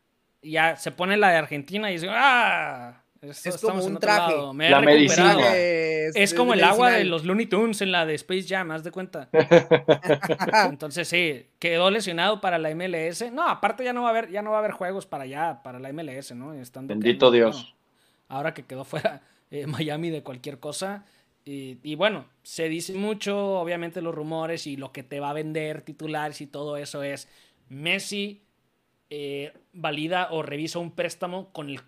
Ya 0.41 0.75
se 0.75 0.91
pone 0.91 1.17
la 1.17 1.29
de 1.29 1.37
Argentina 1.37 1.89
y 1.89 1.95
dice, 1.95 2.07
¡ah! 2.09 3.03
es 3.21 3.57
como 3.61 3.83
un 3.83 3.97
traje. 3.97 4.35
la 4.69 4.81
medicina. 4.81 5.55
Es, 5.55 6.33
como 6.33 6.53
el 6.53 6.63
agua 6.63 6.91
de 6.91 7.03
los 7.03 7.25
Looney 7.25 7.47
Tunes 7.47 7.81
en 7.81 7.91
la 7.91 8.05
de 8.05 8.15
Space 8.15 8.45
Jam, 8.47 8.71
haz 8.71 8.83
de 8.83 8.91
cuenta. 8.91 9.29
Entonces 10.69 11.07
sí, 11.07 11.47
quedó 11.59 11.89
lesionado 11.89 12.41
para 12.41 12.57
la 12.57 12.73
MLS. 12.73 13.31
No, 13.31 13.47
aparte 13.47 13.83
ya 13.83 13.93
no 13.93 14.03
va 14.03 14.09
a 14.09 14.11
haber, 14.11 14.29
ya 14.29 14.41
no 14.41 14.51
va 14.51 14.57
a 14.57 14.59
haber 14.59 14.71
juegos 14.71 15.05
para 15.05 15.23
allá, 15.23 15.61
para 15.63 15.79
la 15.79 15.91
MLS, 15.91 16.33
¿no? 16.33 16.53
Bendito 16.81 17.31
Dios. 17.31 17.75
ahora 18.27 18.53
que 18.53 18.63
quedó 18.63 18.83
fuera 18.83 19.21
eh, 19.51 19.67
Miami 19.67 20.09
de 20.09 20.23
cualquier 20.23 20.59
cosa. 20.59 21.05
Y, 21.49 21.95
bueno, 21.95 22.25
se 22.43 22.67
dice 22.67 22.93
mucho, 22.93 23.61
obviamente 23.61 24.01
los 24.01 24.13
rumores 24.13 24.67
y 24.67 24.75
lo 24.75 24.91
que 24.91 25.01
te 25.01 25.21
va 25.21 25.29
a 25.29 25.33
vender 25.33 25.81
titulares 25.81 26.41
y 26.41 26.47
todo 26.47 26.75
eso 26.75 27.03
es 27.03 27.29
Messi 27.69 28.46
eh, 29.09 29.53
valida 29.73 30.29
o 30.31 30.41
revisa 30.41 30.79
un 30.79 30.91
préstamo 30.91 31.51
con 31.51 31.69
el 31.69 31.81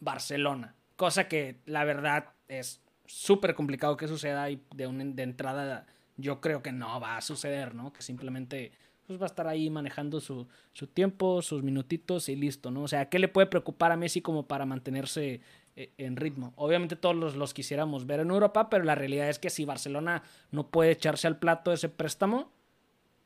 Barcelona, 0.00 0.74
cosa 0.96 1.28
que 1.28 1.56
la 1.66 1.84
verdad 1.84 2.30
es 2.48 2.82
súper 3.06 3.54
complicado 3.54 3.96
que 3.96 4.08
suceda 4.08 4.50
y 4.50 4.62
de, 4.74 4.86
de 4.86 5.22
entrada 5.22 5.86
yo 6.16 6.40
creo 6.40 6.62
que 6.62 6.72
no 6.72 7.00
va 7.00 7.16
a 7.16 7.20
suceder, 7.20 7.74
¿no? 7.74 7.92
Que 7.92 8.02
simplemente 8.02 8.72
pues 9.06 9.18
va 9.18 9.24
a 9.24 9.26
estar 9.26 9.48
ahí 9.48 9.68
manejando 9.68 10.20
su, 10.20 10.46
su, 10.72 10.86
tiempo, 10.86 11.42
sus 11.42 11.62
minutitos 11.62 12.28
y 12.28 12.36
listo, 12.36 12.70
¿no? 12.70 12.82
O 12.82 12.88
sea, 12.88 13.08
¿qué 13.08 13.18
le 13.18 13.28
puede 13.28 13.48
preocupar 13.48 13.90
a 13.90 13.96
Messi 13.96 14.20
como 14.22 14.46
para 14.46 14.64
mantenerse 14.64 15.40
eh, 15.74 15.90
en 15.96 16.16
ritmo. 16.16 16.52
Obviamente 16.56 16.96
todos 16.96 17.16
los, 17.16 17.34
los, 17.34 17.54
quisiéramos 17.54 18.06
ver 18.06 18.20
en 18.20 18.28
Europa, 18.28 18.68
pero 18.68 18.84
la 18.84 18.94
realidad 18.94 19.30
es 19.30 19.38
que 19.38 19.48
si 19.48 19.64
Barcelona 19.64 20.22
no 20.50 20.66
puede 20.66 20.90
echarse 20.90 21.26
al 21.26 21.38
plato 21.38 21.72
ese 21.72 21.88
préstamo, 21.88 22.52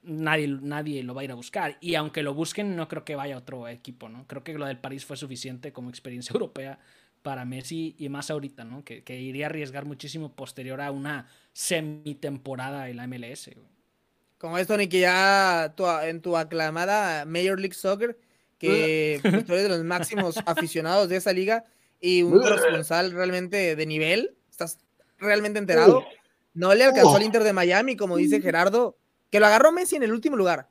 nadie, 0.07 0.49
nadie 0.49 1.03
lo 1.03 1.15
va 1.15 1.21
a 1.21 1.25
ir 1.25 1.33
a 1.33 1.35
buscar. 1.35 1.77
Y 1.81 1.95
aunque 1.97 2.23
lo 2.23 2.35
busquen, 2.35 2.77
no 2.77 2.89
creo 2.89 3.05
que 3.05 3.17
vaya 3.17 3.37
otro 3.37 3.69
equipo, 3.69 4.09
¿no? 4.09 4.27
Creo 4.27 4.43
que 4.43 4.55
lo 4.55 4.67
del 4.67 4.79
París 4.79 5.05
fue 5.05 5.17
suficiente 5.17 5.73
como 5.73 5.91
experiencia 5.91 6.33
europea 6.35 6.79
para 7.23 7.45
Messi 7.45 7.97
y 7.99 8.09
más 8.09 8.31
ahorita, 8.31 8.65
¿no? 8.65 8.85
Que, 8.85 9.03
iría 9.21 9.47
a 9.47 9.49
arriesgar 9.49 9.85
muchísimo 9.85 10.35
posterior 10.35 10.81
a 10.81 10.91
una 10.93 11.29
semitemporada 11.53 12.89
en 12.89 12.97
la 12.97 13.07
MLS. 13.07 13.51
Como 14.39 14.59
esto, 14.59 14.77
ni 14.77 14.87
que 14.87 15.01
ya 15.01 15.75
en 16.05 16.21
tu 16.21 16.37
aclamada 16.37 17.25
Major 17.25 17.59
League 17.59 17.75
Soccer, 17.75 18.17
que 18.59 19.21
tú 19.47 19.53
eres 19.53 19.65
de 19.65 19.69
los 19.69 19.83
máximos 19.85 20.37
aficionados 20.47 21.09
de 21.09 21.17
esa 21.17 21.33
liga, 21.33 21.65
y 22.01 22.23
un 22.23 22.39
corresponsal 22.41 23.11
realmente 23.13 23.75
de 23.75 23.87
nivel, 23.87 24.37
estás 24.51 24.79
realmente 25.19 25.59
enterado. 25.59 26.05
No 26.55 26.75
le 26.75 26.85
alcanzó 26.85 27.17
al 27.17 27.23
Inter 27.23 27.43
de 27.43 27.53
Miami, 27.53 27.97
como 27.97 28.17
dice 28.17 28.41
Gerardo, 28.41 28.97
que 29.31 29.41
lo 29.41 29.47
agarró 29.47 29.73
Messi 29.73 29.97
en 29.97 30.03
el 30.03 30.13
último 30.13 30.37
lugar. 30.37 30.69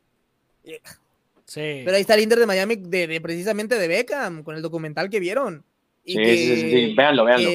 Sí. 0.64 1.82
Pero 1.86 1.96
ahí 1.96 2.02
está 2.02 2.16
el 2.16 2.22
Inter 2.22 2.40
de 2.40 2.46
Miami 2.46 2.76
de, 2.76 3.22
precisamente 3.22 3.78
de 3.78 3.88
Beckham, 3.88 4.44
con 4.44 4.56
el 4.56 4.62
documental 4.62 5.10
que 5.10 5.20
vieron. 5.20 5.64
Y 6.04 6.14
sí, 6.14 6.18
que, 6.18 6.38
sí, 6.38 6.72
sí, 6.72 6.94
véanlo, 6.96 7.26
véanlo. 7.26 7.50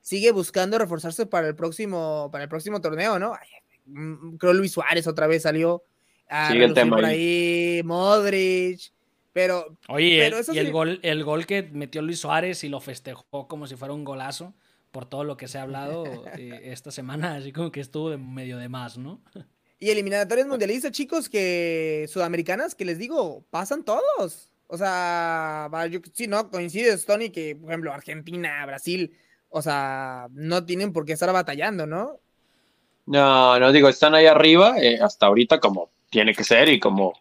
sigue 0.00 0.32
buscando 0.32 0.78
reforzarse 0.78 1.26
para 1.26 1.48
el 1.48 1.54
próximo, 1.54 2.28
para 2.30 2.44
el 2.44 2.50
próximo 2.50 2.80
torneo, 2.80 3.18
¿no? 3.18 3.34
Mm, 3.86 4.36
creo 4.36 4.52
Luis 4.52 4.72
Suárez 4.72 5.06
otra 5.06 5.26
vez 5.26 5.42
salió. 5.42 5.82
a 6.28 6.52
el 6.52 6.74
tema 6.74 6.96
por 6.96 7.04
ahí, 7.04 7.80
Modric. 7.84 8.92
Pero, 9.32 9.78
Oye, 9.88 10.30
y 10.52 10.58
el, 10.58 10.72
gol, 10.72 10.98
el 11.02 11.22
gol 11.22 11.46
que 11.46 11.62
metió 11.62 12.02
Luis 12.02 12.18
Suárez 12.18 12.64
y 12.64 12.68
lo 12.68 12.80
festejó 12.80 13.46
como 13.46 13.68
si 13.68 13.76
fuera 13.76 13.94
un 13.94 14.02
golazo, 14.02 14.52
por 14.90 15.06
todo 15.06 15.22
lo 15.22 15.36
que 15.36 15.46
se 15.46 15.58
ha 15.58 15.62
hablado 15.62 16.04
eh, 16.36 16.60
esta 16.64 16.90
semana, 16.90 17.36
así 17.36 17.52
como 17.52 17.70
que 17.70 17.80
estuvo 17.80 18.10
de 18.10 18.18
medio 18.18 18.58
de 18.58 18.68
más, 18.68 18.98
¿no? 18.98 19.20
Y 19.80 19.90
eliminatorias 19.90 20.48
mundialistas, 20.48 20.92
chicos, 20.92 21.28
que 21.28 22.06
sudamericanas, 22.08 22.74
que 22.74 22.84
les 22.84 22.98
digo, 22.98 23.44
pasan 23.50 23.84
todos. 23.84 24.50
O 24.66 24.76
sea, 24.76 25.68
yo, 25.90 26.00
sí, 26.12 26.26
¿no? 26.26 26.50
Coincides, 26.50 27.06
Tony, 27.06 27.30
que, 27.30 27.56
por 27.56 27.70
ejemplo, 27.70 27.92
Argentina, 27.92 28.66
Brasil, 28.66 29.16
o 29.48 29.62
sea, 29.62 30.26
no 30.32 30.64
tienen 30.64 30.92
por 30.92 31.06
qué 31.06 31.12
estar 31.14 31.32
batallando, 31.32 31.86
¿no? 31.86 32.18
No, 33.06 33.58
no 33.58 33.72
digo, 33.72 33.88
están 33.88 34.14
ahí 34.14 34.26
arriba, 34.26 34.78
eh, 34.78 34.98
hasta 35.00 35.26
ahorita 35.26 35.60
como 35.60 35.90
tiene 36.10 36.34
que 36.34 36.44
ser 36.44 36.68
y 36.68 36.78
como 36.78 37.14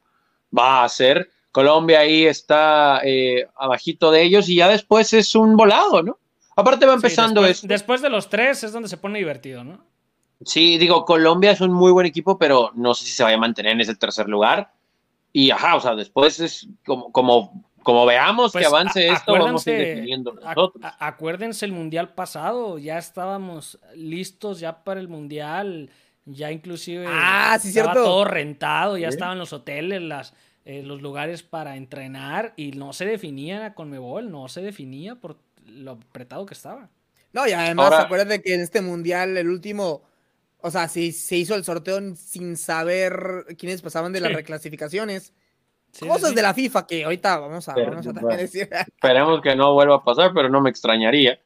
va 0.55 0.83
a 0.83 0.89
ser. 0.89 1.29
Colombia 1.51 2.01
ahí 2.01 2.25
está 2.25 3.01
eh, 3.03 3.47
abajito 3.55 4.11
de 4.11 4.23
ellos 4.23 4.49
y 4.49 4.55
ya 4.57 4.67
después 4.67 5.13
es 5.13 5.33
un 5.33 5.55
volado, 5.55 6.03
¿no? 6.03 6.19
Aparte 6.57 6.85
va 6.85 6.95
empezando 6.95 7.41
después, 7.41 7.69
Después 7.69 8.01
de 8.01 8.09
los 8.09 8.29
tres 8.29 8.63
es 8.63 8.73
donde 8.73 8.89
se 8.89 8.97
pone 8.97 9.19
divertido, 9.19 9.63
¿no? 9.63 9.85
Sí, 10.45 10.77
digo, 10.77 11.05
Colombia 11.05 11.51
es 11.51 11.61
un 11.61 11.71
muy 11.71 11.91
buen 11.91 12.05
equipo, 12.05 12.37
pero 12.37 12.71
no 12.75 12.93
sé 12.93 13.05
si 13.05 13.11
se 13.11 13.23
vaya 13.23 13.37
a 13.37 13.39
mantener 13.39 13.73
en 13.73 13.81
ese 13.81 13.95
tercer 13.95 14.29
lugar. 14.29 14.71
Y 15.33 15.51
ajá, 15.51 15.75
o 15.75 15.79
sea, 15.79 15.95
después 15.95 16.39
es 16.39 16.67
como, 16.85 17.11
como, 17.11 17.63
como 17.83 18.05
veamos 18.05 18.51
que 18.51 18.59
pues, 18.59 18.67
avance 18.67 19.07
esto, 19.07 19.33
vamos 19.33 19.65
a 19.65 19.71
ir 19.71 19.77
definiendo 19.77 20.33
nosotros. 20.33 20.93
acuérdense 20.99 21.65
el 21.65 21.71
mundial 21.71 22.13
pasado, 22.13 22.77
ya 22.77 22.97
estábamos 22.97 23.79
listos 23.95 24.59
ya 24.59 24.83
para 24.83 24.99
el 24.99 25.07
mundial, 25.07 25.89
ya 26.25 26.51
inclusive 26.51 27.05
ah, 27.07 27.57
sí, 27.61 27.69
estaba 27.69 27.93
todo 27.93 28.25
rentado, 28.25 28.97
ya 28.97 29.07
estaban 29.07 29.39
los 29.39 29.53
hoteles, 29.53 30.01
las, 30.01 30.33
eh, 30.65 30.83
los 30.83 31.01
lugares 31.01 31.43
para 31.43 31.77
entrenar 31.77 32.53
y 32.57 32.71
no 32.71 32.91
se 32.91 33.05
definía 33.05 33.73
con 33.73 33.89
Mebol, 33.89 34.29
no 34.31 34.49
se 34.49 34.61
definía 34.61 35.15
por 35.15 35.37
lo 35.65 35.91
apretado 35.91 36.45
que 36.45 36.53
estaba. 36.53 36.89
No, 37.31 37.47
y 37.47 37.51
además 37.51 37.93
acuérdate 37.93 38.41
que 38.41 38.53
en 38.53 38.61
este 38.61 38.81
mundial, 38.81 39.37
el 39.37 39.49
último, 39.49 40.01
o 40.61 40.71
sea, 40.71 40.87
si 40.87 41.11
se 41.11 41.37
hizo 41.37 41.55
el 41.55 41.63
sorteo 41.63 41.99
sin 42.15 42.57
saber 42.57 43.45
quiénes 43.57 43.81
pasaban 43.81 44.11
de 44.11 44.21
las 44.21 44.33
reclasificaciones. 44.33 45.33
Cosas 45.99 46.35
de 46.35 46.41
la 46.41 46.53
FIFA 46.53 46.85
que 46.85 47.03
ahorita 47.05 47.37
vamos 47.39 47.67
a, 47.69 47.73
decir. 48.35 48.69
Esperemos 48.87 49.41
que 49.41 49.55
no 49.55 49.73
vuelva 49.73 49.95
a 49.95 50.03
pasar, 50.03 50.31
pero 50.33 50.49
no 50.49 50.61
me 50.61 50.69
extrañaría. 50.69 51.39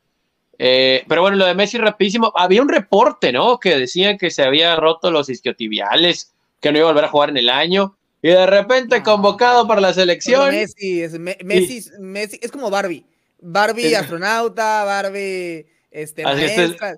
Eh, 0.57 1.03
pero 1.07 1.21
bueno, 1.21 1.37
lo 1.37 1.45
de 1.45 1.55
Messi 1.55 1.77
rapidísimo. 1.77 2.33
Había 2.35 2.61
un 2.61 2.69
reporte, 2.69 3.31
¿no? 3.31 3.59
Que 3.59 3.77
decía 3.77 4.17
que 4.17 4.31
se 4.31 4.43
había 4.43 4.75
roto 4.75 5.11
los 5.11 5.29
isquiotibiales, 5.29 6.33
que 6.59 6.71
no 6.71 6.79
iba 6.79 6.87
a 6.87 6.91
volver 6.91 7.05
a 7.05 7.09
jugar 7.09 7.29
en 7.29 7.37
el 7.37 7.49
año. 7.49 7.97
Y 8.21 8.29
de 8.29 8.45
repente 8.45 9.01
convocado 9.03 9.67
para 9.67 9.81
la 9.81 9.93
selección. 9.93 10.51
Messi 10.51 11.01
es, 11.01 11.17
Messi, 11.19 11.83
Messi 11.99 12.39
es 12.41 12.51
como 12.51 12.69
Barbie. 12.69 13.05
Barbie 13.39 13.95
astronauta, 13.95 14.83
Barbie 14.83 15.65
este, 15.91 16.23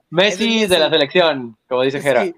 Messi 0.09 0.67
de 0.67 0.79
la 0.79 0.89
selección, 0.89 1.57
como 1.67 1.81
dice 1.81 2.01
Gera. 2.01 2.31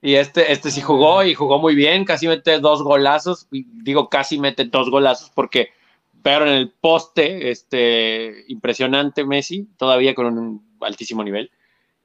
Y 0.00 0.14
este, 0.14 0.52
este 0.52 0.70
sí 0.70 0.80
jugó 0.80 1.24
y 1.24 1.34
jugó 1.34 1.58
muy 1.58 1.74
bien, 1.74 2.04
casi 2.04 2.28
mete 2.28 2.60
dos 2.60 2.82
golazos. 2.82 3.48
Digo, 3.50 4.08
casi 4.08 4.38
mete 4.38 4.64
dos 4.64 4.90
golazos 4.90 5.30
porque 5.34 5.70
pero 6.22 6.46
en 6.46 6.54
el 6.54 6.70
poste, 6.70 7.50
este, 7.50 8.44
impresionante 8.48 9.24
Messi, 9.24 9.66
todavía 9.76 10.14
con 10.14 10.26
un 10.26 10.76
altísimo 10.80 11.22
nivel. 11.22 11.50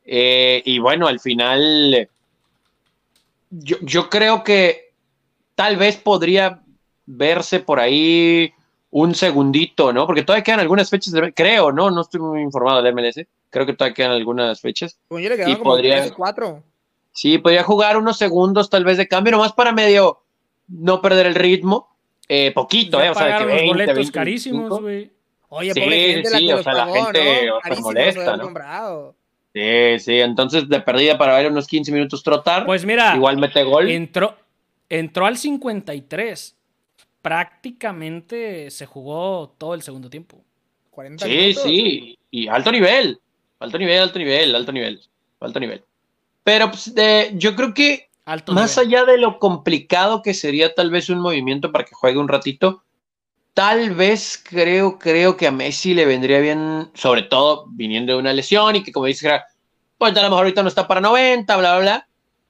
Eh, 0.06 0.62
y 0.66 0.80
bueno, 0.80 1.08
al 1.08 1.20
final, 1.20 2.10
yo, 3.50 3.78
yo 3.82 4.10
creo 4.10 4.44
que 4.44 4.92
tal 5.56 5.78
vez 5.78 5.98
podría 5.98 6.62
verse 7.06 7.60
por 7.60 7.80
ahí 7.80 8.54
un 8.92 9.16
segundito, 9.16 9.92
¿no? 9.92 10.06
Porque 10.06 10.24
todavía 10.24 10.44
quedan 10.44 10.60
algunas 10.60 10.90
fechas, 10.90 11.14
creo, 11.36 11.72
¿no? 11.72 11.90
No 11.90 12.02
estoy 12.02 12.22
muy 12.22 12.42
informado 12.42 12.82
del 12.82 12.94
MLS. 12.94 13.26
Creo 13.54 13.68
que 13.68 13.74
todavía 13.74 13.94
quedan 13.94 14.12
algunas 14.14 14.60
fechas. 14.62 14.98
Pues 15.08 15.24
yo 15.24 15.30
le 15.30 15.36
y 15.50 15.54
como 15.54 15.64
podría, 15.64 16.12
cuatro. 16.16 16.64
Sí, 17.12 17.38
podría 17.38 17.62
jugar 17.62 17.98
unos 17.98 18.18
segundos 18.18 18.68
tal 18.68 18.84
vez 18.84 18.98
de 18.98 19.08
cambio, 19.08 19.32
nomás 19.32 19.54
para 19.54 19.72
medio 19.72 20.24
no 20.68 21.04
perder 21.04 21.28
el 21.28 21.36
ritmo. 21.36 21.96
Eh, 22.28 22.52
poquito, 22.52 23.00
¿eh? 23.00 23.12
O 23.12 23.14
sea, 23.14 23.38
que 23.38 23.46
20, 23.46 23.68
boletos 23.68 23.96
20, 23.96 24.12
carísimos, 24.12 24.82
güey. 24.82 25.12
Oye, 25.50 25.72
sí, 25.72 25.82
gente 25.82 26.30
sí, 26.30 26.48
la 26.48 26.56
o 26.56 26.64
sea, 26.64 26.74
la 26.74 26.88
gente 26.88 27.46
¿no? 27.46 27.82
molesta, 27.82 28.38
¿no? 28.38 29.16
Sí, 29.54 30.00
sí, 30.00 30.20
entonces 30.20 30.68
de 30.68 30.82
perdida 30.82 31.20
para 31.20 31.38
ver 31.38 31.52
unos 31.52 31.68
15 31.68 31.92
minutos 31.92 32.24
trotar. 32.24 32.66
Pues 32.66 32.84
mira, 32.88 33.16
igual 33.16 33.38
mete 33.38 33.62
gol. 33.62 33.88
Entró, 33.88 34.36
entró 34.90 35.28
al 35.28 35.38
53. 35.38 36.58
Prácticamente 37.22 38.72
se 38.72 38.88
jugó 38.88 39.54
todo 39.60 39.76
el 39.76 39.84
segundo 39.84 40.10
tiempo. 40.10 40.42
40 40.90 41.24
sí, 41.24 41.32
minutos. 41.32 41.64
sí, 41.64 42.18
y 42.32 42.48
alto 42.48 42.72
nivel. 42.72 43.20
Alto 43.64 43.78
nivel, 43.78 44.02
alto 44.02 44.20
nivel, 44.20 44.56
alto 44.56 44.72
nivel. 44.74 45.02
Alto 45.40 45.60
nivel. 45.62 45.86
Pero 46.44 46.70
pues, 46.70 46.94
de, 46.94 47.32
yo 47.36 47.56
creo 47.56 47.74
que 47.74 48.10
más 48.50 48.78
allá 48.78 49.06
de 49.06 49.18
lo 49.18 49.40
complicado 49.40 50.22
que 50.22 50.34
sería 50.34 50.76
tal 50.76 50.92
vez 50.92 51.10
un 51.10 51.20
movimiento 51.20 51.72
para 51.72 51.86
que 51.86 51.96
juegue 51.96 52.18
un 52.18 52.28
ratito, 52.28 52.84
tal 53.54 53.92
vez 53.92 54.44
creo, 54.44 55.00
creo 55.00 55.38
que 55.38 55.48
a 55.48 55.52
Messi 55.52 55.94
le 55.94 56.06
vendría 56.06 56.42
bien, 56.42 56.92
sobre 56.94 57.22
todo 57.22 57.68
viniendo 57.70 58.12
de 58.12 58.20
una 58.20 58.34
lesión 58.34 58.76
y 58.76 58.84
que 58.84 58.92
como 58.92 59.06
dice, 59.06 59.32
pues 59.98 60.12
a 60.12 60.22
lo 60.22 60.30
mejor 60.30 60.40
ahorita 60.40 60.62
no 60.62 60.68
está 60.68 60.86
para 60.86 61.00
90, 61.00 61.56
bla, 61.56 61.72
bla, 61.76 61.82
bla, 61.82 62.08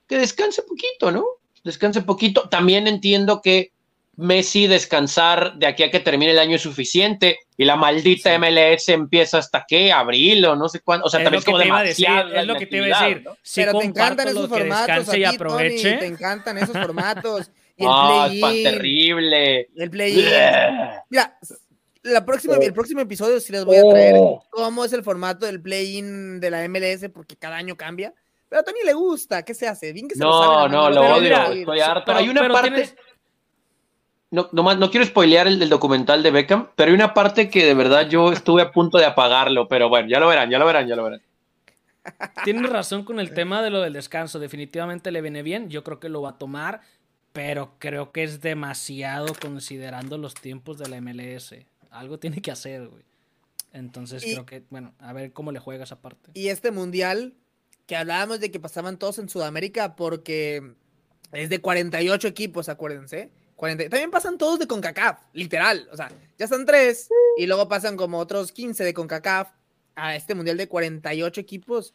que 0.08 0.18
descanse 0.18 0.64
poquito, 0.64 1.12
¿no? 1.12 1.26
Descanse 1.64 2.02
poquito. 2.02 2.50
También 2.50 2.88
entiendo 2.88 3.40
que 3.44 3.72
Messi 4.16 4.68
descansar 4.68 5.56
de 5.56 5.66
aquí 5.66 5.82
a 5.82 5.90
que 5.90 6.00
termine 6.00 6.32
el 6.32 6.40
año 6.40 6.56
es 6.56 6.62
suficiente 6.62 7.40
y 7.58 7.66
la 7.66 7.76
maldita 7.76 8.38
MLS 8.38 8.90
empieza 8.90 9.40
hasta 9.40 9.66
qué, 9.68 9.92
abril 9.92 10.46
o 10.46 10.56
no 10.56 10.70
sé 10.70 10.82
cuándo. 10.82 11.06
O 11.06 11.10
sea, 11.10 11.24
también 11.24 11.40
es 11.40 11.46
como 11.46 11.58
demasiado. 11.58 12.32
es 12.32 12.46
lo 12.46 12.56
que 12.56 12.68
te 12.68 12.78
iba 12.78 13.00
a 13.00 13.08
decir. 13.08 13.24
Pero 13.56 13.80
te 13.80 13.86
encantan 13.86 14.28
esos 14.28 14.48
formatos. 14.48 15.18
y 15.18 15.24
aproveche. 15.24 15.94
te 15.94 16.06
encantan 16.06 16.58
esos 16.60 16.78
formatos. 16.82 17.50
Y 17.76 17.84
el 17.84 17.90
oh, 17.90 18.26
es 18.28 18.64
terrible. 18.64 19.70
El 19.76 19.90
play 19.90 20.16
Mira, 21.10 21.40
la 22.04 22.24
próxima, 22.24 22.58
el 22.58 22.74
próximo 22.74 23.02
episodio 23.02 23.40
sí 23.40 23.52
les 23.52 23.66
voy 23.66 23.78
a 23.78 23.84
traer 23.84 24.16
oh. 24.18 24.46
cómo 24.52 24.86
es 24.86 24.94
el 24.94 25.04
formato 25.04 25.48
del 25.48 25.60
play-in 25.60 26.40
de 26.40 26.52
la 26.52 26.68
MLS, 26.68 27.10
porque 27.12 27.36
cada 27.36 27.56
año 27.56 27.76
cambia. 27.76 28.14
Pero 28.48 28.60
a 28.62 28.64
Tony 28.64 28.80
le 28.86 28.94
gusta, 28.94 29.44
¿qué 29.44 29.56
se 29.56 29.68
hace? 29.68 29.92
Bien 29.92 30.08
que 30.08 30.14
se 30.14 30.22
no, 30.22 30.30
lo 30.30 30.70
No, 30.70 30.90
no, 30.90 30.90
lo 30.92 31.16
odio, 31.16 31.36
estoy 31.54 31.80
harto. 31.80 32.14
Hay 32.14 32.30
una 32.30 32.48
parte 32.48 32.94
no, 34.34 34.50
no 34.52 34.90
quiero 34.90 35.06
spoilear 35.06 35.48
el 35.48 35.60
del 35.60 35.70
documental 35.70 36.24
de 36.24 36.32
Beckham, 36.32 36.70
pero 36.76 36.90
hay 36.90 36.96
una 36.96 37.14
parte 37.14 37.50
que 37.50 37.66
de 37.66 37.76
verdad 37.76 38.10
yo 38.10 38.32
estuve 38.32 38.64
a 38.64 38.72
punto 38.72 38.98
de 38.98 39.06
apagarlo, 39.06 39.68
pero 39.68 39.90
bueno, 39.90 40.10
ya 40.10 40.20
lo 40.20 40.28
verán, 40.28 40.50
ya 40.50 40.58
lo 40.58 40.66
verán, 40.66 40.88
ya 40.88 40.96
lo 40.96 41.04
verán. 41.04 41.22
Tienes 42.44 42.68
razón 42.70 43.06
con 43.06 43.20
el 43.20 43.34
tema 43.34 43.62
de 43.62 43.70
lo 43.70 43.82
del 43.82 43.94
descanso, 43.94 44.40
definitivamente 44.40 45.12
le 45.12 45.22
viene 45.22 45.44
bien, 45.44 45.70
yo 45.70 45.84
creo 45.84 46.00
que 46.00 46.10
lo 46.10 46.24
va 46.24 46.32
a 46.32 46.38
tomar, 46.40 46.82
pero 47.32 47.76
creo 47.78 48.12
que 48.12 48.24
es 48.24 48.42
demasiado 48.42 49.36
considerando 49.40 50.18
los 50.18 50.34
tiempos 50.34 50.80
de 50.80 50.90
la 50.90 51.00
MLS. 51.00 51.56
Algo 51.92 52.18
tiene 52.18 52.42
que 52.42 52.50
hacer, 52.50 52.88
güey. 52.88 53.04
Entonces 53.72 54.24
creo 54.24 54.48
que, 54.48 54.64
bueno, 54.72 54.94
a 55.00 55.14
ver 55.14 55.32
cómo 55.32 55.52
le 55.52 55.60
juega 55.60 55.84
esa 55.84 56.02
parte. 56.02 56.32
Y 56.34 56.48
este 56.48 56.72
mundial, 56.72 57.36
que 57.86 57.96
hablábamos 57.96 58.40
de 58.40 58.50
que 58.50 58.60
pasaban 58.60 58.98
todos 58.98 59.20
en 59.20 59.30
Sudamérica 59.30 59.96
porque 59.96 60.74
es 61.32 61.50
de 61.50 61.62
48 61.62 62.28
equipos, 62.28 62.68
acuérdense. 62.68 63.30
También 63.64 64.12
pasan 64.12 64.38
todos 64.38 64.60
de 64.60 64.68
CONCACAF, 64.68 65.20
literal. 65.34 65.88
O 65.92 65.98
sea, 65.98 66.12
ya 66.38 66.46
están 66.46 66.66
tres 66.66 67.10
y 67.38 67.46
luego 67.46 67.68
pasan 67.70 67.96
como 67.96 68.20
otros 68.20 68.52
15 68.52 68.84
de 68.84 68.94
CONCACAF 68.94 69.50
a 69.96 70.16
este 70.16 70.36
mundial 70.36 70.58
de 70.58 70.68
48 70.68 71.40
equipos. 71.40 71.94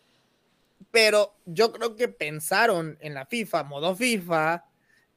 Pero 0.90 1.35
yo 1.44 1.72
creo 1.72 1.94
que 1.96 2.09
pensaron 2.09 2.96
en 3.00 3.14
la 3.14 3.26
FIFA, 3.26 3.64
modo 3.64 3.94
FIFA, 3.94 4.64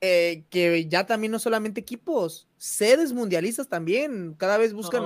eh, 0.01 0.43
que 0.49 0.87
ya 0.87 1.05
también 1.05 1.31
no 1.31 1.39
solamente 1.39 1.79
equipos, 1.79 2.47
sedes 2.57 3.13
mundialistas 3.13 3.69
también. 3.69 4.33
Cada 4.33 4.57
vez 4.57 4.73
buscan 4.73 5.05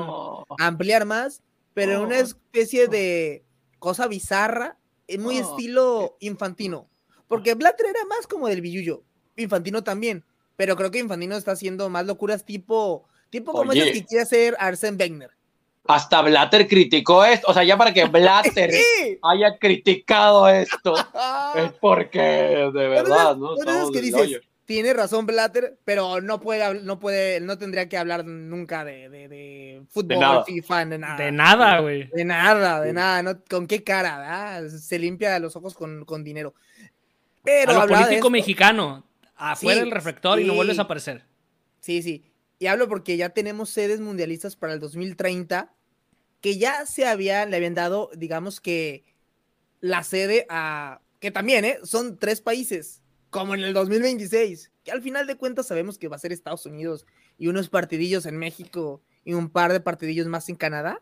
ampliar 0.57 1.05
más, 1.05 1.43
pero 1.73 1.93
en 1.93 1.99
una 1.99 2.19
especie 2.19 2.87
de 2.87 3.43
cosa 3.77 4.07
bizarra, 4.07 4.77
muy 5.19 5.37
estilo 5.37 6.17
infantino. 6.21 6.89
Porque 7.27 7.53
Blatter 7.53 7.87
era 7.87 8.05
más 8.05 8.25
como 8.25 8.47
del 8.47 8.61
billuyo, 8.61 9.03
infantino 9.35 9.83
también 9.83 10.23
pero 10.55 10.75
creo 10.75 10.91
que 10.91 10.99
Infantino 10.99 11.35
está 11.35 11.51
haciendo 11.51 11.89
más 11.89 12.05
locuras 12.05 12.45
tipo, 12.45 13.07
tipo 13.29 13.51
como 13.51 13.73
esas 13.73 13.91
que 13.91 14.05
quiere 14.05 14.23
hacer 14.23 14.55
Arsene 14.59 14.97
Wenger. 14.97 15.31
Hasta 15.87 16.21
Blatter 16.21 16.67
criticó 16.67 17.23
esto, 17.23 17.47
o 17.49 17.53
sea, 17.53 17.63
ya 17.63 17.77
para 17.77 17.93
que 17.93 18.05
Blatter 18.05 18.71
haya 19.21 19.57
criticado 19.59 20.47
esto, 20.49 20.95
es 21.55 21.71
porque 21.79 22.19
de 22.73 22.87
verdad, 22.87 23.35
¿no? 23.35 23.55
que 23.91 24.01
dices, 24.01 24.41
tiene 24.65 24.93
razón 24.93 25.27
Blatter, 25.27 25.77
pero 25.85 26.21
no 26.21 26.41
puede, 26.41 26.81
no 26.81 26.99
puede, 26.99 27.39
no 27.39 27.57
tendría 27.57 27.87
que 27.87 27.97
hablar 27.97 28.25
nunca 28.25 28.83
de, 28.83 29.09
de, 29.09 29.83
fútbol, 29.89 30.43
FIFA, 30.45 30.85
de 30.85 30.97
nada. 30.97 31.17
De 31.17 31.31
nada, 31.31 31.79
güey. 31.79 32.09
De 32.13 32.25
nada, 32.25 32.81
de 32.81 32.93
nada, 32.93 33.21
no, 33.21 33.39
¿con 33.47 33.67
qué 33.67 33.83
cara? 33.83 34.67
Se 34.69 34.97
limpia 34.97 35.37
los 35.39 35.55
ojos 35.55 35.75
con, 35.75 36.03
con 36.05 36.23
dinero. 36.23 36.55
Pero 37.43 37.79
a 37.79 37.85
lo 37.85 37.93
político 37.93 38.31
mexicano, 38.31 39.03
afuera 39.35 39.81
del 39.81 39.91
reflector 39.91 40.39
y 40.39 40.45
no 40.45 40.53
vuelves 40.53 40.79
a 40.79 40.83
aparecer. 40.83 41.25
Sí, 41.79 42.01
sí. 42.01 42.31
Y 42.57 42.67
hablo 42.67 42.87
porque 42.87 43.17
ya 43.17 43.29
tenemos 43.29 43.69
sedes 43.69 43.99
mundialistas 43.99 44.55
para 44.55 44.73
el 44.73 44.79
2030 44.79 45.73
que 46.41 46.57
ya 46.57 46.85
se 46.85 47.05
había, 47.05 47.45
le 47.45 47.57
habían 47.57 47.73
dado, 47.73 48.09
digamos 48.15 48.61
que 48.61 49.03
la 49.81 50.03
sede 50.03 50.45
a, 50.49 51.01
que 51.19 51.31
también, 51.31 51.65
¿eh? 51.65 51.79
Son 51.83 52.17
tres 52.17 52.41
países, 52.41 53.01
como 53.29 53.55
en 53.55 53.61
el 53.61 53.73
2026, 53.73 54.71
que 54.83 54.91
al 54.91 55.01
final 55.01 55.27
de 55.27 55.37
cuentas 55.37 55.67
sabemos 55.67 55.97
que 55.97 56.07
va 56.07 56.15
a 56.15 56.19
ser 56.19 56.31
Estados 56.31 56.65
Unidos 56.65 57.05
y 57.37 57.47
unos 57.47 57.69
partidillos 57.69 58.25
en 58.25 58.37
México 58.37 59.01
y 59.23 59.33
un 59.33 59.49
par 59.49 59.73
de 59.73 59.79
partidillos 59.79 60.27
más 60.27 60.47
en 60.49 60.55
Canadá. 60.55 61.01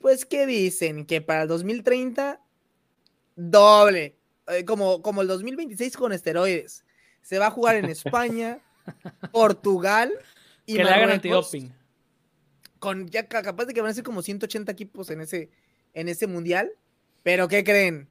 Pues, 0.00 0.24
¿qué 0.24 0.46
dicen? 0.46 1.06
Que 1.06 1.20
para 1.20 1.42
el 1.42 1.48
2030, 1.48 2.40
doble, 3.36 4.16
eh, 4.48 4.64
como, 4.64 5.02
como 5.02 5.22
el 5.22 5.28
2026 5.28 5.96
con 5.96 6.12
esteroides 6.12 6.84
se 7.24 7.38
va 7.38 7.46
a 7.46 7.50
jugar 7.50 7.76
en 7.76 7.86
España, 7.86 8.58
Portugal 9.32 10.12
y 10.66 10.76
que 10.76 10.84
le 10.84 10.90
hagan 10.90 11.10
antidoping. 11.10 11.74
Con 12.78 13.08
ya 13.08 13.26
capaz 13.26 13.64
de 13.64 13.72
que 13.72 13.80
van 13.80 13.90
a 13.90 13.94
ser 13.94 14.04
como 14.04 14.20
180 14.20 14.70
equipos 14.70 15.10
en 15.10 15.22
ese, 15.22 15.50
en 15.94 16.08
ese 16.08 16.26
mundial. 16.26 16.70
Pero 17.22 17.48
¿qué 17.48 17.64
creen? 17.64 18.10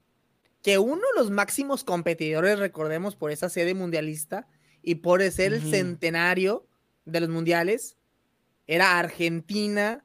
Que 0.63 0.79
uno 0.79 0.95
de 0.95 1.19
los 1.19 1.29
máximos 1.29 1.83
competidores, 1.83 2.57
recordemos, 2.57 3.15
por 3.15 3.29
esa 3.29 3.49
sede 3.49 3.75
mundialista 3.75 4.47
y 4.81 4.95
por 4.95 5.21
ser 5.29 5.53
el 5.53 5.61
centenario 5.61 6.65
de 7.05 7.19
los 7.19 7.29
mundiales, 7.29 7.97
era 8.65 8.97
Argentina, 8.97 10.03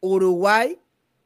Uruguay 0.00 0.80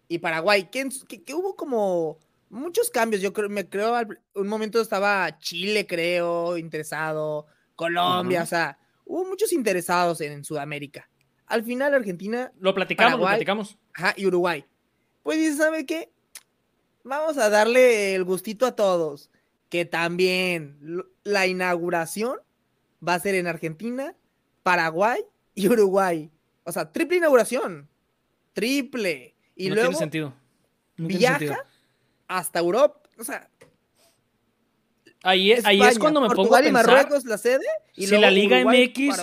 y 0.09 0.19
Paraguay. 0.19 0.65
Que, 0.65 0.89
que 1.25 1.35
hubo 1.35 1.55
como 1.55 2.19
muchos 2.51 2.91
cambios. 2.91 3.23
Yo 3.23 3.33
creo, 3.33 3.49
me 3.49 3.69
creo, 3.69 3.95
un 4.35 4.49
momento 4.49 4.81
estaba 4.81 5.39
Chile, 5.39 5.87
creo, 5.87 6.59
interesado, 6.59 7.47
Colombia, 7.77 8.43
o 8.43 8.47
sea, 8.47 8.79
hubo 9.07 9.25
muchos 9.25 9.53
interesados 9.53 10.21
en, 10.21 10.45
Sudamérica. 10.45 11.09
Al 11.47 11.65
final, 11.65 11.95
Argentina. 11.95 12.53
Lo 12.61 12.75
platicamos, 12.75 13.19
lo 13.19 13.27
platicamos. 13.27 13.79
Ajá, 13.95 14.15
y 14.17 14.27
Uruguay. 14.27 14.65
Pues 15.23 15.39
dice, 15.39 15.57
¿sabe 15.57 15.87
qué? 15.87 16.13
Vamos 17.03 17.39
a 17.39 17.49
darle 17.49 18.15
el 18.15 18.25
gustito 18.25 18.67
a 18.67 18.77
todos. 18.77 19.31
Que 19.69 19.85
también 19.85 21.05
la 21.23 21.47
inauguración 21.47 22.39
va 23.07 23.15
a 23.15 23.21
ser 23.21 23.37
en 23.37 23.47
Argentina, 23.47 24.17
Paraguay 24.65 25.21
y 25.55 25.69
Uruguay. 25.69 26.31
O 26.65 26.73
sea, 26.73 26.91
triple 26.91 27.19
inauguración. 27.19 27.89
Triple. 28.53 29.37
Y 29.55 29.69
no 29.69 29.77
luego 29.77 29.91
tiene 29.91 29.99
sentido. 29.99 30.35
viaja 30.97 31.65
hasta 32.31 32.61
Europa, 32.61 33.01
o 33.19 33.25
sea. 33.25 33.49
Ahí 35.23 35.53
es, 35.53 35.67
ahí 35.67 35.83
es 35.83 35.99
cuando 35.99 36.21
me 36.21 36.29
pongo 36.29 36.55
a 36.57 36.61
pensar. 36.61 36.67
Y 36.69 36.73
Marruecos 36.73 37.25
la 37.25 37.37
sede. 37.37 37.67
Y 37.95 38.07
si 38.07 38.17
la 38.17 38.31
Liga 38.31 38.65
MX. 38.65 39.21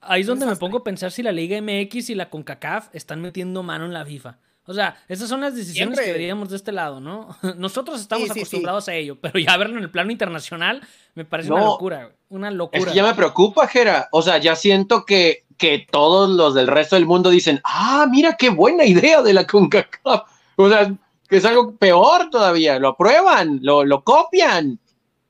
Ahí 0.00 0.20
es 0.22 0.26
donde 0.26 0.46
me 0.46 0.56
pongo 0.56 0.78
a 0.78 0.84
pensar 0.84 1.12
si 1.12 1.22
la 1.22 1.32
Liga 1.32 1.60
MX 1.60 2.10
y 2.10 2.14
la 2.14 2.30
CONCACAF 2.30 2.88
están 2.92 3.20
metiendo 3.20 3.62
mano 3.62 3.84
en 3.84 3.92
la 3.92 4.04
FIFA. 4.04 4.38
O 4.68 4.74
sea, 4.74 4.96
esas 5.08 5.28
son 5.28 5.42
las 5.42 5.54
decisiones 5.54 5.94
Siempre. 5.96 6.04
que 6.06 6.12
veríamos 6.18 6.48
de 6.50 6.56
este 6.56 6.72
lado, 6.72 6.98
¿no? 7.00 7.36
Nosotros 7.56 8.00
estamos 8.00 8.24
Sí, 8.24 8.28
sí, 8.30 8.34
sí. 8.34 8.40
acostumbrados 8.40 8.88
a 8.88 8.94
ello, 8.94 9.16
pero 9.20 9.38
ya 9.38 9.56
verlo 9.56 9.76
en 9.78 9.84
el 9.84 9.90
plano 9.90 10.10
internacional 10.10 10.82
me 11.14 11.24
parece 11.24 11.50
No. 11.50 11.56
una 11.56 11.64
locura, 11.66 11.96
güey. 12.04 12.16
Una 12.30 12.48
Es 12.48 12.54
locura. 12.54 12.84
que 12.84 12.96
ya 12.96 13.04
me 13.04 13.14
preocupa, 13.14 13.68
Jera. 13.68 14.08
O 14.10 14.22
sea, 14.22 14.38
ya 14.38 14.56
siento 14.56 15.04
que, 15.04 15.44
que 15.56 15.86
todos 15.90 16.30
los 16.30 16.54
del 16.54 16.66
resto 16.66 16.96
del 16.96 17.06
mundo 17.06 17.30
dicen, 17.30 17.60
ah, 17.62 18.06
mira 18.10 18.36
qué 18.36 18.48
buena 18.50 18.84
idea 18.84 19.22
de 19.22 19.34
la 19.34 19.46
CONCACAF. 19.46 20.22
O 20.56 20.68
sea, 20.68 20.92
que 21.26 21.36
es 21.38 21.44
algo 21.44 21.76
peor 21.76 22.30
todavía. 22.30 22.78
Lo 22.78 22.88
aprueban, 22.88 23.60
lo, 23.62 23.84
lo 23.84 24.02
copian. 24.04 24.78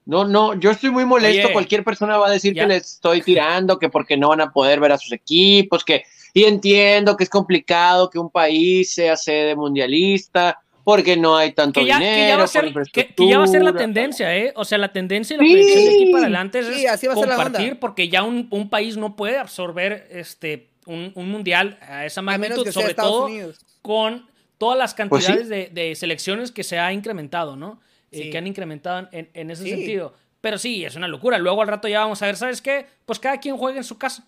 No, 0.05 0.25
no, 0.25 0.55
yo 0.55 0.71
estoy 0.71 0.91
muy 0.91 1.05
molesto. 1.05 1.47
Oye, 1.47 1.53
Cualquier 1.53 1.83
persona 1.83 2.17
va 2.17 2.29
a 2.29 2.31
decir 2.31 2.55
ya. 2.55 2.63
que 2.63 2.69
les 2.69 2.95
estoy 2.95 3.23
tirando, 3.23 3.79
que 3.79 3.89
porque 3.89 4.17
no 4.17 4.29
van 4.29 4.41
a 4.41 4.53
poder 4.53 4.79
ver 4.79 4.93
a 4.93 4.99
sus 4.99 5.13
equipos, 5.13 5.85
que 5.85 6.05
y 6.33 6.45
entiendo 6.45 7.17
que 7.17 7.25
es 7.25 7.31
complicado 7.31 8.09
que 8.11 8.19
un 8.19 8.31
país 8.31 8.93
sea 8.93 9.17
sede 9.17 9.57
mundialista, 9.57 10.61
porque 10.85 11.17
no 11.17 11.37
hay 11.37 11.53
tanto 11.53 11.81
que 11.81 11.87
ya, 11.87 11.99
dinero. 11.99 12.15
que 12.15 12.29
ya 12.29 12.37
va 12.37 12.43
a 12.45 12.73
por 12.73 12.85
ser, 12.85 12.93
que, 12.93 13.15
que 13.15 13.27
ya 13.29 13.39
va 13.39 13.45
a 13.45 13.49
ser 13.49 13.63
la 13.63 13.73
tendencia, 13.75 14.37
¿eh? 14.37 14.53
O 14.55 14.65
sea, 14.65 14.79
la 14.79 14.93
tendencia 14.93 15.35
y 15.35 15.39
la 15.39 15.45
Sí. 15.45 15.51
proyección 15.51 15.85
de 15.85 15.91
aquí 15.91 16.13
para 16.13 16.23
adelante 16.25 16.59
es 16.61 16.67
Sí, 16.69 16.87
así 16.87 17.07
va 17.09 17.15
a 17.15 17.17
ser 17.17 17.29
compartir, 17.29 17.79
porque 17.81 18.09
ya 18.09 18.23
un, 18.23 18.47
un 18.51 18.69
país 18.71 18.97
no 18.97 19.17
puede 19.17 19.39
absorber 19.39 20.07
este 20.13 20.71
un, 20.87 21.11
un 21.17 21.29
mundial 21.31 21.79
a 21.83 22.05
esa 22.07 22.21
A 22.21 22.23
menos 22.23 22.39
magnitud, 22.41 22.65
que 22.65 22.73
sea 22.73 22.81
sobre 22.83 22.91
Estados 22.91 23.11
todo 23.13 23.27
Unidos. 23.27 23.59
con 23.83 24.27
todas 24.59 24.79
las 24.79 24.95
Pues 24.95 25.25
sí. 25.25 25.33
cantidades 25.33 25.49
de, 25.49 25.71
de 25.73 25.95
selecciones 25.95 26.53
que 26.53 26.65
se 26.65 26.79
ha 26.79 26.93
incrementado, 26.93 27.57
¿no? 27.57 27.81
Eh, 28.11 28.23
Sí. 28.25 28.31
que 28.31 28.39
han 28.39 28.47
incrementado 28.47 29.09
en, 29.13 29.29
en 29.35 29.51
ese 29.51 29.65
Sí. 29.65 29.71
sentido. 29.71 30.15
Pero 30.41 30.59
sí, 30.59 30.85
es 30.85 30.95
una 30.97 31.09
locura. 31.09 31.39
Luego 31.39 31.63
al 31.63 31.69
rato 31.69 31.89
ya 31.89 32.01
vamos 32.01 32.23
a 32.23 32.27
ver, 32.27 32.37
¿sabes 32.37 32.63
qué? 32.63 32.87
Pues 33.05 33.19
cada 33.19 33.39
quien 33.41 33.57
juega 33.57 33.79
en 33.79 33.85
su 33.85 33.99
casa. 33.99 34.27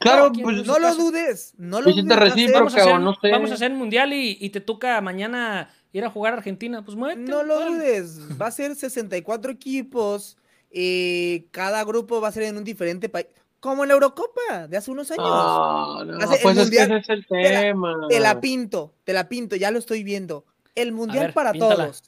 Claro, 0.00 0.32
¿quién 0.32 0.42
pues 0.44 0.66
No 0.66 0.78
lo 0.78 0.88
casa? 0.88 1.00
dudes, 1.00 1.54
no 1.56 1.80
lo 1.80 1.92
dudes. 1.92 2.16
recíproca. 2.16 2.58
Vamos 2.58 2.74
a, 2.74 2.80
hacer, 2.80 2.92
o 2.94 2.98
no 2.98 3.14
sé. 3.14 3.30
vamos 3.30 3.50
a 3.50 3.54
hacer 3.54 3.70
el 3.70 3.76
mundial 3.76 4.12
y, 4.12 4.36
y 4.40 4.50
te 4.50 4.60
toca 4.60 5.00
mañana 5.00 5.70
ir 5.92 6.04
a 6.04 6.10
jugar 6.10 6.34
a 6.34 6.38
Argentina. 6.38 6.84
Pues 6.84 6.96
muévete. 6.96 7.30
No 7.30 7.42
lo 7.44 7.60
dudes, 7.70 8.18
va 8.40 8.48
a 8.48 8.50
ser 8.50 8.74
64 8.74 9.52
equipos 9.52 10.36
y 10.72 11.42
cada 11.52 11.84
grupo 11.84 12.20
va 12.20 12.28
a 12.28 12.32
ser 12.32 12.42
en 12.44 12.56
un 12.56 12.64
diferente 12.64 13.08
país, 13.08 13.28
como 13.64 13.82
en 13.84 13.88
la 13.88 13.94
Eurocopa 13.94 14.68
de 14.68 14.76
hace 14.76 14.90
unos 14.90 15.10
años. 15.10 15.24
No, 15.26 16.04
no, 16.04 16.18
Hace 16.18 16.36
el 16.36 16.42
pues 16.42 16.58
es 16.58 16.70
que 16.70 16.76
mundial, 16.78 16.92
ese 16.92 16.98
es 16.98 17.08
el 17.08 17.26
te 17.26 17.42
la- 17.50 17.60
tema. 17.62 18.06
Te 18.10 18.20
la 18.20 18.40
pinto, 18.42 18.92
te 19.04 19.12
la 19.14 19.26
pinto, 19.28 19.56
ya 19.56 19.70
lo 19.70 19.78
estoy 19.78 20.02
viendo. 20.04 20.44
El 20.74 20.92
mundial 20.92 21.24
ver, 21.26 21.34
para 21.34 21.52
píntala. 21.52 21.76
todos. 21.86 22.02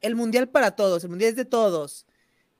El 0.00 0.14
mundial 0.16 0.48
para 0.48 0.70
todos, 0.74 1.04
el 1.04 1.10
mundial 1.10 1.30
es 1.30 1.36
de 1.36 1.44
todos. 1.44 2.06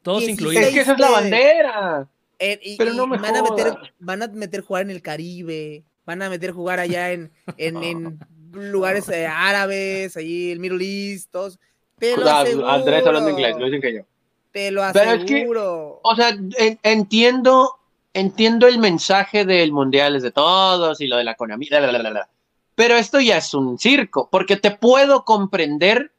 Todos 0.03 0.19
16 0.21 0.39
incluidos. 0.39 0.65
Es 0.69 0.75
que 0.75 0.81
esa 0.81 0.93
es 0.93 0.99
la 1.01 1.11
bandera. 1.11 2.09
Eh, 2.39 2.61
y- 2.63 2.77
Pero 2.77 2.93
y 2.93 2.97
no 2.97 3.07
me 3.07 3.17
van 3.17 3.37
a 3.37 3.43
meter, 3.43 3.75
van 3.99 4.23
a 4.23 4.29
meter 4.29 4.61
jugar 4.61 4.83
en 4.83 4.91
el 4.91 5.01
Caribe, 5.01 5.83
van 6.05 6.21
a 6.21 6.29
meter 6.29 6.53
jugar 6.53 6.79
allá 6.79 7.11
en, 7.13 7.33
en, 7.57 7.83
en 7.83 8.19
lugares 8.53 9.09
eh, 9.09 9.27
árabes, 9.27 10.15
ahí 10.19 10.51
el 10.51 10.61
Middle 10.61 10.85
East, 10.85 11.31
todos. 11.31 11.59
Te 11.99 12.17
lo 12.19 12.29
Ah, 12.29 12.43
aseguro. 12.43 12.69
Andrés 12.69 13.07
hablando 13.07 13.31
inglés, 13.31 13.57
lo 13.59 13.65
dicen 13.65 13.81
que 13.81 13.95
yo. 13.95 14.03
Te 14.51 14.71
lo 14.71 14.83
Pero 14.93 15.11
es 15.13 15.25
que- 15.25 15.37
aseguro. 15.37 16.01
O 16.03 16.15
sea, 16.17 16.29
en- 16.59 16.79
entiendo, 16.83 17.79
entiendo 18.15 18.67
el 18.67 18.79
mensaje 18.79 19.45
del 19.45 19.73
mundial 19.73 20.17
es 20.17 20.23
de 20.23 20.31
todos 20.33 21.01
y 21.01 21.07
lo 21.07 21.17
de 21.17 21.25
la 21.25 21.33
economía, 21.33 21.81
bla, 21.81 21.99
bla, 21.99 22.11
bla, 22.11 22.29
pero 22.75 22.97
esto 22.97 23.21
ya 23.21 23.37
es 23.39 23.53
un 23.55 23.79
circo, 23.79 24.29
porque 24.31 24.57
te 24.57 24.71
puedo 24.71 25.25
comprender 25.25 26.13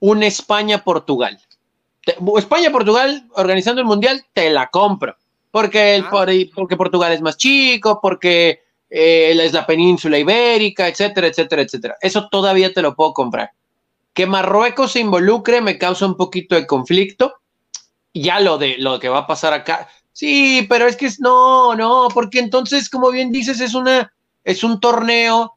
un 0.00 0.22
España-Portugal. 0.22 1.38
España-Portugal 2.36 3.24
organizando 3.34 3.80
el 3.80 3.86
mundial, 3.86 4.24
te 4.32 4.50
la 4.50 4.68
compro, 4.68 5.16
porque, 5.50 5.96
el, 5.96 6.04
Ah. 6.06 6.10
por- 6.10 6.30
porque 6.54 6.76
Portugal 6.76 7.12
es 7.12 7.20
más 7.20 7.36
chico, 7.36 8.00
porque 8.00 8.62
eh, 8.92 9.30
es 9.40 9.52
la 9.52 9.64
península 9.66 10.18
ibérica, 10.18 10.88
etcétera, 10.88 11.28
etcétera, 11.28 11.62
etcétera. 11.62 11.96
Eso 12.00 12.28
todavía 12.28 12.72
te 12.72 12.82
lo 12.82 12.96
puedo 12.96 13.12
comprar. 13.12 13.52
Que 14.12 14.26
Marruecos 14.26 14.90
se 14.92 14.98
involucre 15.00 15.60
me 15.60 15.78
causa 15.78 16.06
un 16.06 16.16
poquito 16.16 16.56
de 16.56 16.66
conflicto. 16.66 17.34
Ya 18.12 18.40
lo 18.40 18.58
de 18.58 18.78
lo 18.78 18.98
que 18.98 19.08
va 19.08 19.18
a 19.18 19.26
pasar 19.28 19.52
acá. 19.52 19.86
Sí, 20.20 20.66
pero 20.68 20.86
es 20.86 20.96
que 20.96 21.06
es- 21.06 21.18
no, 21.18 21.74
no, 21.74 22.08
porque 22.12 22.40
entonces, 22.40 22.90
como 22.90 23.10
bien 23.10 23.32
dices, 23.32 23.58
es 23.58 23.72
una 23.72 24.12
es 24.44 24.62
un 24.62 24.78
torneo 24.78 25.54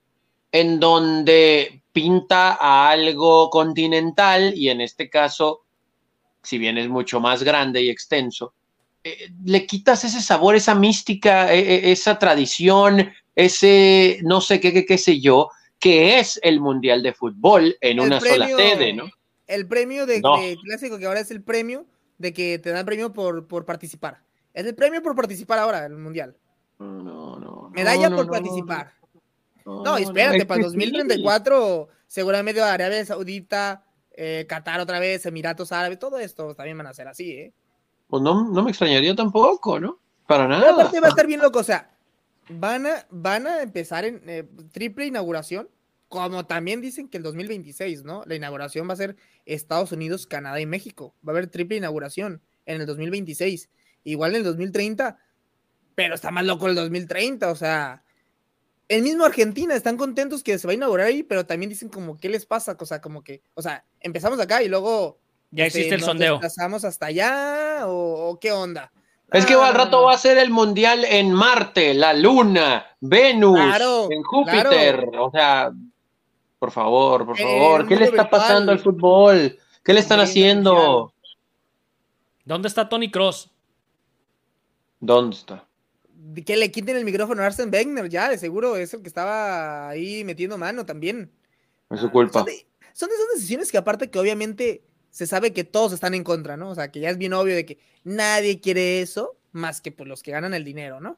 en 0.53 0.79
donde 0.79 1.81
pinta 1.91 2.57
a 2.57 2.89
algo 2.89 3.49
continental 3.49 4.53
y 4.55 4.69
en 4.69 4.79
este 4.79 5.09
caso, 5.09 5.63
si 6.41 6.57
bien 6.57 6.77
es 6.77 6.87
mucho 6.87 7.19
más 7.19 7.43
grande 7.43 7.81
y 7.81 7.89
extenso, 7.89 8.53
eh, 9.03 9.31
le 9.43 9.65
quitas 9.65 10.05
ese 10.05 10.21
sabor, 10.21 10.55
esa 10.55 10.75
mística, 10.75 11.53
eh, 11.53 11.59
eh, 11.59 11.91
esa 11.91 12.17
tradición, 12.17 13.11
ese 13.35 14.19
no 14.23 14.39
sé 14.39 14.61
qué, 14.61 14.71
qué, 14.71 14.85
qué 14.85 14.97
sé 14.97 15.19
yo, 15.19 15.49
que 15.77 16.19
es 16.19 16.39
el 16.41 16.61
Mundial 16.61 17.03
de 17.03 17.11
Fútbol 17.11 17.75
en 17.81 17.99
El 17.99 18.05
una 18.05 18.21
sola 18.21 18.47
sede, 18.47 18.93
¿no? 18.93 19.11
El 19.45 19.67
premio 19.67 20.05
de, 20.05 20.21
No. 20.21 20.37
de 20.37 20.55
clásico 20.63 20.97
que 20.97 21.05
ahora 21.05 21.19
es 21.19 21.31
el 21.31 21.43
premio 21.43 21.85
de 22.17 22.31
que 22.31 22.59
te 22.59 22.69
dan 22.69 22.85
premio 22.85 23.11
por, 23.11 23.45
por 23.45 23.65
participar. 23.65 24.23
Es 24.53 24.65
el 24.65 24.75
premio 24.75 25.01
por 25.01 25.15
participar 25.15 25.59
ahora 25.59 25.85
en 25.85 25.91
el 25.91 25.97
mundial. 25.97 26.37
No, 26.79 27.01
no, 27.01 27.39
no. 27.39 27.69
Medalla 27.71 28.09
no, 28.09 28.17
por 28.17 28.25
no, 28.27 28.31
participar. 28.31 28.93
No, 29.65 29.83
No, 29.83 29.97
espérate, 29.97 30.37
es 30.37 30.45
para 30.45 30.61
el 30.61 30.69
sí. 30.69 30.77
2034 30.77 31.89
seguramente 32.13 32.61
Arabia 32.61 33.03
Saudita, 33.03 33.83
eh, 34.11 34.45
Qatar 34.47 34.79
otra 34.79 34.99
vez, 34.99 35.25
Emiratos 35.25 35.71
Árabes, 35.71 35.97
todo 35.97 36.19
esto 36.19 36.53
también 36.53 36.77
van 36.77 36.85
a 36.85 36.93
ser 36.93 37.07
así, 37.07 37.31
¿eh? 37.31 37.53
Pues 38.07 38.21
no, 38.21 38.47
no 38.47 38.61
me 38.61 38.69
extrañaría 38.69 39.15
tampoco, 39.15 39.79
¿no? 39.79 39.99
Para 40.27 40.47
Pero 40.47 40.59
nada. 40.59 40.73
aparte 40.73 40.99
va 40.99 41.07
a 41.07 41.09
estar 41.09 41.25
bien 41.25 41.41
loco, 41.41 41.57
o 41.57 41.63
sea, 41.63 41.89
van 42.49 42.85
a, 42.85 43.07
van 43.09 43.47
a 43.47 43.63
empezar 43.63 44.05
en 44.05 44.21
eh, 44.27 44.47
triple 44.71 45.07
inauguración, 45.07 45.69
como 46.07 46.45
también 46.45 46.81
dicen 46.81 47.07
que 47.07 47.17
el 47.17 47.23
2026, 47.23 48.03
¿no? 48.03 48.21
La 48.27 48.35
inauguración 48.35 48.87
va 48.87 48.93
a 48.93 48.97
ser 48.97 49.15
Estados 49.47 49.91
Unidos, 49.91 50.27
Canadá 50.27 50.59
y 50.61 50.67
México. 50.67 51.15
Va 51.27 51.31
a 51.31 51.35
haber 51.37 51.47
triple 51.47 51.77
inauguración 51.77 52.43
en 52.67 52.79
el 52.79 52.85
2026. 52.85 53.71
Igual 54.03 54.31
en 54.31 54.37
el 54.37 54.43
2030, 54.43 55.17
pero 55.95 56.15
está 56.15 56.31
más 56.31 56.43
loco 56.45 56.67
el 56.67 56.75
2030, 56.75 57.49
o 57.51 57.55
sea, 57.55 58.03
el 58.89 59.01
mismo 59.03 59.23
Argentina 59.25 59.75
están 59.75 59.97
contentos 59.97 60.43
que 60.43 60.57
se 60.57 60.67
va 60.67 60.71
a 60.71 60.75
inaugurar 60.75 61.07
ahí, 61.07 61.23
pero 61.23 61.45
también 61.45 61.69
dicen 61.69 61.89
como, 61.89 62.17
¿qué 62.17 62.29
les 62.29 62.45
pasa? 62.45 62.75
O 62.79 62.85
sea, 62.85 62.99
como 63.01 63.23
que, 63.23 63.41
o 63.53 63.61
sea, 63.61 63.85
empezamos 63.99 64.39
acá 64.39 64.61
y 64.63 64.67
luego... 64.67 65.19
Ya 65.51 65.65
este, 65.67 65.79
existe 65.79 65.95
el 65.95 66.01
nos 66.01 66.07
sondeo. 66.09 66.33
desplazamos 66.33 66.83
hasta 66.83 67.05
allá 67.05 67.83
o, 67.85 68.29
o 68.31 68.39
qué 68.39 68.51
onda? 68.51 68.91
Es 69.31 69.45
que 69.45 69.53
Ah, 69.53 69.67
al 69.67 69.73
no, 69.73 69.79
rato 69.79 70.01
va 70.03 70.13
a 70.13 70.17
ser 70.17 70.37
el 70.39 70.49
mundial 70.49 71.05
en 71.05 71.31
Marte, 71.31 71.93
la 71.93 72.13
Luna, 72.13 72.85
Venus, 72.99 73.55
Claro, 73.59 74.07
en 74.11 74.23
Júpiter. 74.23 75.05
O 75.19 75.29
sea, 75.31 75.71
por 76.59 76.71
favor, 76.71 77.25
por 77.25 77.37
favor, 77.37 77.87
¿qué 77.87 77.95
le 77.95 78.05
está 78.05 78.23
virtual. 78.23 78.41
pasando 78.41 78.71
al 78.71 78.79
fútbol? 78.79 79.57
¿Qué 79.83 79.93
le 79.93 79.99
están 79.99 80.19
haciendo? 80.19 81.13
¿Dónde 82.45 82.67
está 82.67 82.89
Tony 82.89 83.09
Cross? 83.11 83.51
¿Dónde 85.05 85.35
está? 85.35 85.67
que 86.45 86.55
le 86.55 86.71
quiten 86.71 86.95
el 86.95 87.03
micrófono 87.03 87.43
a 87.43 87.47
Arsene 87.47 87.69
Wenger, 87.69 88.07
ya, 88.07 88.29
de 88.29 88.37
seguro 88.37 88.77
es 88.77 88.93
el 88.93 89.01
que 89.01 89.09
estaba 89.09 89.89
ahí 89.89 90.23
metiendo 90.23 90.57
mano 90.57 90.85
también. 90.85 91.29
Es 91.89 91.99
su 91.99 92.09
culpa. 92.09 92.39
Son 92.39 92.45
de, 92.45 92.65
son 92.93 93.09
de 93.09 93.15
esas 93.15 93.27
decisiones 93.35 93.69
que 93.69 93.77
aparte 93.77 94.09
que 94.09 94.17
obviamente 94.17 94.85
se 95.09 95.27
sabe 95.27 95.51
que 95.51 95.65
todos 95.65 95.91
están 95.91 96.13
en 96.13 96.23
contra, 96.23 96.55
¿no? 96.55 96.69
O 96.69 96.75
sea, 96.75 96.91
que 96.91 97.01
ya 97.01 97.09
es 97.09 97.17
bien 97.17 97.33
obvio 97.33 97.53
de 97.53 97.65
que 97.65 97.77
nadie 98.05 98.61
quiere 98.61 99.01
eso 99.01 99.35
más 99.51 99.81
que 99.81 99.91
pues, 99.91 100.07
los 100.07 100.23
que 100.23 100.31
ganan 100.31 100.53
el 100.53 100.63
dinero, 100.63 101.01
¿no? 101.01 101.17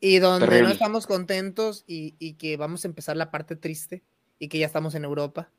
Y 0.00 0.18
donde 0.18 0.62
no 0.62 0.70
estamos 0.70 1.06
contentos 1.06 1.84
y, 1.86 2.14
y 2.18 2.34
que 2.34 2.56
vamos 2.56 2.84
a 2.84 2.88
empezar 2.88 3.16
la 3.18 3.30
parte 3.30 3.54
triste 3.54 4.02
y 4.38 4.48
que 4.48 4.58
ya 4.58 4.66
estamos 4.66 4.94
en 4.94 5.04
Europa, 5.04 5.50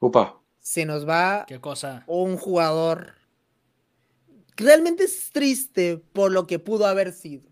Upa. 0.00 0.40
se 0.60 0.86
nos 0.86 1.06
va 1.06 1.44
¿Qué 1.46 1.60
cosa? 1.60 2.04
un 2.06 2.38
jugador. 2.38 3.17
Realmente 4.58 5.04
es 5.04 5.30
triste 5.30 5.98
por 6.12 6.30
lo 6.32 6.46
que 6.46 6.58
pudo 6.58 6.86
haber 6.86 7.12
sido. 7.12 7.48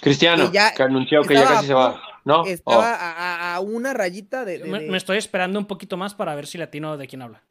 Cristiano, 0.00 0.46
Que 0.50 0.54
ya 0.54 0.74
que 0.74 0.82
anunció 0.82 1.22
que 1.22 1.34
ya 1.34 1.44
casi 1.44 1.66
se 1.68 1.72
a 1.72 1.76
va. 1.76 2.00
¿No? 2.24 2.44
Estaba 2.46 2.78
Oh. 2.78 2.80
a, 2.82 3.54
a- 3.54 3.60
una 3.60 3.92
rayita 3.92 4.44
de. 4.44 4.58
de- 4.58 4.64
Me, 4.64 4.80
de- 4.80 4.90
me 4.90 4.96
estoy 4.96 5.18
esperando 5.18 5.58
un 5.58 5.66
poquito 5.66 5.96
más 5.96 6.14
para 6.14 6.34
ver 6.34 6.46
si 6.46 6.56
latino 6.58 6.96
de 6.96 7.06
quién 7.06 7.22
habla. 7.22 7.42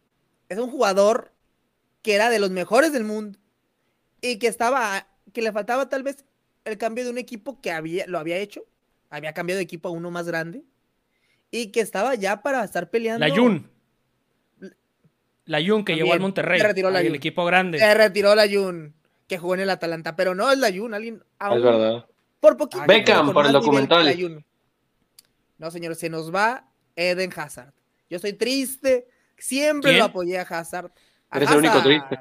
Es 0.49 0.57
un 0.57 0.69
jugador 0.69 1.31
que 2.01 2.15
era 2.15 2.29
de 2.29 2.39
los 2.39 2.49
mejores 2.51 2.91
del 2.93 3.03
mundo 3.03 3.39
y 4.21 4.37
que 4.39 4.47
estaba. 4.47 5.07
que 5.31 5.41
le 5.41 5.51
faltaba 5.51 5.89
tal 5.89 6.03
vez 6.03 6.25
el 6.65 6.77
cambio 6.77 7.03
de 7.05 7.09
un 7.09 7.17
equipo 7.17 7.59
que 7.61 7.71
había, 7.71 8.05
lo 8.07 8.19
había 8.19 8.37
hecho. 8.37 8.63
Había 9.09 9.33
cambiado 9.33 9.57
de 9.57 9.63
equipo 9.63 9.89
a 9.89 9.91
uno 9.91 10.11
más 10.11 10.27
grande. 10.27 10.63
Y 11.51 11.67
que 11.71 11.79
estaba 11.81 12.13
ya 12.15 12.41
para 12.41 12.63
estar 12.63 12.89
peleando. 12.89 13.25
La 13.25 13.33
Jun. 13.33 13.69
La 15.45 15.59
Jun 15.65 15.83
que 15.83 15.95
llegó 15.95 16.13
al 16.13 16.19
Monterrey. 16.19 16.59
se 16.59 16.67
retiró 16.67 16.89
la 16.89 16.99
ahí 16.99 17.05
el 17.07 17.11
Jun. 17.11 17.17
equipo 17.17 17.45
grande. 17.45 17.79
Se 17.79 17.93
retiró 17.93 18.33
la 18.35 18.47
Jun, 18.49 18.93
que 19.27 19.37
jugó 19.37 19.55
en 19.55 19.61
el 19.61 19.69
Atalanta. 19.69 20.15
Pero 20.15 20.35
no 20.35 20.51
es 20.51 20.57
la 20.57 20.71
Jun, 20.71 20.93
alguien. 20.93 21.15
Es 21.15 21.21
aún 21.39 21.61
verdad. 21.61 22.05
Por 22.39 22.57
poquito. 22.57 22.83
Beckham, 22.87 23.33
por 23.33 23.45
el 23.45 23.51
documental. 23.51 24.15
No, 25.57 25.71
señor, 25.71 25.95
se 25.95 26.09
nos 26.09 26.33
va 26.33 26.67
Eden 26.95 27.31
Hazard. 27.35 27.73
Yo 28.09 28.17
estoy 28.17 28.33
triste. 28.33 29.07
Siempre 29.37 29.91
¿Quién? 29.91 29.99
lo 29.99 30.05
apoyé 30.05 30.39
a 30.39 30.43
Hazard. 30.43 30.91
A 31.29 31.37
Eres 31.37 31.51
el 31.51 31.57
único 31.57 31.81
triste. 31.81 32.19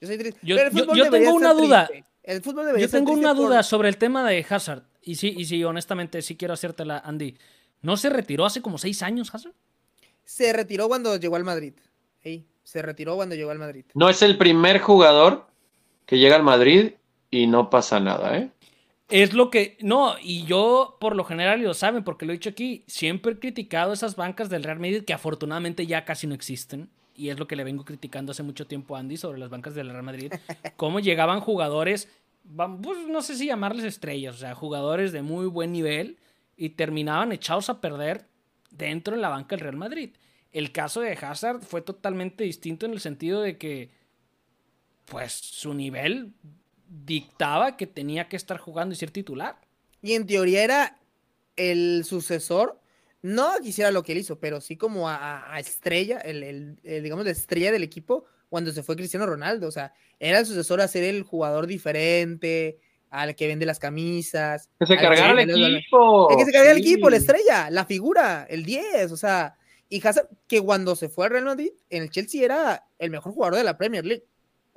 Yo 0.00 0.06
soy 0.08 0.18
triste. 0.18 0.40
Yo- 0.42 0.56
Pero 0.56 0.68
el 0.68 0.74
yo- 0.74 0.82
fútbol 0.82 0.96
yo 0.98 1.04
debería 1.04 1.26
tengo 1.28 1.36
una 1.38 1.52
duda. 1.54 1.86
triste. 1.86 2.08
El 2.22 2.42
fútbol 2.42 2.66
debería 2.66 2.86
Yo 2.86 2.90
tengo 2.90 3.12
una 3.12 3.34
por- 3.34 3.46
duda 3.46 3.62
sobre 3.62 3.88
el 3.88 3.96
tema 3.98 4.28
de 4.28 4.44
Hazard. 4.48 4.82
Y 5.02 5.14
sí, 5.14 5.34
y 5.36 5.44
sí, 5.44 5.62
honestamente, 5.64 6.20
sí 6.22 6.36
quiero 6.36 6.54
hacértela, 6.54 6.98
Andy. 6.98 7.36
¿No 7.82 7.96
se 7.96 8.10
retiró 8.10 8.44
hace 8.44 8.60
como 8.60 8.78
seis 8.78 9.02
años, 9.02 9.32
Hazard? 9.34 9.52
Se 10.24 10.52
retiró 10.52 10.88
cuando 10.88 11.16
llegó 11.16 11.36
al 11.36 11.44
Madrid. 11.44 11.74
Ey, 12.26 12.44
se 12.64 12.82
retiró 12.82 13.14
cuando 13.14 13.36
llegó 13.36 13.52
al 13.52 13.60
Madrid. 13.60 13.84
No 13.94 14.08
es 14.08 14.20
el 14.22 14.36
primer 14.36 14.80
jugador 14.80 15.46
que 16.06 16.18
llega 16.18 16.34
al 16.34 16.42
Madrid 16.42 16.94
y 17.30 17.46
no 17.46 17.70
pasa 17.70 18.00
nada, 18.00 18.36
¿eh? 18.36 18.50
Es 19.08 19.32
lo 19.32 19.48
que. 19.48 19.78
No, 19.80 20.16
y 20.20 20.44
yo 20.44 20.96
por 21.00 21.14
lo 21.14 21.22
general, 21.22 21.60
y 21.60 21.62
lo 21.62 21.74
saben, 21.74 22.02
porque 22.02 22.26
lo 22.26 22.32
he 22.32 22.36
dicho 22.36 22.50
aquí, 22.50 22.82
siempre 22.88 23.32
he 23.32 23.38
criticado 23.38 23.92
esas 23.92 24.16
bancas 24.16 24.50
del 24.50 24.64
Real 24.64 24.80
Madrid 24.80 25.04
que 25.04 25.12
afortunadamente 25.12 25.86
ya 25.86 26.04
casi 26.04 26.26
no 26.26 26.34
existen. 26.34 26.90
Y 27.14 27.28
es 27.28 27.38
lo 27.38 27.46
que 27.46 27.54
le 27.54 27.62
vengo 27.62 27.84
criticando 27.84 28.32
hace 28.32 28.42
mucho 28.42 28.66
tiempo 28.66 28.96
a 28.96 28.98
Andy 28.98 29.16
sobre 29.16 29.38
las 29.38 29.48
bancas 29.48 29.76
del 29.76 29.90
Real 29.90 30.02
Madrid. 30.02 30.32
Cómo 30.76 30.98
llegaban 30.98 31.40
jugadores, 31.40 32.10
pues, 32.56 32.98
no 33.06 33.22
sé 33.22 33.36
si 33.36 33.46
llamarles 33.46 33.84
estrellas, 33.84 34.34
o 34.34 34.38
sea, 34.38 34.56
jugadores 34.56 35.12
de 35.12 35.22
muy 35.22 35.46
buen 35.46 35.70
nivel 35.70 36.18
y 36.56 36.70
terminaban 36.70 37.30
echados 37.30 37.70
a 37.70 37.80
perder 37.80 38.26
dentro 38.72 39.14
de 39.14 39.22
la 39.22 39.28
banca 39.28 39.54
del 39.54 39.60
Real 39.60 39.76
Madrid. 39.76 40.10
El 40.52 40.72
caso 40.72 41.00
de 41.00 41.12
Hazard 41.12 41.62
fue 41.62 41.82
totalmente 41.82 42.44
distinto 42.44 42.86
en 42.86 42.92
el 42.92 43.00
sentido 43.00 43.42
de 43.42 43.58
que, 43.58 43.90
pues, 45.04 45.32
su 45.32 45.74
nivel 45.74 46.32
dictaba 46.88 47.76
que 47.76 47.86
tenía 47.86 48.28
que 48.28 48.36
estar 48.36 48.58
jugando 48.58 48.94
y 48.94 48.96
ser 48.96 49.10
titular. 49.10 49.60
Y 50.02 50.14
en 50.14 50.26
teoría 50.26 50.62
era 50.62 50.98
el 51.56 52.04
sucesor, 52.04 52.80
no 53.22 53.50
quisiera 53.62 53.90
lo 53.90 54.02
que 54.02 54.12
él 54.12 54.18
hizo, 54.18 54.38
pero 54.38 54.60
sí 54.60 54.76
como 54.76 55.08
a, 55.08 55.58
estrella, 55.58 56.18
el, 56.18 56.78
digamos, 56.82 57.24
la 57.24 57.32
estrella 57.32 57.72
del 57.72 57.82
equipo 57.82 58.24
cuando 58.48 58.70
se 58.70 58.82
fue 58.82 58.96
Cristiano 58.96 59.26
Ronaldo. 59.26 59.66
O 59.66 59.72
sea, 59.72 59.92
era 60.20 60.38
el 60.38 60.46
sucesor 60.46 60.80
a 60.80 60.88
ser 60.88 61.04
el 61.04 61.22
jugador 61.22 61.66
diferente, 61.66 62.78
al 63.10 63.34
que 63.34 63.46
vende 63.46 63.66
las 63.66 63.78
camisas. 63.78 64.70
Que 64.78 64.86
se 64.86 64.96
cargara 64.96 65.32
el 65.42 65.50
equipo. 65.50 66.30
El 66.30 66.36
que 66.36 66.44
se 66.44 66.52
cargara 66.52 66.72
el 66.72 66.78
equipo, 66.78 67.10
la 67.10 67.16
estrella, 67.16 67.70
la 67.70 67.84
figura, 67.84 68.46
el 68.48 68.64
10, 68.64 69.12
o 69.12 69.16
sea. 69.16 69.56
Y 69.88 70.06
Hazard, 70.06 70.28
que 70.48 70.60
cuando 70.60 70.96
se 70.96 71.08
fue 71.08 71.26
al 71.26 71.32
Real 71.32 71.44
Madrid, 71.44 71.70
en 71.90 72.02
el 72.02 72.10
Chelsea 72.10 72.44
era 72.44 72.86
el 72.98 73.10
mejor 73.10 73.32
jugador 73.32 73.56
de 73.56 73.64
la 73.64 73.78
Premier 73.78 74.04
League 74.04 74.24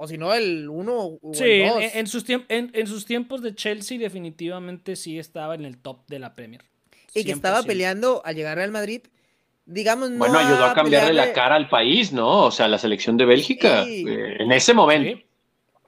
o 0.01 0.07
si 0.07 0.17
no 0.17 0.33
el 0.33 0.69
1 0.69 1.19
sí, 1.33 1.43
En, 1.43 2.07
sus 2.07 2.23
en, 2.29 2.87
sus 2.87 3.05
tiempos 3.05 3.41
de 3.41 3.53
Chelsea 3.53 3.99
definitivamente 3.99 4.95
sí 4.95 5.19
estaba 5.19 5.55
en 5.55 5.65
el 5.65 5.77
top 5.77 6.07
de 6.07 6.19
la 6.19 6.35
Premier. 6.35 6.63
Y 7.13 7.25
que 7.25 7.33
estaba 7.33 7.63
peleando 7.63 8.21
al 8.23 8.33
llegar 8.33 8.59
al 8.59 8.71
Madrid, 8.71 9.01
digamos, 9.65 10.09
no 10.11 10.19
Bueno, 10.19 10.39
ayudó 10.39 10.63
a, 10.63 10.73
cambiarle 10.73 11.11
la 11.11 11.33
cara 11.33 11.55
al 11.55 11.67
país, 11.67 12.13
¿no? 12.13 12.45
O 12.45 12.51
sea, 12.51 12.69
la 12.69 12.77
selección 12.77 13.17
de 13.17 13.25
Bélgica, 13.25 13.83
eh, 13.83 14.37
en 14.39 14.53
ese 14.53 14.73
momento. 14.73 15.21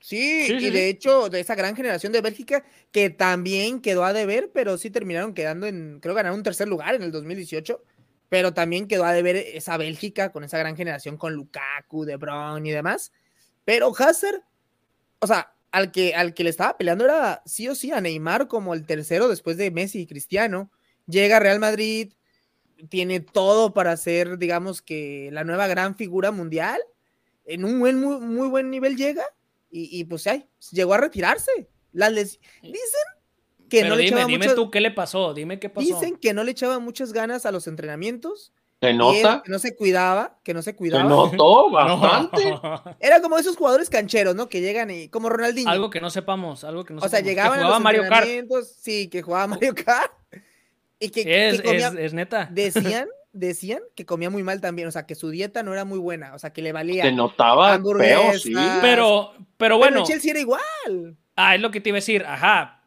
Sí. 0.01 0.45
y 0.59 0.69
de 0.71 0.89
hecho, 0.89 1.29
de 1.29 1.39
esa 1.39 1.55
gran 1.55 1.77
generación 1.77 2.11
de 2.11 2.19
Bélgica, 2.19 2.65
que 2.91 3.11
también 3.11 3.79
quedó 3.79 4.03
a 4.03 4.11
deber, 4.11 4.51
pero 4.53 4.77
sí 4.77 4.89
terminaron 4.89 5.33
quedando 5.33 5.67
en, 5.67 5.99
creo 6.01 6.15
ganaron 6.15 6.39
un 6.39 6.43
tercer 6.43 6.67
lugar 6.67 6.95
en 6.95 7.03
el 7.03 7.13
2018, 7.13 7.81
pero 8.31 8.53
también 8.53 8.87
quedó 8.87 9.03
a 9.03 9.11
deber 9.11 9.35
esa 9.35 9.75
Bélgica 9.75 10.31
con 10.31 10.45
esa 10.45 10.57
gran 10.57 10.77
generación 10.77 11.17
con 11.17 11.33
Lukaku, 11.33 12.05
De 12.05 12.15
Bruyne 12.15 12.69
y 12.69 12.71
demás. 12.71 13.11
Pero 13.65 13.91
Hazard, 13.93 14.41
o 15.19 15.27
sea, 15.27 15.53
al 15.69 15.91
que, 15.91 16.15
al 16.15 16.33
que 16.33 16.45
le 16.45 16.49
estaba 16.49 16.77
peleando 16.77 17.03
era 17.03 17.43
sí 17.45 17.67
o 17.67 17.75
sí 17.75 17.91
a 17.91 17.99
Neymar 17.99 18.47
como 18.47 18.73
el 18.73 18.85
tercero 18.85 19.27
después 19.27 19.57
de 19.57 19.69
Messi 19.69 19.99
y 19.99 20.07
Cristiano. 20.07 20.71
Llega 21.07 21.35
a 21.35 21.39
Real 21.41 21.59
Madrid, 21.59 22.13
tiene 22.87 23.19
todo 23.19 23.73
para 23.73 23.97
ser, 23.97 24.37
digamos 24.37 24.81
que, 24.81 25.27
la 25.33 25.43
nueva 25.43 25.67
gran 25.67 25.97
figura 25.97 26.31
mundial. 26.31 26.79
En 27.43 27.65
un 27.65 27.81
buen, 27.81 27.99
muy, 27.99 28.21
muy 28.21 28.47
buen 28.47 28.69
nivel 28.69 28.95
llega 28.95 29.25
y, 29.69 30.05
pues 30.05 30.25
ay, 30.27 30.47
llegó 30.71 30.93
a 30.93 30.99
retirarse. 30.99 31.67
Las 31.91 32.13
Dicen 32.13 32.39
que 33.71 33.83
no 33.85 33.95
le 33.95 34.05
echaba 34.05 34.25
dime 34.25 34.49
tú 34.49 34.69
qué 34.69 34.81
le 34.81 34.91
pasó, 34.91 35.33
dime 35.33 35.59
qué 35.59 35.69
pasó. 35.69 35.85
Dicen 35.87 36.17
que 36.17 36.33
no 36.33 36.43
le 36.43 36.51
echaba 36.51 36.79
muchas 36.79 37.13
ganas 37.13 37.45
a 37.45 37.51
los 37.51 37.67
entrenamientos 37.67 38.53
¿Se 38.81 38.93
nota? 38.95 39.43
Que 39.45 39.51
no 39.51 39.59
se 39.59 39.75
cuidaba, 39.75 40.39
que 40.43 40.55
no 40.55 40.63
se 40.63 40.75
cuidaba. 40.75 41.03
Se 41.03 41.09
notó 41.09 41.69
bastante. 41.71 42.59
Era 42.99 43.21
como 43.21 43.37
esos 43.37 43.55
jugadores 43.55 43.91
cancheros, 43.91 44.33
¿no? 44.33 44.49
Que 44.49 44.59
llegan 44.59 44.89
y 44.89 45.07
como 45.07 45.29
Ronaldinho. 45.29 45.69
Algo 45.69 45.91
que 45.91 46.01
no 46.01 46.09
sepamos, 46.09 46.63
algo 46.63 46.83
que 46.83 46.95
no 46.95 47.01
O 47.01 47.07
sea, 47.07 47.19
llegaban 47.19 47.59
que 47.59 47.63
jugaba 47.63 47.79
Mario 47.79 48.03
Kart. 48.09 48.27
Sí, 48.79 49.07
que 49.07 49.21
jugaba 49.21 49.45
Mario 49.55 49.75
Kart. 49.75 50.11
Y 50.99 51.09
que, 51.09 51.49
es, 51.49 51.61
es, 51.63 52.13
neta. 52.13 52.49
Decían, 52.51 53.07
decían 53.33 53.81
que 53.95 54.07
comía 54.07 54.31
muy 54.31 54.41
mal 54.41 54.61
también, 54.61 54.87
o 54.87 54.91
sea, 54.91 55.05
que 55.05 55.13
su 55.13 55.29
dieta 55.29 55.61
no 55.61 55.73
era 55.73 55.85
muy 55.85 55.99
buena, 55.99 56.33
o 56.33 56.39
sea, 56.39 56.51
que 56.51 56.63
le 56.63 56.71
valía. 56.71 57.03
Se 57.03 57.11
notaba 57.11 57.79
feo, 57.79 58.33
sí. 58.39 58.55
Pero, 58.81 59.33
pero 59.57 59.77
bueno. 59.77 59.97
Pero 59.97 60.07
Chelsea 60.07 60.31
era 60.31 60.39
igual. 60.39 61.17
Ah, 61.35 61.53
es 61.53 61.61
lo 61.61 61.69
que 61.69 61.81
te 61.81 61.89
iba 61.89 61.97
a 61.97 62.01
decir, 62.01 62.25
ajá. 62.25 62.80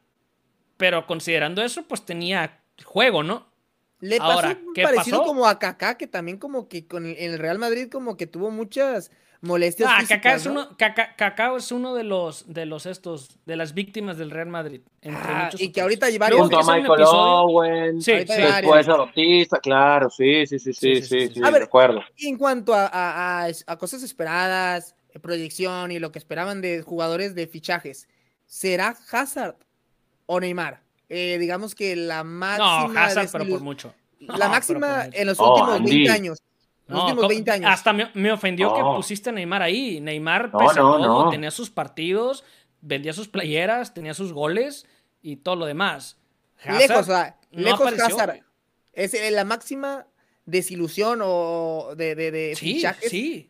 Pero 0.77 1.07
considerando 1.07 1.62
eso, 1.62 1.83
pues 1.85 2.05
tenía 2.05 2.61
juego, 2.85 3.22
¿no? 3.22 3.47
Le 4.01 4.18
pasó 4.18 4.49
parecido 4.83 5.22
como 5.25 5.47
a 5.47 5.59
Kaká, 5.59 5.97
que 5.97 6.07
también 6.07 6.37
como 6.39 6.68
que 6.68 6.87
con 6.87 7.07
el, 7.07 7.16
en 7.18 7.33
el 7.33 7.39
Real 7.39 7.59
Madrid 7.59 7.89
como 7.91 8.16
que 8.16 8.27
tuvo 8.27 8.51
muchas 8.51 9.11
molestias. 9.41 9.89
Ah, 9.91 10.03
Kaká 10.07 10.35
es 10.35 10.47
uno, 10.47 10.77
Kaká, 10.77 11.57
es 11.57 11.72
uno 11.72 11.95
de 11.95 12.05
los 12.05 12.53
de 12.53 12.66
los 12.66 12.87
estos, 12.87 13.39
de 13.47 13.57
las 13.57 13.72
víctimas 13.72 14.18
del 14.18 14.31
Real 14.31 14.49
Madrid. 14.49 14.83
Ah, 15.07 15.49
y 15.59 15.70
que 15.70 15.81
ahorita 15.81 16.07
hay 16.07 16.18
varios. 16.18 16.41
Junto 16.41 16.59
a 16.59 16.75
Michael 16.75 17.05
Owen, 17.07 18.03
sí, 18.03 18.12
sí, 18.12 18.25
después 18.27 18.89
a 18.89 18.97
Bautista, 18.97 19.59
claro, 19.61 20.11
sí, 20.11 20.47
sí, 20.47 20.59
sí, 20.59 20.72
sí, 20.72 21.03
sí, 21.03 21.29
sí, 21.29 21.41
a 21.43 21.51
ver, 21.51 21.62
recuerdo. 21.62 22.03
Y 22.16 22.29
en 22.29 22.37
cuanto 22.37 22.75
a, 22.75 22.91
a, 22.93 23.47
a, 23.66 23.79
cosas 23.79 24.03
esperadas, 24.03 24.97
eh, 25.14 25.18
proyección 25.18 25.93
y 25.93 25.99
lo 25.99 26.12
que 26.12 26.18
esperaban 26.18 26.61
de 26.61 26.83
jugadores 26.83 27.35
de 27.35 27.47
fichajes, 27.47 28.09
¿será 28.47 28.97
Hazard 29.11 29.57
o 30.27 30.41
Neymar? 30.41 30.81
Eh, 31.09 31.39
digamos 31.39 31.75
que 31.75 31.97
la 31.97 32.25
máxima. 32.25 32.89
No, 32.89 33.01
Hazard, 33.01 33.29
pero 33.33 33.49
por 33.49 33.61
mucho. 33.61 33.95
La 34.20 34.49
máxima 34.49 35.07
en 35.12 35.27
los 35.27 35.39
últimos 35.39 35.83
20 35.83 36.11
años. 36.11 36.43
Los 36.87 37.03
últimos 37.05 37.29
20 37.29 37.51
años. 37.51 37.70
Hasta 37.70 37.93
me, 37.93 38.33
ofendió 38.33 38.75
que 38.75 38.83
pusiste 38.83 39.31
a 39.31 39.33
Neymar 39.33 39.62
ahí. 39.62 40.01
Neymar, 40.01 40.51
pese 40.51 40.77
todo, 40.77 41.31
tenía 41.31 41.51
sus 41.51 41.70
partidos, 41.70 42.45
vendía 42.81 43.12
sus 43.12 43.29
playeras, 43.29 43.95
tenía 43.95 44.14
sus 44.14 44.33
goles 44.33 44.87
y 45.22 45.37
todo 45.37 45.57
lo 45.57 45.66
demás. 45.66 46.18
lejos, 46.64 46.99
o 46.99 47.05
sea, 47.05 47.39
lejos 47.51 47.93
Hazard. 47.93 48.41
Es 48.93 49.14
eh, 49.14 49.31
la 49.31 49.45
máxima 49.45 50.07
desilusión 50.47 51.20
o 51.22 51.95
de, 51.97 52.14
de, 52.14 52.31
de 52.31 52.55
sí, 52.55 52.83
Sí. 53.09 53.49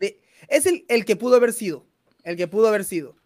es 0.49 0.67
el, 0.67 0.85
el 0.89 1.05
que 1.05 1.17
pudo 1.17 1.37
haber 1.37 1.53
sido. 1.53 1.87
El 2.23 2.37
que 2.37 2.49
pudo 2.49 2.69
haber 2.69 2.85
sido. 2.85 3.17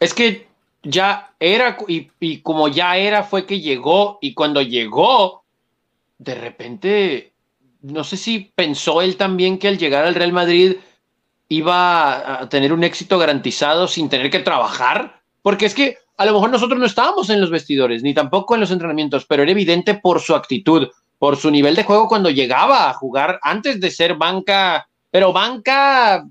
Es 0.00 0.12
que 0.12 0.51
ya 0.82 1.34
era, 1.38 1.76
y, 1.88 2.38
como 2.38 2.68
ya 2.68 2.96
era, 2.96 3.22
fue 3.22 3.46
que 3.46 3.60
llegó, 3.60 4.18
y 4.20 4.34
cuando 4.34 4.62
llegó, 4.62 5.44
de 6.18 6.34
repente, 6.34 7.32
no 7.82 8.04
sé 8.04 8.16
si 8.16 8.52
pensó 8.54 9.02
él 9.02 9.16
también 9.16 9.58
que 9.58 9.68
al 9.68 9.78
llegar 9.78 10.04
al 10.04 10.14
Real 10.14 10.32
Madrid 10.32 10.76
iba 11.48 12.42
a 12.42 12.48
tener 12.48 12.72
un 12.72 12.84
éxito 12.84 13.18
garantizado 13.18 13.86
sin 13.86 14.08
tener 14.08 14.30
que 14.30 14.40
trabajar, 14.40 15.20
porque 15.42 15.66
es 15.66 15.74
que 15.74 15.98
a 16.16 16.24
lo 16.24 16.32
mejor 16.32 16.50
nosotros 16.50 16.78
no 16.78 16.86
estábamos 16.86 17.30
en 17.30 17.40
los 17.40 17.50
vestidores, 17.50 18.02
ni 18.02 18.14
tampoco 18.14 18.54
en 18.54 18.60
los 18.60 18.70
entrenamientos, 18.70 19.24
pero 19.26 19.42
era 19.42 19.52
evidente 19.52 19.94
por 19.94 20.20
su 20.20 20.34
actitud, 20.34 20.88
por 21.18 21.36
su 21.36 21.50
nivel 21.50 21.76
de 21.76 21.84
juego 21.84 22.08
cuando 22.08 22.30
llegaba 22.30 22.88
a 22.88 22.94
jugar 22.94 23.38
antes 23.42 23.80
de 23.80 23.90
ser 23.90 24.14
banca, 24.14 24.88
pero 25.10 25.32
banca 25.32 26.26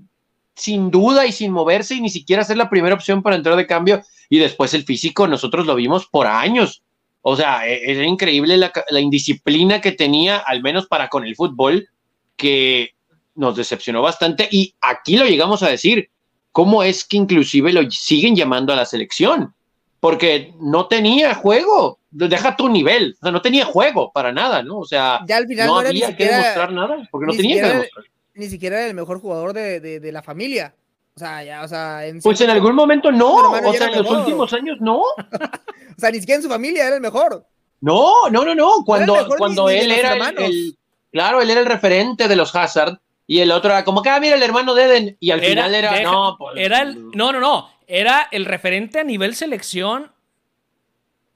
sin 0.54 0.90
duda 0.90 1.26
y 1.26 1.32
sin 1.32 1.52
moverse 1.52 1.94
y 1.94 2.00
ni 2.00 2.10
siquiera 2.10 2.44
ser 2.44 2.56
la 2.56 2.70
primera 2.70 2.94
opción 2.94 3.22
para 3.22 3.36
entrar 3.36 3.56
de 3.56 3.66
cambio 3.66 4.02
y 4.28 4.38
después 4.38 4.74
el 4.74 4.84
físico 4.84 5.26
nosotros 5.26 5.66
lo 5.66 5.74
vimos 5.74 6.06
por 6.06 6.26
años. 6.26 6.82
O 7.22 7.36
sea, 7.36 7.66
era 7.66 8.04
increíble 8.04 8.56
la, 8.56 9.00
indisciplina 9.00 9.80
que 9.80 9.92
tenía, 9.92 10.38
al 10.38 10.60
menos 10.60 10.86
para 10.86 11.08
con 11.08 11.24
el 11.24 11.36
fútbol, 11.36 11.88
que 12.36 12.90
nos 13.36 13.56
decepcionó 13.56 14.02
bastante. 14.02 14.48
Y 14.50 14.74
aquí 14.80 15.16
lo 15.16 15.26
llegamos 15.26 15.62
a 15.62 15.68
decir, 15.68 16.10
¿cómo 16.50 16.82
es 16.82 17.04
que 17.04 17.16
inclusive 17.16 17.72
lo 17.72 17.88
siguen 17.90 18.34
llamando 18.34 18.72
a 18.72 18.76
la 18.76 18.86
selección? 18.86 19.54
Porque 20.00 20.52
no 20.60 20.88
tenía 20.88 21.34
juego, 21.36 22.00
deja 22.10 22.56
tu 22.56 22.68
nivel, 22.68 23.14
o 23.20 23.22
sea, 23.22 23.32
no 23.32 23.40
tenía 23.40 23.64
juego 23.64 24.10
para 24.12 24.32
nada, 24.32 24.64
¿no? 24.64 24.78
O 24.78 24.84
sea, 24.84 25.20
ya 25.28 25.36
al 25.36 25.46
final 25.46 25.68
no, 25.68 25.78
había 25.78 26.16
que 26.16 26.26
demostrar 26.26 26.72
nada, 26.72 27.08
porque 27.12 27.26
no 27.26 27.32
tenía 27.34 27.62
que 27.62 27.68
demostrar. 27.68 28.04
Ni 28.34 28.46
siquiera 28.46 28.78
era 28.78 28.86
el 28.88 28.94
mejor 28.94 29.20
jugador 29.20 29.52
de, 29.52 29.80
de 29.80 30.12
la 30.12 30.22
familia. 30.22 30.74
O 31.14 31.18
sea, 31.18 31.44
ya, 31.44 31.62
o 31.62 31.68
sea, 31.68 32.06
en 32.06 32.20
Pues 32.20 32.40
en 32.40 32.48
algún 32.48 32.74
momento 32.74 33.12
no, 33.12 33.34
o 33.34 33.72
sea, 33.74 33.88
en 33.88 33.98
los 33.98 34.10
últimos 34.10 34.52
años 34.54 34.78
no. 34.80 35.00
o 35.96 35.98
sea, 35.98 36.10
ni 36.10 36.20
siquiera 36.20 36.36
en 36.36 36.42
su 36.42 36.48
familia 36.48 36.86
era 36.86 36.96
el 36.96 37.02
mejor. 37.02 37.44
No, 37.80 38.30
no, 38.30 38.44
no, 38.44 38.54
no, 38.54 38.84
cuando, 38.86 39.26
cuando 39.36 39.68
él 39.68 39.90
era 39.90 40.14
el, 40.14 40.76
claro, 41.10 41.42
él 41.42 41.50
era 41.50 41.60
el 41.60 41.66
referente 41.66 42.28
de 42.28 42.36
los 42.36 42.54
Hazard 42.54 42.98
y 43.26 43.40
el 43.40 43.50
otro 43.50 43.72
era 43.72 43.84
como 43.84 44.02
que, 44.02 44.08
ah, 44.08 44.20
mira, 44.20 44.36
el 44.36 44.42
hermano 44.42 44.74
de 44.74 44.84
Eden 44.84 45.16
y 45.20 45.32
al 45.32 45.40
final 45.40 45.74
era, 45.74 46.00
no, 46.02 46.36
pues, 46.38 46.54
era 46.56 46.82
el, 46.82 47.10
no, 47.10 47.32
no, 47.32 47.40
no, 47.40 47.68
era 47.86 48.28
el 48.30 48.44
referente 48.46 49.00
a 49.00 49.04
nivel 49.04 49.34
selección 49.34 50.12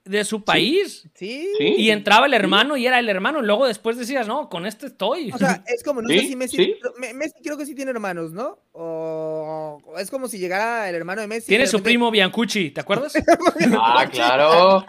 de 0.09 0.23
su 0.25 0.43
país. 0.43 1.07
Sí. 1.13 1.49
Sí. 1.57 1.75
Y 1.77 1.89
entraba 1.91 2.25
el 2.25 2.33
hermano 2.33 2.77
y 2.77 2.87
era 2.87 2.99
el 2.99 3.09
hermano. 3.09 3.39
Y 3.41 3.45
luego 3.45 3.67
después 3.67 3.97
decías, 3.97 4.27
no, 4.27 4.49
con 4.49 4.65
este 4.65 4.87
estoy. 4.87 5.31
O 5.31 5.37
sea, 5.37 5.63
es 5.67 5.83
como, 5.83 6.01
no 6.01 6.09
Sí, 6.09 6.19
sé 6.19 6.27
si 6.27 6.35
Messi, 6.35 6.57
sí. 6.57 6.75
Me- 6.97 7.13
Messi 7.13 7.41
creo 7.43 7.57
que 7.57 7.65
sí 7.65 7.75
tiene 7.75 7.91
hermanos, 7.91 8.31
¿no? 8.31 8.59
O 8.73 9.81
es 9.99 10.09
como 10.09 10.27
si 10.27 10.37
llegara 10.37 10.89
el 10.89 10.95
hermano 10.95 11.21
de 11.21 11.27
Messi. 11.27 11.47
Tiene 11.47 11.63
de 11.65 11.67
su 11.69 11.77
repente- 11.77 11.89
primo 11.89 12.11
Biancucci, 12.11 12.71
¿te 12.71 12.81
acuerdas? 12.81 13.13
Ah, 13.79 14.07
claro. 14.11 14.85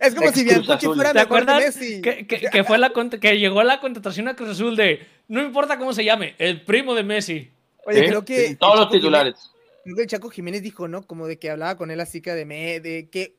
Es 0.00 0.14
como 0.14 0.30
si 0.32 0.44
Biancucci 0.44 0.72
Azul. 0.86 0.94
fuera 0.94 1.12
¿Te 1.12 1.20
acuerdas? 1.20 1.60
Messi. 1.64 2.00
Que, 2.00 2.26
que- 2.26 2.40
que 2.50 2.64
fue 2.64 2.78
la 2.78 2.92
que 3.20 3.38
llegó 3.38 3.62
la 3.62 3.80
contratación 3.80 4.28
a 4.28 4.36
Cruz 4.36 4.50
Azul 4.50 4.76
de 4.76 5.00
no 5.28 5.42
importa 5.42 5.78
cómo 5.78 5.92
se 5.92 6.04
llame, 6.04 6.34
el 6.38 6.62
primo 6.62 6.94
de 6.94 7.02
Messi. 7.04 7.50
Oye, 7.86 8.06
creo 8.06 8.24
que. 8.24 8.48
sí, 8.48 8.56
Todos 8.56 8.78
los 8.78 8.90
titulares. 8.90 9.34
Jiménez- 9.34 9.48
creo 9.84 9.96
que 9.96 10.02
el 10.02 10.08
Chaco 10.08 10.30
Jiménez 10.30 10.62
dijo, 10.62 10.86
¿no? 10.88 11.02
Como 11.06 11.26
de 11.26 11.38
que 11.38 11.50
hablaba 11.50 11.76
con 11.76 11.90
él 11.90 12.00
así 12.00 12.20
que 12.20 12.32
de, 12.32 12.44
me, 12.44 12.80
de 12.80 13.08
que. 13.10 13.34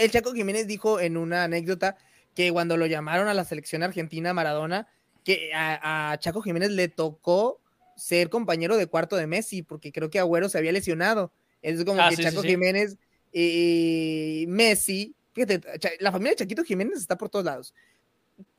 El 0.00 0.10
Chaco 0.10 0.32
Jiménez 0.32 0.66
dijo 0.66 0.98
en 1.00 1.16
una 1.16 1.44
anécdota 1.44 1.96
que 2.34 2.50
cuando 2.52 2.76
lo 2.76 2.86
llamaron 2.86 3.28
a 3.28 3.34
la 3.34 3.44
selección 3.44 3.82
argentina 3.82 4.32
Maradona, 4.32 4.88
que 5.24 5.52
a, 5.54 6.12
a 6.12 6.18
Chaco 6.18 6.40
Jiménez 6.42 6.70
le 6.70 6.88
tocó 6.88 7.60
ser 7.96 8.30
compañero 8.30 8.76
de 8.78 8.86
cuarto 8.86 9.16
de 9.16 9.26
Messi, 9.26 9.62
porque 9.62 9.92
creo 9.92 10.08
que 10.08 10.18
Agüero 10.18 10.48
se 10.48 10.56
había 10.58 10.72
lesionado. 10.72 11.32
Es 11.60 11.84
como 11.84 12.00
Ah, 12.00 12.08
que 12.08 12.16
sí, 12.16 12.22
Chaco 12.22 12.42
sí. 12.42 12.48
Jiménez 12.48 12.96
y 13.32 14.46
Messi, 14.48 15.14
fíjate, 15.34 15.60
la 16.00 16.10
familia 16.12 16.30
de 16.32 16.36
Chaquito 16.36 16.64
Jiménez 16.64 16.98
está 16.98 17.16
por 17.18 17.28
todos 17.28 17.44
lados. 17.44 17.74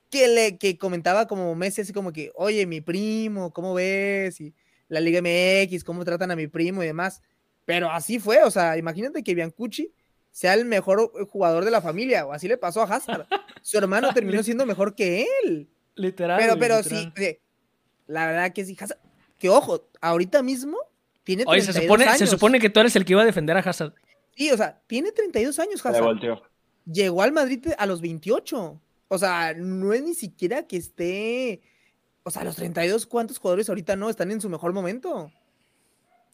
Que 0.10 0.28
le 0.28 0.58
que 0.58 0.78
comentaba 0.78 1.26
como 1.28 1.56
Messi 1.56 1.82
así 1.82 1.94
como 1.94 2.12
que, 2.14 2.32
oye, 2.36 2.66
mi 2.68 2.82
primo, 2.82 3.52
¿cómo 3.52 3.74
ves? 3.74 4.40
Y 4.42 4.54
la 4.90 5.00
Liga 5.00 5.22
MX, 5.22 5.84
cómo 5.84 6.04
tratan 6.06 6.32
a 6.32 6.36
mi 6.36 6.48
primo 6.48 6.84
y 6.84 6.86
demás. 6.86 7.22
Pero 7.66 7.90
así 7.90 8.20
fue, 8.20 8.44
o 8.44 8.52
sea, 8.52 8.78
imagínate 8.78 9.24
que 9.24 9.34
Biancucci 9.34 9.92
sea 10.32 10.54
el 10.54 10.66
mejor 10.66 11.12
jugador 11.28 11.66
de 11.66 11.72
la 11.72 11.82
familia, 11.82 12.26
o 12.26 12.34
así 12.34 12.48
le 12.48 12.58
pasó 12.58 12.82
a 12.82 12.86
Hazard. 12.86 13.28
Su 13.62 13.78
hermano 13.78 14.14
terminó 14.14 14.42
siendo 14.44 14.66
mejor 14.66 14.96
que 14.96 15.26
él. 15.44 15.70
Literal. 15.96 16.40
Pero, 16.40 16.58
pero 16.58 16.84
sí, 16.84 17.06
literal. 17.06 17.38
la 18.08 18.28
verdad 18.28 18.54
que 18.54 18.66
sí, 18.66 18.78
Hazard, 18.80 19.00
que 19.38 19.50
ojo, 19.50 19.90
ahorita 20.02 20.42
mismo 20.42 20.78
tiene 21.24 21.44
32 21.44 21.68
Oye, 21.68 21.74
se 21.74 21.82
supone, 21.82 22.06
años. 22.06 22.18
se 22.18 22.28
supone 22.28 22.60
que 22.60 22.70
tú 22.70 22.80
eres 22.80 22.96
el 22.96 23.06
que 23.06 23.14
iba 23.14 23.22
a 23.22 23.26
defender 23.26 23.58
a 23.58 23.60
Hazard. 23.60 23.94
Sí, 24.36 24.52
o 24.52 24.58
sea, 24.58 24.82
tiene 24.88 25.12
32 25.12 25.60
años 25.60 25.86
Hazard. 25.86 26.04
volteó. 26.04 26.42
Llegó 26.86 27.22
al 27.22 27.32
Madrid 27.32 27.68
a 27.78 27.86
los 27.86 28.02
28. 28.02 28.82
O 29.08 29.18
sea, 29.18 29.54
no 29.56 29.94
es 29.94 30.02
ni 30.04 30.14
siquiera 30.14 30.68
que 30.68 30.78
esté... 30.78 31.62
O 32.24 32.32
sea, 32.32 32.44
a 32.44 32.46
los 32.46 32.56
32, 32.56 33.08
¿cuántos 33.08 33.40
jugadores 33.40 33.68
ahorita 33.68 33.96
no 33.96 34.10
están 34.10 34.32
en 34.32 34.42
su 34.42 34.50
mejor 34.50 34.74
momento? 34.74 35.32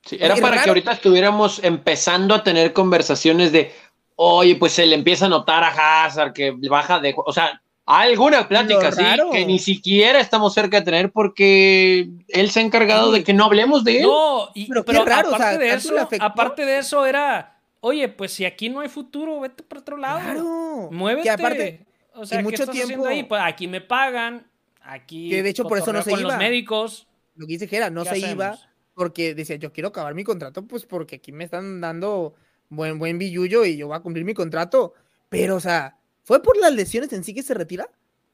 Sí, 0.06 0.18
era 0.20 0.36
para 0.36 0.62
que 0.62 0.70
ahorita 0.70 0.92
estuviéramos 0.92 1.64
empezando 1.64 2.36
a 2.36 2.44
tener 2.44 2.74
conversaciones 2.74 3.52
de, 3.52 3.72
oye, 4.20 4.56
pues 4.56 4.74
se 4.74 4.86
le 4.86 4.96
empieza 4.96 5.28
a 5.28 5.30
notar 5.30 5.64
a 5.64 6.06
Hazard 6.06 6.34
que 6.34 6.52
baja 6.70 7.00
de... 7.00 7.14
O 7.16 7.32
sea, 7.32 7.62
alguna 7.86 8.48
plática, 8.50 8.92
sí, 8.92 9.04
que 9.32 9.46
ni 9.46 9.60
siquiera 9.60 10.20
estamos 10.20 10.54
cerca 10.54 10.80
de 10.80 10.86
tener 10.86 11.12
porque 11.12 12.10
él 12.28 12.50
se 12.52 12.60
ha 12.60 12.64
encargado 12.64 13.12
de 13.14 13.24
que 13.24 13.34
no 13.34 13.46
hablemos 13.46 13.84
de 13.86 13.98
él. 14.00 14.04
No, 14.04 14.50
y, 14.54 14.66
Pero 14.68 14.84
pero, 14.84 15.04
qué 15.06 15.10
raro, 15.10 15.30
o 15.30 15.36
aparte, 15.36 15.52
sea, 15.52 15.58
de 15.60 15.70
¿tanto 15.70 16.16
eso, 16.16 16.24
aparte 16.26 16.66
de 16.66 16.78
eso 16.80 17.06
era, 17.06 17.60
oye, 17.80 18.10
pues 18.10 18.34
si 18.34 18.44
aquí 18.44 18.68
no 18.70 18.82
hay 18.82 18.90
futuro, 18.90 19.40
vete 19.40 19.64
por 19.64 19.78
otro 19.78 19.96
lado. 19.98 20.20
Claro. 20.20 20.90
Muévete. 20.92 21.24
Que 21.24 21.30
aparte, 21.30 21.86
o 22.14 22.26
sea, 22.26 22.40
¿qué 22.40 22.44
mucho 22.44 22.56
estás 22.64 22.70
haciendo 22.70 22.88
tiempo- 23.04 23.08
ahí? 23.08 23.24
Pues 23.24 23.42
aquí 23.42 23.68
me 23.68 23.80
pagan, 23.80 24.46
aquí 24.82 25.30
Que 25.30 25.44
de 25.44 25.50
hecho 25.50 25.64
por 25.64 25.78
eso 25.78 25.94
no 25.94 26.02
se 26.02 26.10
con 26.10 26.24
los 26.24 26.32
iba. 26.34 26.38
médicos. 26.40 27.08
lo 27.36 27.46
que 27.48 27.54
dice 27.54 27.68
Jera, 27.68 27.90
no 27.92 28.04
¿qué 28.04 28.10
se 28.10 28.16
hacemos? 28.16 28.32
iba 28.34 28.60
porque 28.96 29.36
decía, 29.36 29.56
yo 29.58 29.72
quiero 29.72 29.90
acabar 29.90 30.14
mi 30.16 30.24
contrato, 30.24 30.66
pues 30.66 30.86
porque 30.88 31.18
aquí 31.18 31.32
me 31.32 31.44
están 31.44 31.80
dando 31.80 32.34
buen, 32.70 33.00
buen 33.00 33.18
billullo 33.18 33.66
y 33.66 33.78
yo 33.78 33.88
voy 33.88 33.98
a 33.98 34.02
cumplir 34.02 34.26
mi 34.26 34.34
contrato. 34.34 34.94
Pero, 35.30 35.56
o 35.56 35.60
sea, 35.60 35.98
fue 36.24 36.42
por 36.42 36.58
las 36.58 36.74
lesiones 36.74 37.12
en 37.14 37.24
sí 37.24 37.34
que 37.34 37.44
se 37.44 37.54
retira, 37.54 37.90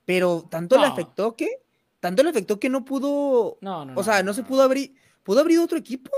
pero 0.05 0.45
tanto 0.49 0.77
le 0.79 0.85
afectó 0.85 1.35
que, 1.35 1.61
tanto 1.99 2.23
le 2.23 2.29
afectó 2.29 2.59
que 2.59 2.69
no 2.69 2.83
pudo, 2.85 3.57
No, 3.61 3.85
no. 3.85 3.93
o 3.95 4.03
sea, 4.03 4.23
no 4.23 4.33
se 4.33 4.43
pudo 4.43 4.61
abrir, 4.63 4.93
pudo 5.23 5.39
abrir 5.39 5.59
otro 5.59 5.77
equipo. 5.77 6.11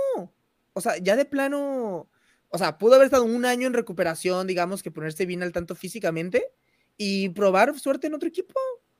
O 0.74 0.82
sea, 0.82 0.97
ya 0.97 1.16
de 1.16 1.26
plano, 1.26 2.07
o 2.49 2.57
sea, 2.57 2.78
pudo 2.78 2.95
haber 2.95 3.05
estado 3.05 3.24
un 3.24 3.45
año 3.45 3.68
en 3.68 3.74
recuperación, 3.74 4.47
digamos, 4.47 4.84
que 4.84 4.91
ponerse 4.91 5.26
bien 5.26 5.43
al 5.43 5.51
tanto 5.53 5.76
físicamente 5.76 6.51
y 6.97 7.30
probar 7.30 7.78
suerte 7.80 8.07
en 8.07 8.16
otro 8.16 8.28
equipo. 8.28 8.53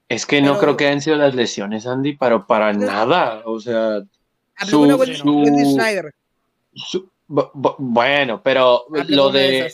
Es 0.08 0.26
que 0.26 0.42
no 0.42 0.60
creo 0.60 0.78
que 0.78 0.86
hayan 0.88 1.02
sido 1.02 1.16
las 1.18 1.34
lesiones, 1.36 1.88
Andy, 1.88 2.16
pero 2.16 2.46
para 2.46 2.72
nada. 2.74 3.42
O 3.46 3.60
sea, 3.60 4.02
Su- 4.68 4.86
su- 6.76 7.10
bueno, 7.28 8.42
pero 8.44 8.86
lo 8.90 9.32
de 9.32 9.72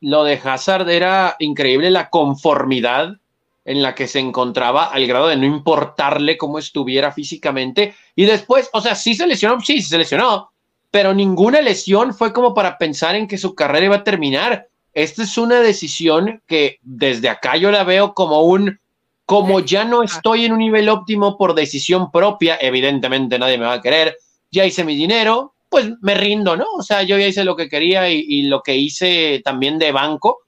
lo 0.00 0.24
de 0.24 0.40
Hazard 0.42 0.88
era 0.88 1.36
increíble 1.38 1.90
la 1.90 2.08
conformidad 2.08 3.16
en 3.64 3.82
la 3.82 3.94
que 3.94 4.06
se 4.06 4.18
encontraba 4.18 4.86
al 4.86 5.06
grado 5.06 5.28
de 5.28 5.36
no 5.36 5.44
importarle 5.44 6.38
cómo 6.38 6.58
estuviera 6.58 7.12
físicamente. 7.12 7.94
Y 8.16 8.24
después, 8.24 8.70
o 8.72 8.80
sea, 8.80 8.94
sí 8.94 9.14
se 9.14 9.26
lesionó, 9.26 9.60
sí, 9.60 9.82
sí 9.82 9.88
se 9.90 9.98
lesionó, 9.98 10.50
pero 10.90 11.12
ninguna 11.12 11.60
lesión 11.60 12.14
fue 12.14 12.32
como 12.32 12.54
para 12.54 12.78
pensar 12.78 13.14
en 13.14 13.28
que 13.28 13.36
su 13.36 13.54
carrera 13.54 13.86
iba 13.86 13.96
a 13.96 14.04
terminar. 14.04 14.68
Esta 14.94 15.22
es 15.22 15.36
una 15.36 15.60
decisión 15.60 16.42
que 16.46 16.78
desde 16.82 17.28
acá 17.28 17.56
yo 17.56 17.70
la 17.70 17.84
veo 17.84 18.14
como 18.14 18.40
un, 18.42 18.80
como 19.26 19.60
ya 19.60 19.84
no 19.84 20.02
estoy 20.02 20.46
en 20.46 20.52
un 20.52 20.60
nivel 20.60 20.88
óptimo 20.88 21.36
por 21.36 21.54
decisión 21.54 22.10
propia, 22.10 22.56
evidentemente 22.60 23.38
nadie 23.38 23.58
me 23.58 23.66
va 23.66 23.74
a 23.74 23.82
querer, 23.82 24.16
ya 24.50 24.64
hice 24.64 24.82
mi 24.82 24.96
dinero, 24.96 25.54
pues 25.68 25.90
me 26.00 26.14
rindo, 26.14 26.56
¿no? 26.56 26.66
O 26.76 26.82
sea, 26.82 27.02
yo 27.02 27.18
ya 27.18 27.26
hice 27.26 27.44
lo 27.44 27.56
que 27.56 27.68
quería 27.68 28.10
y, 28.10 28.24
y 28.26 28.42
lo 28.42 28.62
que 28.62 28.76
hice 28.76 29.40
también 29.44 29.78
de 29.78 29.92
banco, 29.92 30.40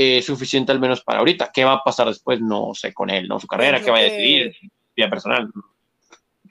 eh, 0.00 0.22
suficiente 0.22 0.70
al 0.70 0.78
menos 0.78 1.02
para 1.02 1.18
ahorita. 1.18 1.50
¿Qué 1.52 1.64
va 1.64 1.72
a 1.72 1.82
pasar 1.82 2.06
después? 2.06 2.40
No 2.40 2.72
sé 2.72 2.94
con 2.94 3.10
él, 3.10 3.26
¿no? 3.26 3.40
Su 3.40 3.48
carrera, 3.48 3.82
¿qué 3.82 3.90
va 3.90 3.98
a 3.98 4.02
decidir? 4.02 4.54
Vida 4.94 5.10
personal. 5.10 5.50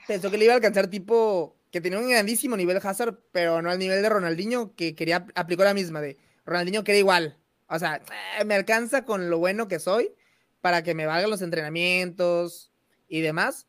Pensó 0.05 0.29
que 0.29 0.37
le 0.37 0.43
iba 0.43 0.53
a 0.53 0.57
alcanzar 0.57 0.87
tipo 0.87 1.55
que 1.71 1.79
tenía 1.79 1.97
un 1.99 2.09
grandísimo 2.09 2.57
nivel 2.57 2.77
Hazard, 2.83 3.19
pero 3.31 3.61
no 3.61 3.69
al 3.69 3.79
nivel 3.79 4.01
de 4.01 4.09
Ronaldinho, 4.09 4.75
que 4.75 4.95
quería, 4.95 5.25
aplicó 5.35 5.63
la 5.63 5.73
misma 5.73 6.01
de 6.01 6.17
Ronaldinho 6.45 6.83
que 6.83 6.91
era 6.91 6.99
igual. 6.99 7.37
O 7.69 7.79
sea, 7.79 8.01
eh, 8.37 8.43
me 8.43 8.55
alcanza 8.55 9.05
con 9.05 9.29
lo 9.29 9.37
bueno 9.37 9.69
que 9.69 9.79
soy 9.79 10.11
para 10.59 10.83
que 10.83 10.93
me 10.93 11.05
valgan 11.05 11.29
los 11.29 11.41
entrenamientos 11.41 12.73
y 13.07 13.21
demás. 13.21 13.67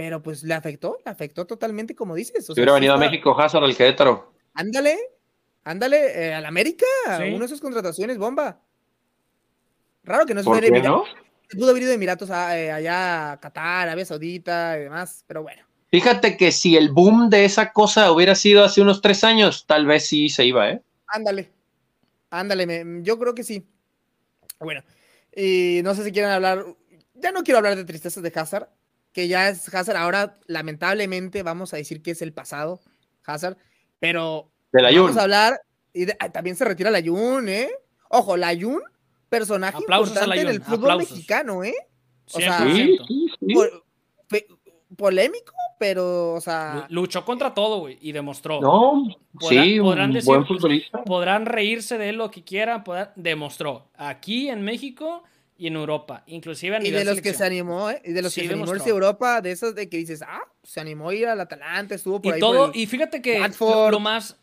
Pero 0.00 0.22
pues 0.22 0.42
le 0.44 0.54
afectó, 0.54 0.96
le 1.04 1.10
afectó 1.12 1.46
totalmente, 1.46 1.94
como 1.94 2.14
dices. 2.14 2.48
O 2.48 2.54
Si 2.54 2.58
hubiera 2.60 2.72
venido 2.72 2.94
a 2.94 2.96
México, 2.96 3.38
Hazard 3.38 3.64
al 3.64 3.76
Querétaro. 3.76 4.32
Ándale, 4.54 4.96
ándale, 5.62 6.28
eh, 6.28 6.32
al 6.32 6.46
América, 6.46 6.86
Sí. 7.18 7.24
una 7.34 7.40
de 7.44 7.48
sus 7.48 7.60
contrataciones, 7.60 8.16
bomba. 8.16 8.62
Raro 10.04 10.24
que 10.24 10.32
no 10.32 10.40
se 10.40 10.44
¿Por 10.46 10.54
fuera 10.54 10.66
qué 10.68 10.72
de 10.72 10.78
Emiratos. 10.78 11.06
no? 11.14 11.22
Se 11.50 11.56
pudo 11.58 11.68
haber 11.70 11.82
ido 11.82 11.90
de 11.90 11.96
Emiratos 11.96 12.30
a, 12.30 12.58
eh, 12.58 12.72
allá 12.72 13.32
a 13.32 13.40
Qatar, 13.40 13.88
Arabia 13.88 14.06
Saudita 14.06 14.78
y 14.78 14.84
demás, 14.84 15.22
pero 15.26 15.42
bueno. 15.42 15.62
Fíjate 15.90 16.38
que 16.38 16.50
si 16.50 16.78
el 16.78 16.90
boom 16.92 17.28
de 17.28 17.44
esa 17.44 17.70
cosa 17.70 18.10
hubiera 18.10 18.34
sido 18.34 18.64
hace 18.64 18.80
unos 18.80 19.02
tres 19.02 19.22
años, 19.22 19.66
tal 19.66 19.84
vez 19.84 20.06
sí 20.06 20.30
se 20.30 20.46
iba, 20.46 20.70
¿eh? 20.70 20.80
Ándale. 21.08 21.50
Ándale, 22.30 22.66
me- 22.66 23.02
yo 23.02 23.18
creo 23.18 23.34
que 23.34 23.44
sí. 23.44 23.68
Bueno, 24.60 24.82
y 25.36 25.82
no 25.84 25.94
sé 25.94 26.04
si 26.04 26.10
quieren 26.12 26.30
hablar. 26.30 26.64
Ya 27.16 27.32
no 27.32 27.42
quiero 27.42 27.58
hablar 27.58 27.76
de 27.76 27.84
tristezas 27.84 28.22
de 28.22 28.32
Hazard, 28.34 28.70
que 29.12 29.28
ya 29.28 29.48
es 29.48 29.72
Hazard. 29.74 29.96
Ahora, 29.96 30.38
lamentablemente, 30.46 31.42
vamos 31.42 31.74
a 31.74 31.76
decir 31.76 32.02
que 32.02 32.12
es 32.12 32.22
el 32.22 32.32
pasado, 32.32 32.80
Hazard. 33.24 33.56
Pero 33.98 34.50
De 34.72 34.82
la 34.82 34.90
vamos 34.92 35.16
a 35.16 35.22
hablar. 35.22 35.60
Y 35.92 36.04
de- 36.04 36.14
también 36.32 36.56
se 36.56 36.64
retira 36.64 36.90
la 36.90 37.02
Jun, 37.02 37.48
¿eh? 37.48 37.68
Ojo, 38.08 38.36
la 38.36 38.54
Jun, 38.58 38.80
personaje 39.28 39.76
Aplausos 39.78 40.10
importante 40.14 40.40
en 40.42 40.48
el 40.48 40.62
fútbol 40.62 40.90
aplausos. 40.92 41.10
mexicano, 41.12 41.64
¿eh? 41.64 41.74
O 42.32 42.38
sea, 42.40 42.60
100%. 42.60 42.74
Sí, 42.76 42.98
sí, 43.08 43.26
sí. 43.48 43.54
Po- 43.54 43.84
fe- 44.28 44.46
polémico, 44.96 45.52
pero, 45.78 46.34
o 46.34 46.40
sea. 46.40 46.86
Lu- 46.88 47.02
Luchó 47.02 47.24
contra 47.24 47.52
todo, 47.54 47.80
güey, 47.80 47.98
y 48.00 48.12
demostró. 48.12 48.60
No, 48.60 49.02
Podrán- 49.32 49.64
sí, 49.64 49.80
podrán 49.80 50.08
un 50.10 50.14
decir, 50.14 50.26
buen 50.26 50.46
pues, 50.46 50.60
futbolista. 50.60 51.04
Podrán 51.04 51.46
reírse 51.46 51.98
de 51.98 52.10
él 52.10 52.16
lo 52.16 52.30
que 52.30 52.44
quieran, 52.44 52.84
podrán- 52.84 53.10
demostró. 53.16 53.90
Aquí 53.96 54.48
en 54.48 54.62
México 54.62 55.24
y 55.60 55.66
en 55.66 55.76
Europa, 55.76 56.24
inclusive 56.26 56.76
a 56.76 56.80
Y 56.80 56.84
nivel 56.84 57.00
de 57.00 57.04
los 57.04 57.20
que 57.20 57.34
se 57.34 57.44
animó, 57.44 57.90
¿eh? 57.90 58.00
Y 58.04 58.12
de 58.12 58.22
los 58.22 58.32
Sí, 58.32 58.40
que 58.40 58.46
se 58.48 58.54
animó 58.54 58.74
irse 58.74 58.88
a. 58.88 58.92
Europa, 58.92 59.40
de 59.42 59.50
esos 59.52 59.74
de 59.74 59.90
que 59.90 59.98
dices, 59.98 60.22
ah, 60.26 60.40
se 60.62 60.80
animó 60.80 61.10
a 61.10 61.14
ir 61.14 61.28
al 61.28 61.38
Atalanta, 61.38 61.94
estuvo 61.94 62.22
por 62.22 62.32
Y 62.32 62.34
ahí. 62.36 62.40
todo, 62.40 62.66
por 62.68 62.74
el- 62.76 62.80
y 62.80 62.86
fíjate 62.86 63.20
que 63.20 63.38
lo 63.90 64.00
más, 64.00 64.40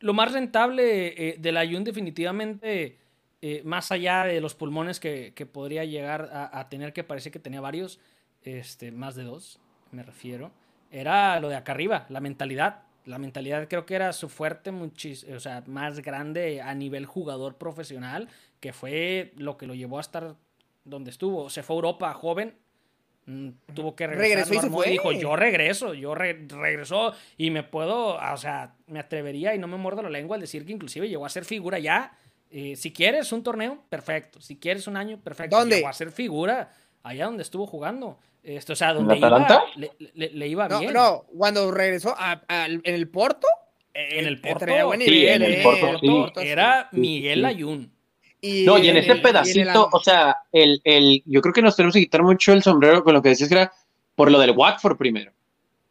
lo 0.00 0.12
más 0.12 0.32
rentable 0.32 1.30
eh, 1.30 1.36
de 1.38 1.52
la 1.52 1.66
Jun 1.66 1.84
definitivamente, 1.84 2.98
eh, 3.40 3.62
más 3.64 3.90
allá 3.92 4.24
de 4.24 4.40
los 4.42 4.54
pulmones 4.54 5.00
que, 5.00 5.32
que 5.34 5.46
podría 5.46 5.84
llegar 5.86 6.28
a, 6.32 6.58
a 6.60 6.68
tener, 6.68 6.92
que 6.92 7.02
parece 7.02 7.30
que 7.30 7.38
tenía 7.38 7.62
varios, 7.62 7.98
este, 8.42 8.92
más 8.92 9.14
de 9.14 9.24
dos, 9.24 9.60
me 9.90 10.02
refiero, 10.02 10.50
era 10.90 11.40
lo 11.40 11.48
de 11.48 11.56
acá 11.56 11.72
arriba, 11.72 12.04
la 12.10 12.20
mentalidad. 12.20 12.82
La 13.06 13.18
mentalidad 13.18 13.68
creo 13.68 13.86
que 13.86 13.94
era 13.94 14.12
su 14.12 14.28
fuerte, 14.28 14.70
muchis, 14.70 15.24
o 15.24 15.40
sea, 15.40 15.64
más 15.66 16.00
grande 16.00 16.60
a 16.60 16.74
nivel 16.74 17.06
jugador 17.06 17.56
profesional, 17.56 18.28
que 18.60 18.74
fue 18.74 19.32
lo 19.36 19.56
que 19.56 19.66
lo 19.66 19.74
llevó 19.74 19.96
a 19.96 20.02
estar 20.02 20.36
donde 20.84 21.10
estuvo. 21.10 21.50
Se 21.50 21.62
fue 21.62 21.74
a 21.74 21.78
Europa 21.78 22.12
joven, 22.14 22.54
mm, 23.26 23.48
tuvo 23.74 23.94
que 23.94 24.06
regresar. 24.06 24.46
Regresó 24.48 24.54
y 24.78 24.82
se 24.84 24.90
dijo, 24.90 25.12
yo 25.12 25.36
regreso, 25.36 25.94
yo 25.94 26.14
re- 26.14 26.46
regresó 26.48 27.12
y 27.36 27.50
me 27.50 27.62
puedo, 27.62 28.16
o 28.16 28.36
sea, 28.36 28.74
me 28.86 29.00
atrevería 29.00 29.54
y 29.54 29.58
no 29.58 29.66
me 29.66 29.76
muerdo 29.76 30.02
la 30.02 30.10
lengua 30.10 30.36
al 30.36 30.40
decir 30.40 30.64
que 30.64 30.72
inclusive 30.72 31.08
llegó 31.08 31.26
a 31.26 31.28
ser 31.30 31.44
figura 31.44 31.78
ya 31.78 32.12
Eh, 32.50 32.76
si 32.76 32.94
quieres 32.94 33.30
un 33.32 33.42
torneo, 33.42 33.84
perfecto. 33.90 34.40
Si 34.40 34.56
quieres 34.56 34.86
un 34.86 34.96
año, 34.96 35.20
perfecto. 35.22 35.54
¿Dónde? 35.58 35.82
Va 35.82 35.90
a 35.90 35.92
ser 35.92 36.10
figura 36.10 36.72
allá 37.02 37.26
donde 37.26 37.42
estuvo 37.42 37.66
jugando. 37.66 38.18
Esto, 38.42 38.72
o 38.72 38.76
sea, 38.76 38.94
donde 38.94 39.16
¿En 39.16 39.22
Atalanta? 39.24 39.64
iba, 39.76 39.92
le, 39.98 40.10
le- 40.14 40.30
le 40.30 40.48
iba 40.48 40.66
No, 40.66 40.80
bien. 40.80 40.94
no, 40.94 41.24
cuando 41.36 41.70
regresó 41.70 42.14
a- 42.16 42.40
en 42.48 42.80
el 42.84 43.06
Porto. 43.08 43.46
En 43.92 44.26
el 44.26 44.34
eh, 44.36 44.40
Porto, 44.42 44.58
traía 44.64 44.84
buen 44.86 45.02
sí, 45.02 45.26
en 45.26 45.42
el 45.42 45.54
eh, 45.56 45.60
Porto, 45.62 45.98
sí. 45.98 46.06
Porto, 46.08 46.40
Era 46.40 46.88
Miguel 46.92 47.40
sí. 47.40 47.44
Ayun. 47.44 47.92
Y 48.40 48.64
No, 48.64 48.78
y 48.78 48.88
en 48.88 48.96
el- 48.96 49.02
ese 49.04 49.12
el- 49.12 49.22
pedacito, 49.22 49.88
o 49.92 50.00
sea, 50.00 50.36
el, 50.52 50.80
el, 50.84 51.22
yo 51.26 51.40
creo 51.40 51.52
que 51.52 51.62
nos 51.62 51.74
tenemos 51.76 51.94
que 51.94 52.00
quitar 52.00 52.22
mucho 52.22 52.52
el 52.52 52.62
sombrero 52.62 53.02
con 53.02 53.14
lo 53.14 53.22
que 53.22 53.30
decías 53.30 53.48
que 53.48 53.56
era 53.56 53.72
por 54.14 54.30
lo 54.30 54.38
del 54.38 54.52
Watford 54.52 54.96
primero. 54.96 55.32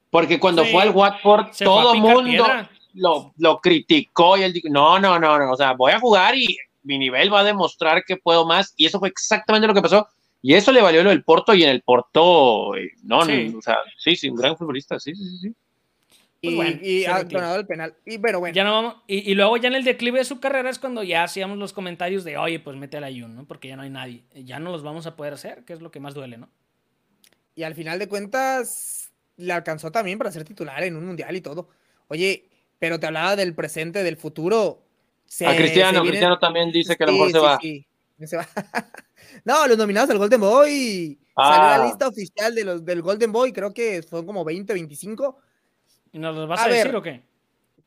Porque 0.09 0.39
cuando 0.39 0.63
Sí. 0.63 0.71
fue 0.71 0.83
al 0.83 0.91
Watford, 0.91 1.47
todo 1.63 1.93
mundo 1.95 2.45
lo, 2.93 3.33
lo 3.37 3.57
criticó 3.59 4.37
y 4.37 4.43
él 4.43 4.53
dijo, 4.53 4.69
no, 4.71 4.97
no, 4.99 5.19
no, 5.19 5.37
no, 5.37 5.51
o 5.51 5.55
sea, 5.57 5.73
voy 5.73 5.91
a 5.91 5.99
jugar 5.99 6.35
y 6.35 6.57
mi 6.83 6.97
nivel 6.97 7.31
va 7.33 7.41
a 7.41 7.43
demostrar 7.43 8.03
que 8.05 8.15
puedo 8.17 8.45
más. 8.45 8.73
Y 8.77 8.85
eso 8.85 8.99
fue 8.99 9.09
exactamente 9.09 9.67
lo 9.67 9.73
que 9.73 9.81
pasó. 9.81 10.07
Y 10.41 10.53
eso 10.53 10.71
le 10.71 10.81
valió 10.81 11.03
lo 11.03 11.09
del 11.09 11.23
Porto 11.25 11.53
y 11.53 11.63
en 11.63 11.69
el 11.69 11.81
Porto, 11.81 12.75
eh, 12.75 12.91
no, 13.03 13.25
Sí. 13.25 13.49
no, 13.51 13.59
o 13.59 13.61
sea, 13.61 13.77
sí, 13.97 14.15
sí, 14.15 14.29
un 14.29 14.37
gran 14.37 14.55
futbolista, 14.55 14.97
sí, 14.99 15.13
sí, 15.13 15.23
sí, 15.23 15.37
sí. 15.49 15.55
Y, 16.41 16.55
Pues 16.55 16.55
bueno, 16.55 16.79
y 16.83 17.05
ha 17.05 17.23
ganado 17.23 17.59
el 17.59 17.65
penal. 17.65 17.95
Y 18.05 18.17
pero 18.19 18.39
bueno, 18.39 18.53
Ya 18.55 18.63
no 18.63 18.71
vamos, 18.71 18.95
y, 19.07 19.31
y 19.31 19.35
luego 19.35 19.57
ya 19.57 19.67
en 19.69 19.75
el 19.75 19.83
declive 19.83 20.19
de 20.19 20.25
su 20.25 20.39
carrera 20.39 20.69
es 20.69 20.77
cuando 20.79 21.03
ya 21.03 21.23
hacíamos 21.23 21.57
los 21.57 21.73
comentarios 21.73 22.23
de, 22.23 22.38
oye, 22.38 22.59
pues 22.59 22.77
mete 22.77 22.97
al 22.97 23.03
Ayun, 23.05 23.35
¿no? 23.35 23.45
Porque 23.45 23.67
ya 23.69 23.75
no 23.75 23.81
hay 23.83 23.89
nadie. 23.89 24.23
Ya 24.33 24.59
no 24.59 24.71
los 24.71 24.83
vamos 24.83 25.07
a 25.07 25.15
poder 25.15 25.33
hacer, 25.33 25.63
que 25.65 25.73
es 25.73 25.81
lo 25.81 25.89
que 25.91 25.99
más 25.99 26.13
duele, 26.13 26.38
¿no? 26.38 26.49
y 27.55 27.63
al 27.63 27.73
final 27.73 27.97
de 27.97 28.07
cuentas 28.07 29.11
le 29.38 29.51
alcanzó 29.51 29.91
también 29.91 30.19
para 30.19 30.31
ser 30.31 30.43
titular 30.43 30.83
en 30.83 30.95
un 30.95 31.07
mundial 31.07 31.35
y 31.35 31.41
todo. 31.41 31.69
Oye, 32.07 32.47
pero 32.77 32.99
te 32.99 33.07
hablaba 33.07 33.35
del 33.35 33.55
presente, 33.55 34.03
del 34.03 34.15
futuro. 34.15 34.83
Se- 35.25 35.47
a 35.47 35.55
Cristiano, 35.57 35.89
se 35.89 35.93
vienen- 36.03 36.09
Cristiano 36.11 36.38
también 36.38 36.71
dice 36.71 36.95
que 36.95 37.03
a 37.03 37.07
lo 37.07 37.13
Sí, 37.13 37.17
mejor 37.17 37.31
se 37.31 37.39
sí, 37.39 37.43
va. 37.43 37.59
sí, 37.59 37.88
se 38.27 38.38
va. 38.38 38.47
no, 39.43 39.65
los 39.67 39.75
nominados 39.75 40.07
al 40.11 40.19
Golden 40.19 40.39
Boy. 40.39 41.17
Ah. 41.35 41.55
Salió 41.55 41.77
la 41.83 41.85
lista 41.89 42.07
oficial 42.07 42.53
de 42.53 42.63
los, 42.63 42.85
del 42.85 43.01
Golden 43.01 43.31
Boy, 43.31 43.51
creo 43.51 43.73
que 43.73 44.03
son 44.03 44.25
como 44.27 44.45
20, 44.45 44.73
25. 44.73 45.39
¿Y 46.18 46.20
nos 46.20 46.36
los 46.36 46.47
vas 46.47 46.61
a, 46.61 46.63
A 46.63 46.68
ver. 46.68 46.78
decir 46.78 46.95
o 46.95 47.01
qué? 47.03 47.22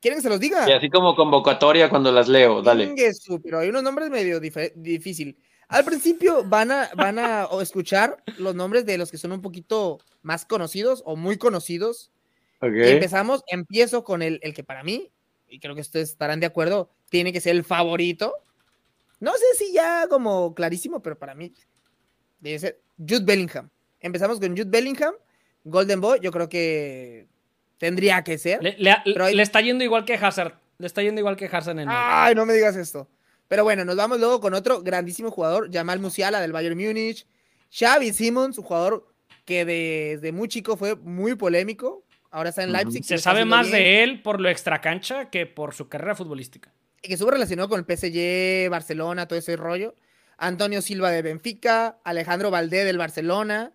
¿Quieren 0.00 0.18
que 0.18 0.22
se 0.22 0.28
los 0.28 0.38
diga? 0.38 0.68
Y 0.68 0.72
así 0.72 0.88
como 0.88 1.16
convocatoria 1.16 1.90
cuando 1.90 2.12
las 2.12 2.28
leo, 2.28 2.62
dale. 2.62 2.94
Pero 3.42 3.58
hay 3.58 3.70
unos 3.70 3.82
nombres 3.82 4.08
medio 4.08 4.38
difícil. 4.38 5.36
Al 5.66 5.84
principio 5.84 6.44
van 6.44 6.70
a, 6.70 6.90
van 6.96 7.18
a 7.18 7.46
o 7.50 7.60
escuchar 7.60 8.22
los 8.38 8.54
nombres 8.54 8.86
de 8.86 8.98
los 8.98 9.10
que 9.10 9.18
son 9.18 9.32
un 9.32 9.42
poquito 9.42 9.98
más 10.22 10.46
conocidos 10.46 11.02
o 11.04 11.16
muy 11.16 11.38
conocidos. 11.38 12.12
Ok. 12.60 12.70
Y 12.72 12.88
empezamos, 12.88 13.42
empiezo 13.48 14.04
con 14.04 14.22
el, 14.22 14.38
el 14.42 14.54
que 14.54 14.62
para 14.62 14.84
mí, 14.84 15.10
y 15.48 15.58
creo 15.58 15.74
que 15.74 15.80
ustedes 15.80 16.10
estarán 16.10 16.38
de 16.38 16.46
acuerdo, 16.46 16.88
tiene 17.08 17.32
que 17.32 17.40
ser 17.40 17.56
el 17.56 17.64
favorito. 17.64 18.32
No 19.18 19.32
sé 19.32 19.44
si 19.58 19.72
ya 19.72 20.06
como 20.08 20.54
clarísimo, 20.54 21.02
pero 21.02 21.18
para 21.18 21.34
mí 21.34 21.52
debe 22.38 22.60
ser 22.60 22.80
Jude 22.96 23.24
Bellingham. 23.24 23.68
Empezamos 23.98 24.38
con 24.38 24.50
Jude 24.50 24.70
Bellingham, 24.70 25.14
Golden 25.64 26.00
Boy, 26.00 26.20
yo 26.22 26.30
creo 26.30 26.48
que 26.48 27.28
tendría 27.80 28.22
que 28.22 28.36
ser. 28.36 28.62
Le, 28.62 28.76
le- 28.78 28.96
Pero 29.04 29.24
hay- 29.24 29.34
le 29.34 29.42
está 29.42 29.60
yendo 29.62 29.82
igual 29.82 30.04
que 30.04 30.14
Hazard. 30.14 30.52
Le 30.78 30.86
está 30.86 31.02
yendo 31.02 31.18
igual 31.20 31.36
que 31.36 31.46
Hazard 31.46 31.72
en 31.72 31.80
el. 31.80 31.88
Ay, 31.90 32.34
no 32.34 32.44
me 32.46 32.52
digas 32.52 32.76
esto. 32.76 33.08
Pero 33.48 33.64
bueno, 33.64 33.84
nos 33.84 33.96
vamos 33.96 34.20
luego 34.20 34.40
con 34.40 34.54
otro 34.54 34.82
grandísimo 34.82 35.30
jugador, 35.30 35.70
Jamal 35.72 35.98
Musiala 35.98 36.40
del 36.40 36.52
Bayern 36.52 36.78
Múnich. 36.78 37.26
Xavi 37.72 38.12
Simons, 38.12 38.58
un 38.58 38.64
jugador 38.64 39.08
que 39.44 39.64
desde 39.64 40.30
muy 40.32 40.46
chico 40.48 40.76
fue 40.76 40.94
muy 40.96 41.34
polémico. 41.34 42.04
Ahora 42.30 42.50
está 42.50 42.62
en. 42.62 42.72
Leipzig. 42.72 43.02
Se 43.04 43.18
sabe 43.18 43.44
más 43.44 43.70
de 43.70 44.02
él 44.04 44.22
por 44.22 44.40
lo 44.40 44.48
extracancha 44.48 45.30
que 45.30 45.46
por 45.46 45.74
su 45.74 45.88
carrera 45.88 46.14
futbolística. 46.14 46.72
Y 47.02 47.08
que 47.08 47.14
estuvo 47.14 47.30
relacionado 47.30 47.68
con 47.70 47.80
el 47.80 47.86
PSG, 47.86 48.68
Barcelona, 48.70 49.26
todo 49.26 49.38
ese 49.38 49.56
rollo. 49.56 49.94
Antonio 50.38 50.80
Silva 50.82 51.10
de 51.10 51.22
Benfica, 51.22 51.98
Alejandro 52.04 52.50
Valdé 52.50 52.84
del 52.84 52.98
Barcelona, 52.98 53.72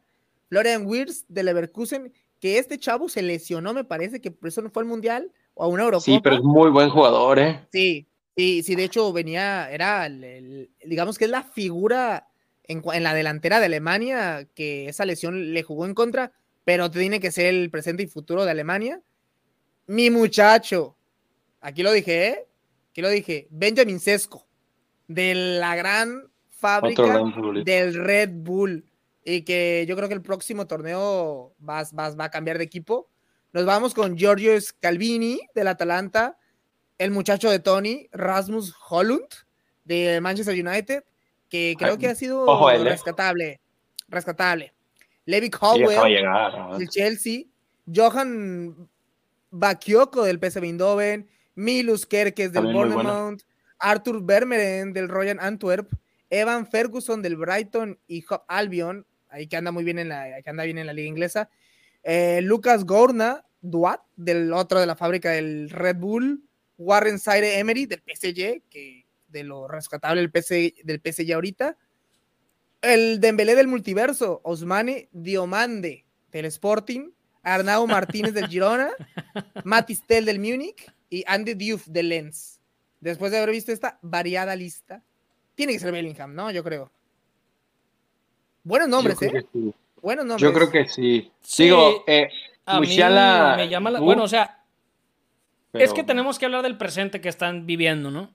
Florian 0.50 0.86
Wirtz 0.86 1.26
del 1.28 1.48
Leverkusen, 1.48 2.14
que 2.40 2.58
este 2.58 2.78
chavo 2.78 3.10
se 3.10 3.22
lesionó, 3.22 3.74
me 3.74 3.84
parece 3.84 4.22
que 4.22 4.32
por 4.32 4.50
eso 4.50 4.62
no 4.62 4.70
fue 4.70 4.84
al 4.84 4.90
Mundial 4.90 5.32
o 5.54 5.64
a 5.64 5.68
una 5.68 5.84
Eurocopa. 5.84 6.06
Sí, 6.06 6.20
pero 6.24 6.36
es 6.36 6.44
muy 6.44 6.70
buen 6.70 6.90
jugador, 6.90 7.40
¿eh? 7.40 7.66
Sí, 7.72 8.08
sí, 8.36 8.62
sí, 8.64 8.76
de 8.76 8.84
hecho 8.84 9.12
venía, 9.14 9.70
era, 9.72 10.06
el- 10.06 10.24
el- 10.24 10.70
digamos 10.86 11.18
que 11.18 11.26
es 11.26 11.32
la 11.32 11.44
figura 11.44 12.28
en, 12.64 12.82
la 13.04 13.14
delantera 13.14 13.60
de 13.60 13.68
Alemania 13.68 14.48
que 14.56 14.88
esa 14.90 15.06
lesión 15.06 15.54
le 15.54 15.64
jugó 15.64 15.86
en 15.86 15.94
contra, 15.94 16.32
pero 16.64 16.90
tiene 16.92 17.20
que 17.20 17.32
ser 17.32 17.48
el 17.48 17.70
presente 17.70 18.04
y 18.04 18.08
futuro 18.08 18.44
de 18.44 18.52
Alemania. 18.52 19.02
Mi 19.88 20.10
muchacho, 20.10 20.98
aquí 21.62 21.84
lo 21.84 21.92
dije, 21.92 22.28
¿eh? 22.28 22.48
Aquí 22.92 23.02
lo 23.02 23.10
dije, 23.10 23.48
Benjamin 23.52 24.00
Sesco, 24.00 24.48
de 25.08 25.36
la 25.36 25.76
gran 25.76 26.32
fábrica 26.50 27.04
del 27.66 27.94
Red 27.94 28.30
Bull. 28.34 28.84
Y 29.26 29.42
que 29.42 29.86
yo 29.90 29.96
creo 29.98 30.08
que 30.08 30.14
el 30.14 30.22
próximo 30.22 30.68
torneo 30.68 31.54
va, 31.68 31.84
va- 31.98 32.16
va 32.16 32.26
a 32.26 32.30
cambiar 32.32 32.58
de 32.60 32.64
equipo. 32.64 33.10
Nos 33.52 33.66
vamos 33.66 33.94
con 33.94 34.16
Giorgio 34.18 34.60
Scalvini 34.62 35.40
del 35.56 35.68
Atalanta, 35.68 36.38
el 36.98 37.10
muchacho 37.12 37.50
de 37.50 37.60
Tony, 37.60 38.08
Rasmus 38.12 38.74
Hollund 38.90 39.28
de 39.84 40.22
Manchester 40.22 40.54
United, 40.66 41.04
que 41.50 41.76
creo 41.78 41.98
que 41.98 42.08
ha 42.08 42.16
sido 42.16 42.46
ojo 42.46 42.70
¿eh? 42.70 42.78
rescatable. 42.84 43.60
Rescatable. 44.08 44.74
Levi 45.26 45.50
Caldwell 45.50 45.98
del 46.78 46.90
Chelsea, 46.90 47.46
Johan 47.94 48.88
Bakayoko 49.50 50.24
del 50.24 50.40
PSV 50.40 50.64
Eindhoven, 50.64 51.28
Milus 51.56 52.06
Kerkes 52.06 52.52
del 52.54 52.64
bueno. 52.66 52.96
Bournemouth, 52.96 53.42
Arthur 53.80 54.22
Vermeren 54.24 54.94
del 54.94 55.08
Royal 55.10 55.40
Antwerp, 55.40 55.92
Evan 56.30 56.68
Ferguson 56.68 57.22
del 57.22 57.38
Brighton 57.38 57.98
y 58.08 58.24
Albion, 58.48 59.06
ahí 59.36 59.48
que 59.48 59.58
anda 59.58 59.72
muy 59.72 59.84
bien 59.84 60.00
en 60.00 60.10
la, 60.10 60.42
que 60.42 60.50
anda 60.50 60.64
bien 60.64 60.78
en 60.78 60.88
la 60.88 60.94
liga 60.94 61.08
inglesa, 61.08 61.50
eh, 62.04 62.40
Lucas 62.42 62.86
Gourna 62.86 63.46
Duat 63.62 64.02
del 64.16 64.54
otro 64.54 64.80
de 64.80 64.86
la 64.86 64.96
fábrica 64.96 65.32
del 65.32 65.70
Red 65.70 65.98
Bull, 65.98 66.44
Warren 66.78 67.20
Zaire 67.20 67.60
Emery 67.60 67.86
del 67.86 68.02
PSG, 68.02 68.64
que 68.70 69.06
de 69.28 69.44
lo 69.44 69.68
rescatable 69.68 70.22
del 70.22 70.32
PSG, 70.32 70.84
del 70.84 71.02
PSG 71.04 71.34
ahorita, 71.34 71.78
el 72.82 73.20
Dembélé 73.20 73.56
del 73.56 73.68
multiverso, 73.68 74.42
Osmane 74.44 75.10
Diomande 75.12 76.06
del 76.32 76.46
Sporting, 76.46 77.10
Arnau 77.42 77.88
Martínez 77.88 78.34
del 78.34 78.48
Girona, 78.48 78.92
Matis 79.64 80.06
Tel 80.06 80.26
del 80.26 80.40
Múnich 80.40 80.92
y 81.10 81.24
Andy 81.28 81.56
Diouf 81.56 81.88
del 81.88 82.10
Lens. 82.10 82.62
Después 83.00 83.32
de 83.32 83.40
haber 83.40 83.52
visto 83.52 83.72
esta 83.72 84.00
variada 84.02 84.56
lista, 84.56 85.04
tiene 85.56 85.74
que 85.74 85.80
ser 85.80 85.92
Bellingham, 85.92 86.34
¿no? 86.34 86.52
Yo 86.52 86.64
creo. 86.64 86.92
Buenos 88.66 88.90
nombres, 88.90 89.22
¿eh? 89.22 89.46
sí. 89.54 89.74
Buenos 90.02 90.26
nombres. 90.26 90.42
Yo 90.42 90.54
creo 90.54 90.72
que 90.72 90.90
sí. 90.90 91.32
Sí, 91.42 91.64
Digo, 91.66 92.04
eh, 92.08 92.30
A 92.66 92.80
mí 92.80 92.88
Musiala, 92.88 93.54
me 93.56 93.70
llama 93.70 93.92
la... 93.92 94.02
uh, 94.02 94.04
Bueno, 94.04 94.24
o 94.24 94.28
sea, 94.28 94.64
es 95.74 95.94
que 95.94 96.04
tenemos 96.04 96.40
que 96.40 96.46
hablar 96.46 96.64
del 96.64 96.78
presente 96.78 97.22
que 97.22 97.30
están 97.30 97.66
viviendo, 97.66 98.10
¿no? 98.10 98.32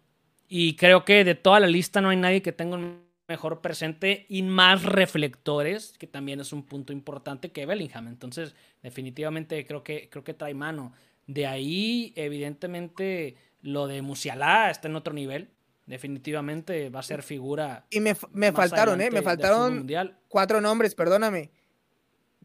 Y 0.48 0.76
creo 0.76 1.04
que 1.04 1.24
de 1.24 1.34
toda 1.34 1.60
la 1.60 1.66
lista 1.66 2.00
no 2.00 2.10
hay 2.10 2.16
nadie 2.16 2.42
que 2.42 2.52
tenga 2.52 2.76
un 2.76 3.02
mejor 3.26 3.60
presente 3.60 4.26
y 4.28 4.42
más 4.42 4.84
reflectores, 4.84 5.94
que 5.98 6.06
también 6.06 6.40
es 6.40 6.52
un 6.52 6.64
punto 6.64 6.92
importante 6.92 7.50
que 7.50 7.66
Bellingham. 7.66 8.08
Entonces, 8.08 8.54
definitivamente 8.82 9.64
creo 9.66 9.82
que, 9.82 10.08
creo 10.10 10.22
que 10.24 10.34
trae 10.34 10.54
mano. 10.54 10.92
De 11.26 11.46
ahí, 11.46 12.12
evidentemente, 12.16 13.36
lo 13.62 13.86
de 13.88 14.02
Musiala 14.02 14.70
está 14.70 14.88
en 14.88 14.96
otro 14.96 15.12
nivel. 15.12 15.50
Definitivamente 15.90 16.88
va 16.88 17.00
a 17.00 17.02
ser 17.02 17.22
figura. 17.22 17.84
Y 17.90 18.00
me, 18.00 18.16
me 18.32 18.52
faltaron, 18.52 19.00
¿eh? 19.00 19.10
Me 19.10 19.22
faltaron 19.22 19.78
mundial. 19.78 20.16
cuatro 20.28 20.60
nombres, 20.60 20.94
perdóname. 20.94 21.50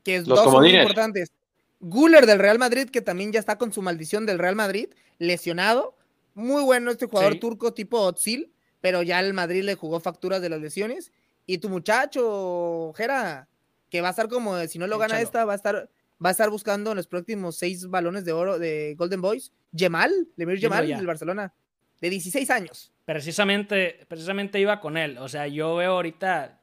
Que 0.04 0.18
es 0.18 0.28
Los 0.28 0.38
dos 0.44 0.52
son 0.52 0.62
muy 0.64 0.76
importantes. 0.76 1.32
Guller 1.80 2.26
del 2.26 2.40
Real 2.40 2.58
Madrid, 2.60 2.90
que 2.90 3.02
también 3.02 3.32
ya 3.32 3.40
está 3.40 3.58
con 3.58 3.72
su 3.72 3.82
maldición 3.82 4.26
del 4.26 4.40
Real 4.40 4.56
Madrid, 4.56 4.90
lesionado. 5.20 5.96
Muy 6.34 6.64
bueno 6.64 6.92
este 6.92 7.06
jugador 7.06 7.34
Sí. 7.34 7.40
turco 7.40 7.74
tipo 7.74 8.00
Otsil, 8.02 8.52
pero 8.82 9.04
ya 9.04 9.20
el 9.20 9.34
Madrid 9.34 9.64
le 9.64 9.76
jugó 9.76 10.00
facturas 10.00 10.42
de 10.42 10.50
las 10.50 10.60
lesiones. 10.60 11.12
Y 11.46 11.60
tu 11.60 11.70
muchacho, 11.70 12.92
Jera, 12.96 13.48
que 13.90 14.02
va 14.02 14.08
a 14.08 14.12
estar 14.12 14.28
como, 14.28 14.58
si 14.68 14.80
no 14.80 14.88
lo 14.88 14.98
gana 14.98 15.14
Échalo. 15.16 15.26
esta, 15.26 15.46
va 15.46 15.54
a 15.54 15.56
estar, 15.56 15.90
va 16.24 16.30
a 16.30 16.32
estar 16.32 16.50
buscando 16.50 16.92
en 16.92 16.98
los 16.98 17.08
próximos 17.08 17.56
seis 17.58 17.88
balones 17.88 18.26
de 18.26 18.32
oro 18.32 18.58
de 18.58 18.96
Golden 18.98 19.22
Boys. 19.22 19.52
Gemal, 19.76 20.28
Lemir 20.36 20.60
ya. 20.60 20.70
del 20.70 21.06
Barcelona, 21.06 21.54
de 22.02 22.10
16 22.10 22.50
años. 22.50 22.92
Precisamente, 23.06 24.06
precisamente 24.08 24.60
iba 24.60 24.80
con 24.80 24.98
él. 24.98 25.18
O 25.18 25.30
sea, 25.30 25.48
yo 25.48 25.76
veo 25.76 25.94
ahorita 25.94 26.62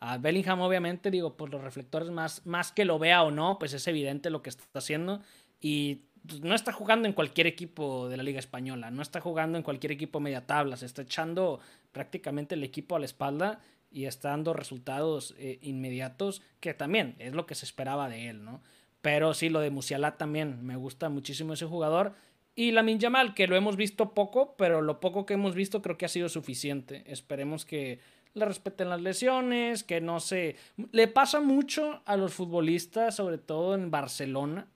a 0.00 0.18
Bellingham, 0.18 0.60
obviamente, 0.60 1.10
digo, 1.10 1.36
por 1.36 1.50
los 1.50 1.62
reflectores, 1.62 2.10
más, 2.10 2.46
más 2.46 2.72
que 2.72 2.84
lo 2.84 2.98
vea 2.98 3.22
o 3.22 3.30
no, 3.30 3.58
pues 3.58 3.74
es 3.74 3.86
evidente 3.86 4.30
lo 4.30 4.42
que 4.42 4.50
está 4.50 4.64
haciendo. 4.78 5.20
Y 5.60 6.06
pues, 6.26 6.40
no 6.40 6.54
está 6.54 6.72
jugando 6.72 7.08
en 7.08 7.14
cualquier 7.14 7.46
equipo 7.46 8.08
de 8.08 8.16
la 8.16 8.22
Liga 8.22 8.38
Española, 8.38 8.90
no 8.90 9.02
está 9.02 9.20
jugando 9.20 9.58
en 9.58 9.64
cualquier 9.64 9.92
equipo 9.92 10.20
media 10.20 10.46
tabla, 10.46 10.76
se 10.76 10.86
está 10.86 11.02
echando 11.02 11.60
prácticamente 11.92 12.54
el 12.54 12.64
equipo 12.64 12.96
a 12.96 12.98
la 12.98 13.04
espalda 13.04 13.60
y 13.90 14.04
está 14.04 14.30
dando 14.30 14.52
resultados 14.52 15.34
eh, 15.38 15.58
inmediatos, 15.62 16.42
que 16.60 16.74
también 16.74 17.16
es 17.18 17.34
lo 17.34 17.46
que 17.46 17.54
se 17.54 17.64
esperaba 17.64 18.08
de 18.08 18.28
él, 18.28 18.44
¿no? 18.44 18.62
Pero 19.02 19.32
sí, 19.34 19.48
lo 19.48 19.60
de 19.60 19.70
Musiala 19.70 20.18
también, 20.18 20.64
me 20.64 20.76
gusta 20.76 21.08
muchísimo 21.08 21.54
ese 21.54 21.64
jugador. 21.64 22.14
Y 22.54 22.72
la 22.72 22.84
Yamal, 22.84 23.34
que 23.34 23.46
lo 23.46 23.56
hemos 23.56 23.76
visto 23.76 24.12
poco, 24.12 24.54
pero 24.56 24.82
lo 24.82 25.00
poco 25.00 25.24
que 25.24 25.34
hemos 25.34 25.54
visto 25.54 25.82
creo 25.82 25.96
que 25.96 26.06
ha 26.06 26.08
sido 26.10 26.28
suficiente. 26.28 27.04
Esperemos 27.06 27.64
que 27.64 28.00
le 28.34 28.44
respeten 28.44 28.88
las 28.88 29.00
lesiones, 29.00 29.82
que 29.84 30.00
no 30.00 30.20
se... 30.20 30.56
Le 30.92 31.08
pasa 31.08 31.40
mucho 31.40 32.02
a 32.04 32.16
los 32.16 32.34
futbolistas, 32.34 33.16
sobre 33.16 33.38
todo 33.38 33.74
en 33.74 33.90
Barcelona, 33.90 34.68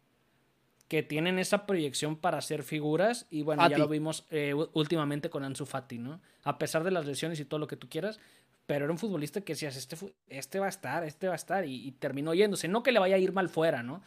que 0.88 1.02
tienen 1.02 1.38
esa 1.38 1.66
proyección 1.66 2.16
para 2.16 2.40
ser 2.40 2.62
figuras 2.62 3.26
y 3.30 3.42
bueno, 3.42 3.68
ya 3.68 3.78
lo 3.78 3.88
vimos 3.88 4.26
eh, 4.30 4.54
últimamente 4.74 5.30
con 5.30 5.42
Ansu 5.42 5.66
Fati, 5.66 5.98
¿no? 5.98 6.20
A 6.42 6.58
pesar 6.58 6.84
de 6.84 6.90
las 6.90 7.06
lesiones 7.06 7.40
y 7.40 7.44
todo 7.44 7.58
lo 7.58 7.66
que 7.66 7.76
tú 7.76 7.88
quieras, 7.88 8.20
pero 8.66 8.84
era 8.84 8.92
un 8.92 8.98
futbolista 8.98 9.40
que 9.42 9.54
decías, 9.54 9.76
este, 9.76 9.96
este 10.28 10.58
va 10.58 10.66
a 10.66 10.70
estar, 10.70 11.04
este 11.04 11.26
va 11.26 11.34
a 11.34 11.36
estar 11.36 11.66
y, 11.66 11.92
terminó 11.92 12.34
yéndose. 12.34 12.68
No 12.68 12.82
que 12.82 12.92
le 12.92 12.98
vaya 12.98 13.16
a 13.16 13.18
ir 13.18 13.32
mal 13.32 13.48
fuera, 13.48 13.82
¿no? 13.82 14.02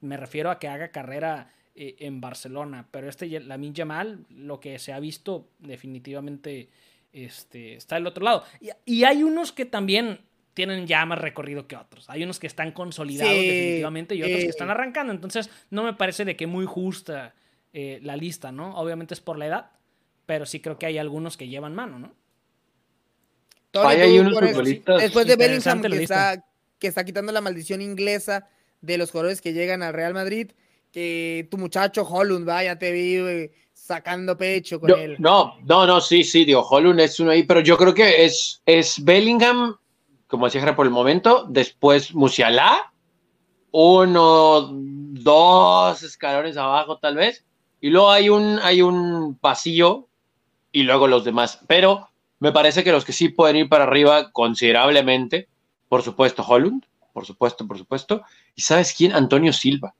Me 0.00 0.16
refiero 0.16 0.50
a 0.50 0.58
que 0.58 0.68
haga 0.68 0.88
carrera 0.90 1.52
eh, 1.76 1.96
en 2.00 2.20
Barcelona, 2.20 2.88
pero 2.90 3.08
este 3.08 3.28
Lamin 3.40 3.74
Yamal, 3.74 4.24
lo 4.30 4.60
que 4.60 4.78
se 4.78 4.92
ha 4.92 5.00
visto 5.00 5.48
definitivamente 5.58 6.68
este, 7.12 7.74
está 7.74 7.96
del 7.96 8.06
otro 8.06 8.24
lado. 8.24 8.44
Y, 8.60 8.70
y 8.84 9.04
hay 9.04 9.22
unos 9.22 9.52
que 9.52 9.66
también 9.66 10.20
tienen 10.56 10.86
ya 10.86 11.04
más 11.04 11.18
recorrido 11.18 11.68
que 11.68 11.76
otros. 11.76 12.08
Hay 12.08 12.24
unos 12.24 12.40
que 12.40 12.46
están 12.46 12.72
consolidados 12.72 13.34
definitivamente 13.34 14.14
y 14.14 14.22
otros 14.22 14.40
que 14.40 14.48
están 14.48 14.70
arrancando. 14.70 15.12
Entonces, 15.12 15.50
no 15.68 15.82
me 15.82 15.92
parece 15.92 16.24
de 16.24 16.34
que 16.34 16.46
muy 16.46 16.64
justa 16.64 17.34
eh, 17.74 18.00
la 18.02 18.16
lista, 18.16 18.52
¿no? 18.52 18.74
Obviamente 18.76 19.12
es 19.12 19.20
por 19.20 19.36
la 19.36 19.46
edad, 19.46 19.70
pero 20.24 20.46
sí 20.46 20.60
creo 20.60 20.78
que 20.78 20.86
hay 20.86 20.96
algunos 20.96 21.36
que 21.36 21.48
llevan 21.48 21.74
mano, 21.74 21.98
¿no? 21.98 22.14
hay 23.74 24.18
unos 24.18 24.32
futbolistas. 24.32 25.02
Después 25.02 25.26
de 25.26 25.36
Bellingham 25.36 25.82
que 25.82 26.02
está, 26.02 26.42
que 26.78 26.86
está 26.86 27.04
quitando 27.04 27.32
la 27.32 27.42
maldición 27.42 27.82
inglesa 27.82 28.48
de 28.80 28.96
los 28.96 29.10
jugadores 29.10 29.42
que 29.42 29.52
llegan 29.52 29.82
al 29.82 29.92
Real 29.92 30.14
Madrid, 30.14 30.52
que 30.96 31.46
tu 31.50 31.58
muchacho 31.58 32.08
Holland, 32.08 32.46
vaya, 32.46 32.78
te 32.78 32.90
vi 32.90 33.50
sacando 33.74 34.34
pecho 34.34 34.80
con 34.80 34.90
él. 34.98 35.16
No, 35.18 35.58
no, 35.66 35.86
no, 35.86 36.00
sí, 36.00 36.24
sí, 36.24 36.46
digo, 36.46 36.62
Holland 36.62 37.00
es 37.00 37.20
uno 37.20 37.32
ahí, 37.32 37.42
pero 37.42 37.60
yo 37.60 37.76
creo 37.76 37.92
que 37.92 38.24
es, 38.24 38.62
es 38.64 39.04
Bellingham 39.04 39.76
como 40.26 40.46
decía 40.46 40.74
por 40.74 40.86
el 40.86 40.92
momento, 40.92 41.44
después 41.50 42.14
Musiala, 42.14 42.94
uno, 43.72 44.70
dos 44.72 46.02
escalones 46.02 46.56
abajo 46.56 46.96
tal 46.96 47.16
vez, 47.16 47.44
y 47.82 47.90
luego 47.90 48.10
hay 48.10 48.30
un, 48.30 48.58
hay 48.62 48.80
un 48.80 49.36
pasillo 49.38 50.08
y 50.72 50.84
luego 50.84 51.08
los 51.08 51.26
demás. 51.26 51.60
Pero 51.68 52.08
me 52.38 52.52
parece 52.52 52.82
que 52.82 52.92
los 52.92 53.04
que 53.04 53.12
sí 53.12 53.28
pueden 53.28 53.56
ir 53.56 53.68
para 53.68 53.84
arriba 53.84 54.32
considerablemente, 54.32 55.46
por 55.90 56.00
supuesto, 56.00 56.42
Holland, 56.42 56.86
por 57.12 57.26
supuesto, 57.26 57.66
por 57.66 57.76
supuesto. 57.76 58.22
¿Y 58.54 58.62
sabes 58.62 58.94
quién? 58.96 59.12
Antonio 59.12 59.52
Silva. 59.52 59.94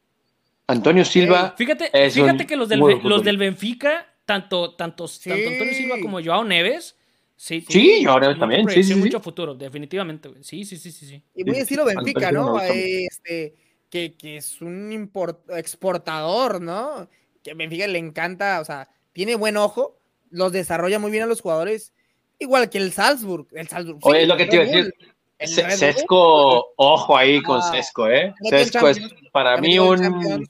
Antonio 0.66 1.04
Silva. 1.04 1.54
Fíjate, 1.56 1.90
fíjate 2.10 2.46
que 2.46 2.56
los 2.56 2.68
del, 2.68 2.80
los 2.80 3.22
del 3.22 3.38
Benfica, 3.38 4.06
tanto, 4.24 4.74
tanto, 4.74 5.06
tanto 5.06 5.48
Antonio 5.48 5.74
Silva 5.74 5.96
como 6.00 6.22
Joao 6.22 6.44
Neves, 6.44 6.96
Sí, 7.36 7.64
sí, 7.68 8.04
ahora 8.06 8.36
también. 8.36 8.66
Sí, 8.68 8.82
sí, 8.82 8.94
mucho 8.94 9.20
futuro, 9.20 9.54
definitivamente. 9.54 10.30
Sí, 10.40 10.64
sí, 10.64 10.78
sí, 10.78 10.90
sí, 10.90 11.06
sí. 11.06 11.22
Y 11.34 11.44
muy 11.44 11.58
estilo 11.58 11.84
Benfica, 11.84 12.32
¿no? 12.32 12.58
Este, 12.60 13.54
que, 13.90 14.14
que, 14.14 14.38
es 14.38 14.62
un 14.62 15.10
exportador, 15.50 16.62
¿no? 16.62 17.08
Que 17.42 17.50
a 17.50 17.54
Benfica 17.54 17.86
le 17.86 17.98
encanta, 17.98 18.60
o 18.60 18.64
sea, 18.64 18.88
tiene 19.12 19.34
buen 19.34 19.58
ojo, 19.58 20.00
los 20.30 20.50
desarrolla 20.50 20.98
muy 20.98 21.10
bien 21.10 21.24
a 21.24 21.26
los 21.26 21.42
jugadores, 21.42 21.92
igual 22.38 22.70
que 22.70 22.78
el 22.78 22.92
Salzburg. 22.92 23.48
El 23.52 23.68
Salzburg 23.68 23.98
Oye, 24.02 24.22
es 24.22 24.28
lo 24.28 24.36
que 24.38 24.46
te 24.46 24.56
iba 24.56 24.64
a 24.64 24.66
decir. 24.66 24.94
Sesco, 25.38 26.72
ojo 26.76 27.16
ahí 27.16 27.42
con 27.42 27.60
ah, 27.60 27.70
Sesco, 27.70 28.08
¿eh? 28.08 28.34
Sesco 28.42 28.88
es 28.88 28.98
para 29.32 29.56
mí 29.58 29.78
un. 29.78 30.48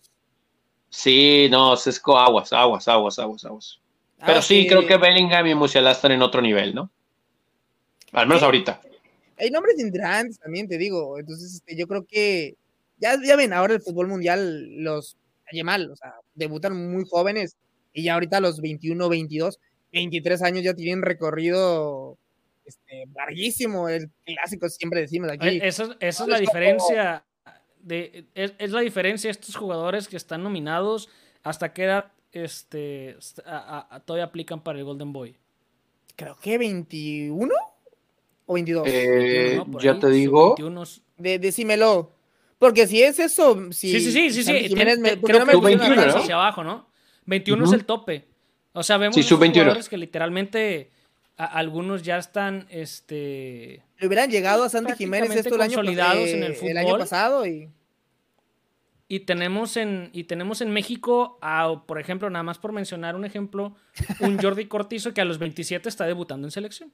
Sí, 0.89 1.49
no, 1.51 1.77
Sesco, 1.77 2.19
aguas, 2.19 2.53
aguas, 2.53 2.87
aguas, 2.89 3.19
aguas, 3.19 3.45
aguas. 3.45 3.81
Pero 4.25 4.41
sí, 4.41 4.67
creo 4.67 4.87
que 4.87 4.97
Bellingham 4.97 5.47
y 5.47 5.55
Musiala 5.55 5.91
están 5.91 6.13
en 6.13 6.23
otro 6.23 6.41
nivel, 6.41 6.75
¿no? 6.75 6.91
Al 8.13 8.27
menos 8.27 8.43
ahorita. 8.43 8.81
Hay 9.39 9.51
nombres 9.51 9.79
interesantes 9.79 10.39
también, 10.39 10.69
te 10.69 10.79
digo. 10.79 11.19
Entonces, 11.19 11.55
este, 11.55 11.77
yo 11.77 11.87
creo 11.87 12.07
que 12.07 12.55
ya, 12.99 13.17
ya 13.23 13.37
ven, 13.37 13.53
ahora 13.53 13.75
el 13.75 13.83
fútbol 13.83 14.09
mundial 14.09 14.83
los 14.83 15.17
oye 15.53 15.65
mal, 15.65 15.91
o 15.91 15.97
sea, 15.97 16.15
debutan 16.35 16.91
muy 16.91 17.05
jóvenes 17.09 17.57
y 17.93 18.05
ya 18.05 18.15
ahorita 18.15 18.39
a 18.39 18.41
los 18.41 18.61
21, 18.61 19.09
22, 19.09 19.59
23 19.93 20.43
años 20.43 20.65
ya 20.65 20.75
tienen 20.75 21.03
recorrido 21.03 22.19
este, 22.67 23.05
larguísimo, 23.15 23.89
el 23.89 24.11
clásico 24.25 24.69
siempre 24.69 25.01
decimos 25.01 25.31
aquí. 25.31 25.61
Esa, 25.63 25.97
es 26.01 26.21
la 26.21 26.39
diferencia. 26.39 27.25
De, 27.81 28.27
es, 28.35 28.55
es, 28.59 28.73
la 28.73 28.81
diferencia 28.81 29.31
estos 29.31 29.55
jugadores 29.55 30.09
que 30.09 30.17
están 30.17 30.43
nominados 30.43 31.09
hasta 31.45 31.73
qué 31.73 31.85
edad 31.85 32.13
este, 32.33 33.17
todavía 34.05 34.25
aplican 34.25 34.63
para 34.63 34.79
el 34.79 34.85
Golden 34.85 35.13
Boy? 35.13 35.37
Creo 36.17 36.37
que 36.37 36.59
21 36.59 37.55
o 38.47 38.55
22. 38.55 38.85
Eh, 38.87 39.63
ya 39.81 39.99
te 39.99 40.09
digo. 40.09 40.55
De, 41.17 41.39
decímelo. 41.39 42.13
Porque 42.59 42.87
si 42.87 43.03
es 43.03 43.19
eso. 43.19 43.71
Si, 43.73 43.93
sí, 43.93 44.01
sí, 44.01 44.31
sí. 44.31 44.43
sí, 44.43 44.75
creo 44.75 45.47
que 45.47 45.57
21, 45.57 46.03
hacia 46.17 46.35
abajo, 46.35 46.65
¿no? 46.65 46.89
21 47.27 47.65
es 47.65 47.73
el 47.73 47.85
tope. 47.85 48.27
O 48.73 48.83
sea, 48.83 48.99
vemos 48.99 49.15
sí, 49.15 49.23
jugadores 49.23 49.89
que 49.89 49.97
literalmente 49.97 50.91
algunos 51.37 52.03
ya 52.03 52.19
están. 52.19 52.67
este 52.71 53.83
Le 53.99 54.07
hubieran 54.07 54.31
llegado 54.31 54.65
a 54.65 54.69
Santi 54.69 54.93
Jiménez 54.95 55.35
esto 55.35 55.55
el 55.55 55.61
año, 55.61 55.81
en 55.81 56.43
el, 56.43 56.55
fútbol, 56.55 56.71
el 56.71 56.79
año 56.79 56.99
pasado 56.99 57.47
y. 57.47 57.71
Y 59.09 59.21
tenemos 59.21 59.77
en, 59.77 60.11
y 60.13 60.25
tenemos 60.25 60.61
en 60.61 60.73
México, 60.73 61.39
a, 61.41 61.85
por 61.87 62.01
ejemplo, 62.01 62.29
nada 62.29 62.43
más 62.43 62.59
por 62.59 62.73
mencionar 62.73 63.15
un 63.15 63.25
ejemplo, 63.25 63.77
un 64.19 64.37
Jordi 64.43 64.67
Cortizo 64.67 65.15
que 65.15 65.21
a 65.21 65.25
los 65.25 65.39
27 65.39 65.89
está 65.89 66.07
debutando 66.07 66.49
en 66.49 66.51
selección. 66.51 66.93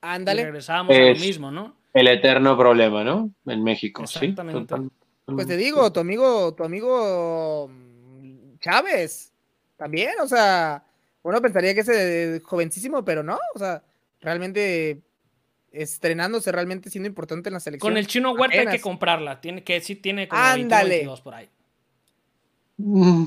Ándale. 0.00 0.44
regresábamos 0.44 0.96
a 0.96 1.00
lo 1.00 1.14
mismo, 1.16 1.50
¿no? 1.50 1.76
El 1.92 2.08
eterno 2.08 2.56
problema, 2.56 3.04
¿no? 3.04 3.30
En 3.44 3.62
México, 3.62 4.04
Exactamente. 4.04 4.74
Pues 5.26 5.46
te 5.46 5.56
digo, 5.56 5.92
tu 5.92 6.00
amigo, 6.00 6.54
tu 6.54 6.64
amigo 6.64 7.68
mm, 7.68 8.58
Chávez, 8.58 9.32
también, 9.76 10.14
o 10.22 10.26
sea, 10.26 10.82
uno 11.22 11.40
pensaría 11.40 11.74
que 11.74 11.80
es 11.80 12.42
jovencísimo, 12.42 13.04
pero 13.04 13.22
no, 13.22 13.38
o 13.54 13.58
sea, 13.58 13.82
realmente 14.20 15.02
estrenándose 15.72 16.52
realmente 16.52 16.90
siendo 16.90 17.08
importante 17.08 17.48
en 17.48 17.54
la 17.54 17.60
selección. 17.60 17.90
Con 17.90 17.96
el 17.96 18.06
chino 18.06 18.32
Huerta 18.32 18.60
hay 18.60 18.66
que 18.66 18.80
comprarla, 18.80 19.40
tiene 19.40 19.64
que 19.64 19.80
sí 19.80 19.96
tiene 19.96 20.28
como 20.28 20.42
Ándale. 20.42 21.08
por 21.22 21.34
ahí. 21.34 21.48
Mm. 22.76 23.26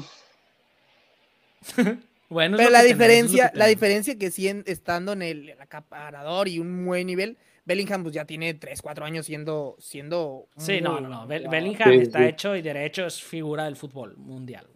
bueno, 2.29 2.57
pero 2.57 2.69
la 2.69 2.83
diferencia, 2.83 3.51
la 3.55 3.65
diferencia 3.65 4.17
que 4.17 4.31
sí 4.31 4.47
estando 4.65 5.13
en 5.13 5.21
el, 5.21 5.55
acaparador 5.59 6.47
y 6.47 6.59
un 6.59 6.85
buen 6.85 7.07
nivel, 7.07 7.37
Bellingham 7.65 8.03
pues 8.03 8.13
ya 8.13 8.25
tiene 8.25 8.53
3, 8.53 8.81
4 8.81 9.05
años 9.05 9.25
siendo 9.25 9.75
siendo 9.79 10.47
Sí, 10.57 10.81
no, 10.81 10.99
no, 10.99 11.09
no, 11.09 11.27
Bellingham 11.27 11.93
está 11.93 12.27
hecho 12.27 12.55
y 12.55 12.61
derecho 12.61 13.07
es 13.07 13.21
figura 13.21 13.65
del 13.65 13.75
fútbol 13.75 14.17
mundial. 14.17 14.67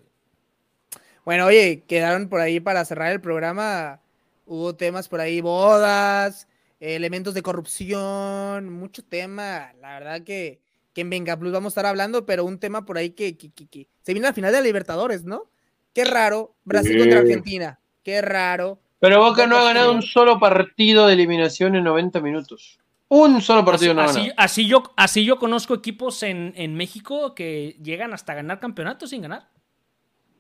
Bueno, 1.29 1.45
oye, 1.45 1.83
quedaron 1.87 2.27
por 2.27 2.41
ahí 2.41 2.59
para 2.59 2.83
cerrar 2.85 3.11
el 3.11 3.21
programa, 3.21 4.01
hubo 4.47 4.75
temas 4.75 5.07
por 5.07 5.21
ahí, 5.21 5.41
bodas, 5.41 6.47
elementos 6.79 7.35
de 7.35 7.43
corrupción, 7.43 8.73
mucho 8.73 9.03
tema. 9.03 9.71
La 9.79 9.99
verdad 9.99 10.23
que, 10.23 10.59
que 10.91 11.01
en 11.01 11.11
Venga 11.11 11.37
Plus 11.37 11.51
vamos 11.51 11.67
a 11.67 11.73
estar 11.73 11.85
hablando, 11.85 12.25
pero 12.25 12.45
un 12.45 12.57
tema 12.57 12.83
por 12.83 12.97
ahí 12.97 13.11
que, 13.11 13.37
que, 13.37 13.51
que, 13.51 13.87
se 14.01 14.13
viene 14.13 14.27
al 14.27 14.33
final 14.33 14.51
de 14.51 14.57
la 14.57 14.63
Libertadores, 14.63 15.23
¿no? 15.23 15.51
Qué 15.93 16.03
raro, 16.03 16.55
Brasil 16.63 16.97
contra 16.97 17.19
Argentina. 17.19 17.79
Qué 18.01 18.23
raro. 18.23 18.79
Pero 18.97 19.19
Boca 19.19 19.45
no 19.45 19.57
ha 19.57 19.65
ganado 19.65 19.91
un 19.91 20.01
solo 20.01 20.39
partido 20.39 21.05
de 21.05 21.13
eliminación 21.13 21.75
en 21.75 21.83
90 21.83 22.21
minutos. 22.21 22.79
Un 23.07 23.39
solo 23.39 23.63
partido 23.63 23.93
no 23.93 24.01
ha 24.01 24.07
ganado. 24.07 24.33
Así 24.35 24.65
yo, 24.65 24.81
así 24.97 25.23
yo 25.23 25.37
conozco 25.37 25.75
equipos 25.75 26.23
en, 26.23 26.53
en 26.55 26.73
México 26.73 27.35
que 27.35 27.77
llegan 27.83 28.15
hasta 28.15 28.33
ganar 28.33 28.59
campeonatos 28.59 29.11
sin 29.11 29.21
ganar. 29.21 29.58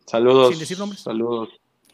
Saludos. 0.09 0.49
Sin 0.49 0.59
decir 0.59 0.79
nombres. 0.79 1.01
Saludos. 1.01 1.49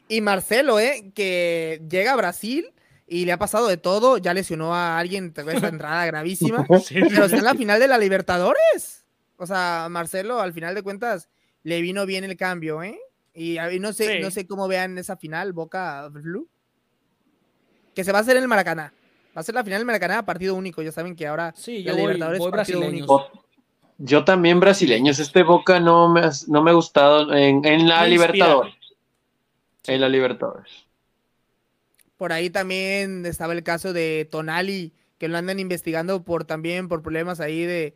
Y 0.08 0.22
Marcelo, 0.22 0.80
¿eh? 0.80 1.12
Que 1.14 1.82
llega 1.90 2.14
a 2.14 2.16
Brasil 2.16 2.72
y 3.08 3.26
le 3.26 3.34
ha 3.34 3.38
pasado 3.38 3.68
de 3.68 3.76
todo. 3.76 4.18
Ya 4.18 4.34
lesionó 4.34 4.74
a 4.74 4.98
alguien, 4.98 5.34
vez 5.34 5.62
la 5.62 5.68
entrada 5.68 6.06
gravísima. 6.06 6.66
pero 6.66 7.26
está 7.26 7.38
en 7.38 7.44
la 7.44 7.56
final 7.56 7.80
de 7.80 7.90
la 7.90 7.98
Libertadores. 7.98 9.06
O 9.38 9.46
sea, 9.46 9.88
Marcelo, 9.90 10.40
al 10.40 10.54
final 10.54 10.76
de 10.76 10.84
cuentas, 10.84 11.28
le 11.64 11.82
vino 11.82 12.06
bien 12.06 12.24
el 12.24 12.38
cambio, 12.38 12.82
¿eh? 12.84 12.98
Y, 13.34 13.58
no 13.82 13.92
sé, 13.92 14.22
no 14.22 14.32
sé 14.32 14.48
cómo 14.48 14.70
vean 14.70 14.98
esa 14.98 15.18
final, 15.18 15.52
Boca 15.52 16.08
Blue. 16.08 16.48
Que 17.94 18.06
se 18.06 18.14
va 18.14 18.20
a 18.20 18.22
hacer 18.22 18.38
en 18.38 18.44
el 18.44 18.48
Maracaná. 18.48 18.94
Va 19.36 19.42
a 19.42 19.44
ser 19.44 19.56
la 19.56 19.64
final 19.66 19.80
del 19.80 19.86
Maracaná, 19.86 20.26
partido 20.26 20.56
único. 20.56 20.82
Ya 20.82 20.94
saben 20.94 21.18
que 21.18 21.28
ahora 21.28 21.54
sí, 21.58 21.84
la 21.84 21.92
Libertadores 21.92 22.42
es 22.42 22.48
partido 22.50 22.80
único. 22.80 23.30
Yo 23.98 24.26
también 24.26 24.60
brasileños. 24.60 25.20
Este 25.20 25.44
Boca 25.44 25.80
no 25.80 26.10
me, 26.10 26.22
no 26.48 26.64
me 26.64 26.72
ha 26.72 26.74
gustado 26.74 27.34
en, 27.34 27.88
la 27.88 28.06
Libertadores. 28.06 28.76
En 29.88 30.02
la 30.02 30.10
Libertadores. 30.10 30.86
Por 32.18 32.34
ahí 32.34 32.50
también 32.50 33.26
estaba 33.26 33.54
el 33.54 33.64
caso 33.64 33.94
de 33.94 34.28
Tonali, 34.30 34.94
que 35.18 35.28
lo 35.28 35.38
andan 35.38 35.60
investigando 35.60 36.24
por 36.24 36.46
también 36.46 36.88
por 36.88 37.02
problemas 37.02 37.40
ahí 37.40 37.66
de, 37.66 37.96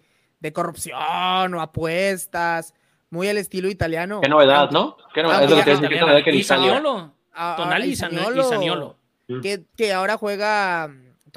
corrupción 0.53 1.53
o 1.53 1.61
apuestas. 1.61 2.73
muy 3.09 3.27
al 3.27 3.37
estilo 3.37 3.69
italiano. 3.69 4.21
Qué 4.21 4.29
novedad, 4.29 4.71
¿no? 4.71 4.95
Qué 5.13 5.21
novedad. 5.21 5.41
Ah, 5.41 5.43
es 5.43 5.49
lo 5.49 5.63
que 5.63 5.71
es 5.71 5.79
italiana. 5.79 6.05
novedad 6.07 6.23
que 6.23 6.29
en 6.29 6.35
Italia. 6.37 6.73
Zaniolo. 6.73 7.13
Ah, 7.33 7.55
Tonali 7.57 7.95
Zaniolo, 7.95 8.43
Zaniolo. 8.43 8.95
Que, 9.41 9.63
que 9.77 9.93
ahora 9.93 10.17
juega, 10.17 10.89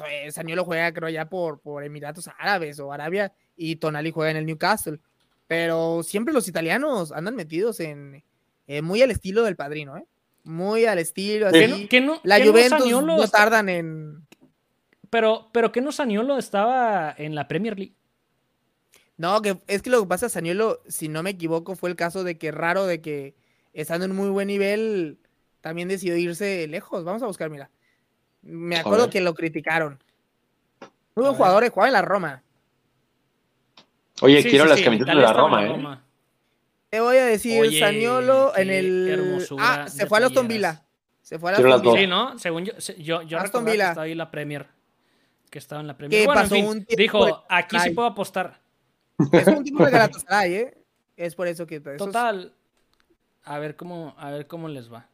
eh, 0.09 0.31
Zaniolo 0.31 0.65
juega 0.65 0.91
creo 0.93 1.09
ya 1.09 1.29
por, 1.29 1.59
por 1.59 1.83
Emiratos 1.83 2.29
Árabes 2.39 2.79
o 2.79 2.91
Arabia 2.91 3.31
y 3.55 3.75
Tonali 3.77 4.11
juega 4.11 4.31
en 4.31 4.37
el 4.37 4.45
Newcastle. 4.45 4.99
Pero 5.47 6.01
siempre 6.03 6.33
los 6.33 6.47
italianos 6.47 7.11
andan 7.11 7.35
metidos 7.35 7.79
en 7.79 8.23
eh, 8.67 8.81
muy 8.81 9.01
al 9.01 9.11
estilo 9.11 9.43
del 9.43 9.55
padrino, 9.55 9.97
¿eh? 9.97 10.05
Muy 10.43 10.85
al 10.85 10.99
estilo, 10.99 11.49
Sí. 11.51 11.57
¿Qué 11.59 11.65
así. 11.65 11.81
no- 11.83 11.89
qué 11.89 12.01
no- 12.01 12.19
La 12.23 12.37
qué 12.39 12.47
Juventus 12.47 12.89
no 13.03 13.27
tardan 13.27 13.69
en... 13.69 14.25
Pero, 15.09 15.49
pero 15.53 15.71
que 15.71 15.81
no 15.81 15.91
Saniolo 15.91 16.37
estaba 16.37 17.13
en 17.17 17.35
la 17.35 17.47
Premier 17.47 17.77
League. 17.77 17.93
No, 19.17 19.41
que 19.41 19.59
es 19.67 19.81
que 19.83 19.89
lo 19.91 20.01
que 20.01 20.07
pasa, 20.07 20.27
Saniolo, 20.27 20.81
si 20.87 21.07
no 21.07 21.21
me 21.21 21.29
equivoco, 21.31 21.75
fue 21.75 21.89
el 21.91 21.95
caso 21.95 22.23
de 22.23 22.37
que 22.37 22.51
raro 22.51 22.85
de 22.87 22.99
que 23.01 23.35
estando 23.73 24.05
en 24.05 24.15
muy 24.15 24.29
buen 24.29 24.47
nivel, 24.47 25.19
también 25.61 25.87
decidió 25.87 26.17
irse 26.17 26.67
lejos. 26.67 27.03
Vamos 27.03 27.21
a 27.21 27.27
buscar, 27.27 27.49
mira. 27.51 27.69
Me 28.41 28.77
acuerdo 28.77 29.09
que 29.11 29.21
lo 29.21 29.35
criticaron. 29.35 30.01
Muy 31.15 31.23
buen 31.25 31.35
jugador, 31.35 31.63
eh, 31.63 31.69
jugaba 31.69 31.87
en 31.89 31.93
la 31.93 32.01
Roma. 32.01 32.43
Oye, 34.21 34.41
Sí, 34.41 34.49
quiero 34.49 34.65
sí, 34.65 34.69
las 34.69 34.79
sí, 34.79 34.85
camisetas 34.85 35.15
de 35.15 35.21
la 35.21 35.33
Roma, 35.33 35.63
¿eh? 35.65 35.67
Roma. 35.69 36.03
Te 36.89 36.99
voy 36.99 37.17
a 37.17 37.25
decir, 37.25 37.59
Oye, 37.61 37.79
Saniolo 37.79 38.55
en 38.55 38.67
qué 38.67 38.79
el... 38.79 39.07
hermosura 39.09 39.83
Ah, 39.83 39.87
se 39.87 40.05
fue 40.05 40.19
a 40.21 40.25
Aston. 40.27 40.47
Villa. 40.47 40.83
Se 41.21 41.39
fue 41.39 41.51
a 41.51 41.55
Aston 41.55 41.69
las 41.69 41.81
Villa. 41.81 41.97
Sí, 41.97 42.07
¿no? 42.07 42.37
Según 42.37 42.65
yo, 42.65 42.73
yo, 42.99 43.21
yo 43.23 43.37
Aston 43.39 43.65
recordaba 43.65 43.65
que 43.65 43.71
Villa. 43.71 43.87
estaba 43.89 44.03
ahí 44.05 44.15
la 44.15 44.29
Premier. 44.31 44.67
Que 45.49 45.59
estaba 45.59 45.81
en 45.81 45.87
la 45.87 45.97
Premier. 45.97 46.21
Que 46.21 46.25
Bueno, 46.27 46.41
en 46.41 46.45
pasó 46.45 46.55
fin, 46.55 46.65
un 46.67 46.85
dijo, 46.97 47.25
de- 47.25 47.33
aquí 47.49 47.79
sí 47.79 47.89
puedo 47.91 48.07
apostar. 48.07 48.59
Es 49.31 49.47
un 49.47 49.63
tipo 49.63 49.83
de 49.85 49.91
Galatasaray, 49.91 50.53
¿eh? 50.53 50.77
Es 51.17 51.35
por 51.35 51.47
eso 51.47 51.65
que... 51.65 51.79
Total. 51.79 52.53
A 53.45 53.59
ver 53.59 53.75
cómo, 53.75 54.15
a 54.17 54.31
ver 54.31 54.47
cómo 54.47 54.67
les 54.67 54.91
va. 54.91 55.07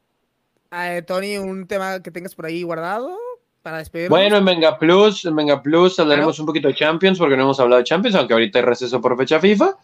Eh, 0.72 1.02
Tony, 1.02 1.38
un 1.38 1.66
tema 1.68 2.02
que 2.02 2.12
tengas 2.12 2.36
por 2.36 2.46
ahí 2.46 2.62
guardado 2.64 3.18
para 3.70 3.80
despedirnos. 3.80 4.10
Bueno, 4.18 4.38
en 4.38 4.46
Venga 4.46 4.78
Plus, 4.78 5.26
en 5.26 5.36
Venga 5.36 5.62
Plus 5.62 6.00
hablaremos 6.00 6.40
un 6.40 6.46
poquito 6.46 6.68
de 6.68 6.76
Champions, 6.76 7.18
porque 7.18 7.36
no 7.38 7.44
hemos 7.44 7.60
hablado 7.60 7.80
de 7.80 7.86
Champions, 7.86 8.16
aunque 8.16 8.34
ahorita 8.34 8.60
hay 8.60 8.66
receso 8.66 9.00
por 9.02 9.18
fecha 9.18 9.40
FIFA. 9.40 9.76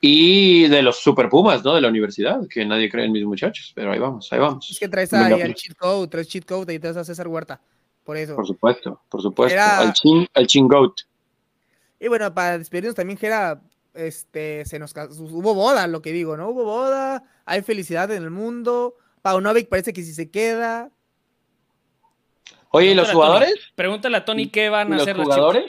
Y 0.00 0.68
de 0.68 0.80
los 0.82 0.98
Super 1.00 1.28
Pumas, 1.28 1.64
¿no? 1.64 1.74
De 1.74 1.80
la 1.80 1.88
universidad, 1.88 2.40
que 2.48 2.64
nadie 2.64 2.88
cree 2.88 3.06
en 3.06 3.10
mis 3.12 3.24
muchachos, 3.24 3.72
pero 3.74 3.90
ahí 3.90 3.98
vamos, 3.98 4.32
ahí 4.32 4.38
vamos. 4.38 4.70
es 4.70 4.78
que 4.78 4.88
traes 4.88 5.10
Venga, 5.10 5.26
ahí 5.34 5.42
pues. 5.42 5.54
cheat 5.56 5.76
code, 5.76 6.06
traes 6.08 6.28
cheat 6.28 6.44
code 6.44 6.72
y 6.72 6.78
traes 6.78 6.96
a 6.96 7.04
César 7.04 7.26
Huerta. 7.26 7.60
Por 8.04 8.16
eso. 8.16 8.36
Por 8.36 8.46
supuesto, 8.46 9.00
por 9.08 9.20
supuesto. 9.22 9.54
Era- 9.54 9.80
Al 9.80 9.92
chin, 9.92 10.26
al 10.34 10.46
chin 10.46 10.68
goat. 10.68 10.92
Y 11.98 12.06
bueno, 12.06 12.32
para 12.32 12.58
despedirnos 12.58 12.94
también, 12.94 13.18
Gera, 13.18 13.60
este, 13.92 14.64
se 14.66 14.78
nos 14.78 14.94
hubo 14.94 15.52
boda, 15.54 15.86
lo 15.88 16.00
que 16.00 16.12
digo, 16.12 16.36
¿no? 16.36 16.50
Hubo 16.50 16.62
boda, 16.64 17.24
hay 17.44 17.62
felicidad 17.62 18.08
en 18.12 18.22
el 18.22 18.30
mundo. 18.30 18.94
Paunovic 19.20 19.68
parece 19.68 19.92
que 19.92 20.04
sí 20.04 20.14
se 20.14 20.30
queda. 20.30 20.90
Oye, 22.70 22.88
¿y 22.90 22.94
los 22.94 23.06
Tony. 23.06 23.14
jugadores? 23.14 23.54
Pregúntale 23.74 24.16
a 24.16 24.24
Tony 24.24 24.48
qué 24.48 24.66
¿Y 24.66 24.68
van 24.68 24.88
a 24.92 24.96
los 24.96 25.02
hacer 25.02 25.16
los 25.16 25.24
jugadores? 25.24 25.64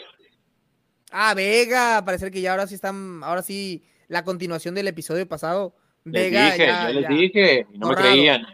Ah, 1.12 1.34
Vega, 1.34 2.04
parece 2.06 2.30
que 2.30 2.41
ya 2.41 2.52
ahora 2.52 2.68
sí 2.68 2.76
están, 2.76 3.22
ahora 3.24 3.41
sí, 3.41 3.84
la 4.08 4.24
continuación 4.24 4.76
del 4.76 4.88
episodio 4.88 5.28
pasado. 5.28 5.76
Les 6.04 6.14
Vega, 6.32 6.45
dije, 6.45 6.68
ya- 6.68 6.88
yo 6.91 6.93
les 7.00 7.04
ya, 7.04 7.10
dije, 7.16 7.68
y 7.74 7.78
no 7.78 7.88
me 7.89 7.95
creían. 7.95 8.45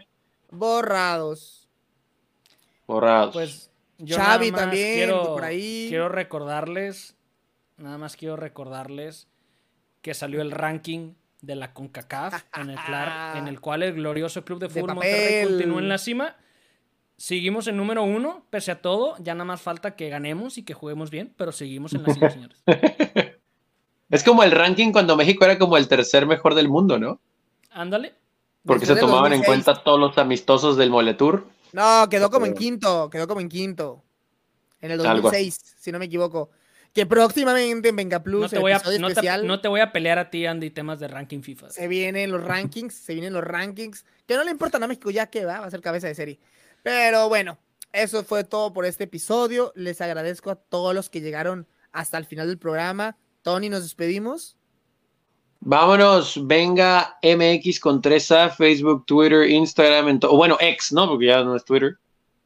borrados. 0.50 1.68
Borrados. 2.86 3.32
Pues 3.34 3.70
yo 3.98 4.16
Xavi 4.16 4.52
también, 4.52 4.94
quiero, 4.94 5.24
por 5.24 5.44
ahí. 5.44 5.86
quiero 5.88 6.08
recordarles, 6.08 7.16
nada 7.76 7.98
más 7.98 8.16
quiero 8.16 8.36
recordarles 8.36 9.28
que 10.02 10.14
salió 10.14 10.40
el 10.40 10.50
ranking 10.52 11.14
de 11.42 11.56
la 11.56 11.72
CONCACAF 11.74 12.42
en 12.56 12.70
el, 12.70 12.78
en 13.36 13.48
el 13.48 13.60
cual 13.60 13.82
el 13.82 13.94
glorioso 13.94 14.44
Club 14.44 14.60
de 14.60 14.68
De 14.72 14.80
Fútbol 14.80 14.94
Monterrey 14.96 15.42
papel. 15.42 15.48
continúa 15.48 15.80
en 15.80 15.88
la 15.88 15.98
cima. 15.98 16.36
Seguimos 17.18 17.66
en 17.66 17.78
número 17.78 18.02
uno, 18.02 18.44
pese 18.50 18.70
a 18.70 18.82
todo. 18.82 19.16
Ya 19.18 19.34
nada 19.34 19.46
más 19.46 19.62
falta 19.62 19.96
que 19.96 20.08
ganemos 20.10 20.58
y 20.58 20.64
que 20.64 20.74
juguemos 20.74 21.10
bien, 21.10 21.32
pero 21.36 21.50
seguimos 21.50 21.94
en 21.94 22.02
la 22.02 22.12
cima, 22.12 22.30
señores. 22.30 22.62
es 24.10 24.22
como 24.22 24.42
el 24.42 24.50
ranking 24.50 24.92
cuando 24.92 25.16
México 25.16 25.44
era 25.44 25.58
como 25.58 25.78
el 25.78 25.88
tercer 25.88 26.26
mejor 26.26 26.54
del 26.54 26.68
mundo, 26.68 26.98
¿no? 26.98 27.20
Ándale. 27.70 28.14
Porque 28.64 28.84
se 28.84 28.96
tomaban 28.96 29.32
en 29.32 29.40
2006. 29.40 29.46
cuenta 29.46 29.82
todos 29.82 29.98
los 29.98 30.18
amistosos 30.18 30.76
del 30.76 30.90
Moletour. 30.90 31.46
No, 31.72 32.08
quedó 32.10 32.30
como 32.30 32.46
en 32.46 32.54
quinto, 32.54 33.08
quedó 33.10 33.26
como 33.26 33.40
en 33.40 33.48
quinto. 33.48 34.02
En 34.80 34.90
el 34.90 35.00
Algo 35.00 35.30
2006, 35.30 35.76
si 35.78 35.92
no 35.92 35.98
me 35.98 36.06
equivoco. 36.06 36.50
Que 36.92 37.06
próximamente 37.06 37.90
en 37.90 37.96
Venga 37.96 38.22
Plus, 38.22 38.42
No 38.42 38.48
te, 38.48 38.56
el 38.56 38.62
voy 38.62 38.72
a, 38.72 38.80
te, 38.80 38.94
especial, 38.94 39.46
no 39.46 39.60
te 39.60 39.68
voy 39.68 39.80
a 39.80 39.92
pelear 39.92 40.18
a 40.18 40.30
ti, 40.30 40.46
Andy, 40.46 40.70
temas 40.70 40.98
de 40.98 41.08
ranking 41.08 41.42
FIFA. 41.42 41.70
se 41.70 41.88
vienen 41.88 42.30
los 42.30 42.42
rankings, 42.42 42.94
se 42.94 43.12
vienen 43.12 43.32
los 43.32 43.44
rankings. 43.44 44.04
Que 44.26 44.34
no 44.34 44.44
le 44.44 44.50
importan 44.50 44.82
a 44.82 44.86
México 44.86 45.10
ya 45.10 45.26
que 45.26 45.44
va, 45.44 45.60
va 45.60 45.66
a 45.66 45.70
ser 45.70 45.80
cabeza 45.80 46.08
de 46.08 46.14
serie. 46.14 46.38
Pero 46.86 47.28
bueno, 47.28 47.58
eso 47.92 48.22
fue 48.22 48.44
todo 48.44 48.72
por 48.72 48.84
este 48.84 49.04
episodio. 49.04 49.72
Les 49.74 50.00
agradezco 50.00 50.52
a 50.52 50.54
todos 50.54 50.94
los 50.94 51.10
que 51.10 51.20
llegaron 51.20 51.66
hasta 51.90 52.16
el 52.16 52.26
final 52.26 52.46
del 52.46 52.58
programa. 52.58 53.16
Tony, 53.42 53.68
nos 53.68 53.82
despedimos. 53.82 54.56
Vámonos, 55.58 56.46
venga 56.46 57.18
MX 57.24 57.80
con 57.80 58.00
3A, 58.00 58.54
Facebook, 58.54 59.04
Twitter, 59.04 59.50
Instagram, 59.50 60.10
en 60.10 60.20
bueno, 60.20 60.58
X, 60.60 60.92
¿no? 60.92 61.08
Porque 61.08 61.26
ya 61.26 61.42
no 61.42 61.56
es 61.56 61.64
Twitter, 61.64 61.96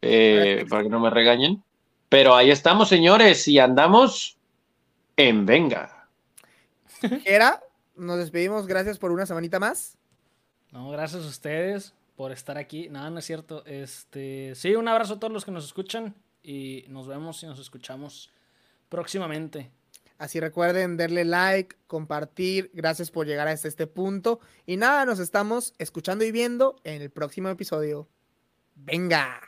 eh, 0.01 0.65
para 0.71 0.85
que 0.85 0.89
no 0.89 1.01
me 1.01 1.11
regañen. 1.11 1.63
Pero 2.09 2.35
ahí 2.35 2.51
estamos, 2.51 2.89
señores, 2.89 3.47
y 3.47 3.59
andamos 3.59 4.39
en 5.19 5.45
venga. 5.45 6.09
Gera, 7.25 7.63
nos 7.95 8.17
despedimos. 8.17 8.67
Gracias 8.67 8.97
por 8.97 9.13
una 9.13 9.27
semanita 9.27 9.61
más. 9.61 9.99
No, 10.73 10.89
gracias 10.89 11.27
a 11.27 11.29
ustedes 11.29 11.95
por 12.21 12.33
estar 12.33 12.59
aquí. 12.59 12.91
Nada, 12.91 13.09
no 13.09 13.19
es 13.19 13.25
cierto. 13.25 13.65
Este, 13.65 14.53
sí, 14.55 14.75
un 14.75 14.87
abrazo 14.89 15.15
a 15.15 15.19
todos 15.19 15.33
los 15.33 15.47
que 15.47 15.53
nos 15.53 15.65
escuchan 15.65 16.15
y 16.43 16.85
nos 16.89 17.09
vemos 17.09 17.43
y 17.43 17.47
nos 17.47 17.59
escuchamos 17.59 18.31
próximamente. 18.91 19.71
Así 20.19 20.39
recuerden 20.39 20.99
darle 20.99 21.25
like, 21.25 21.77
compartir. 21.87 22.71
Gracias 22.75 23.11
por 23.11 23.27
llegar 23.27 23.49
hasta 23.49 23.69
este 23.69 23.87
punto. 23.87 24.39
Y 24.67 24.77
nada, 24.77 25.07
nos 25.07 25.19
estamos 25.19 25.73
escuchando 25.79 26.23
y 26.23 26.31
viendo 26.31 26.77
en 26.85 27.01
el 27.01 27.09
próximo 27.09 27.49
episodio. 27.49 28.07
Venga. 28.75 29.41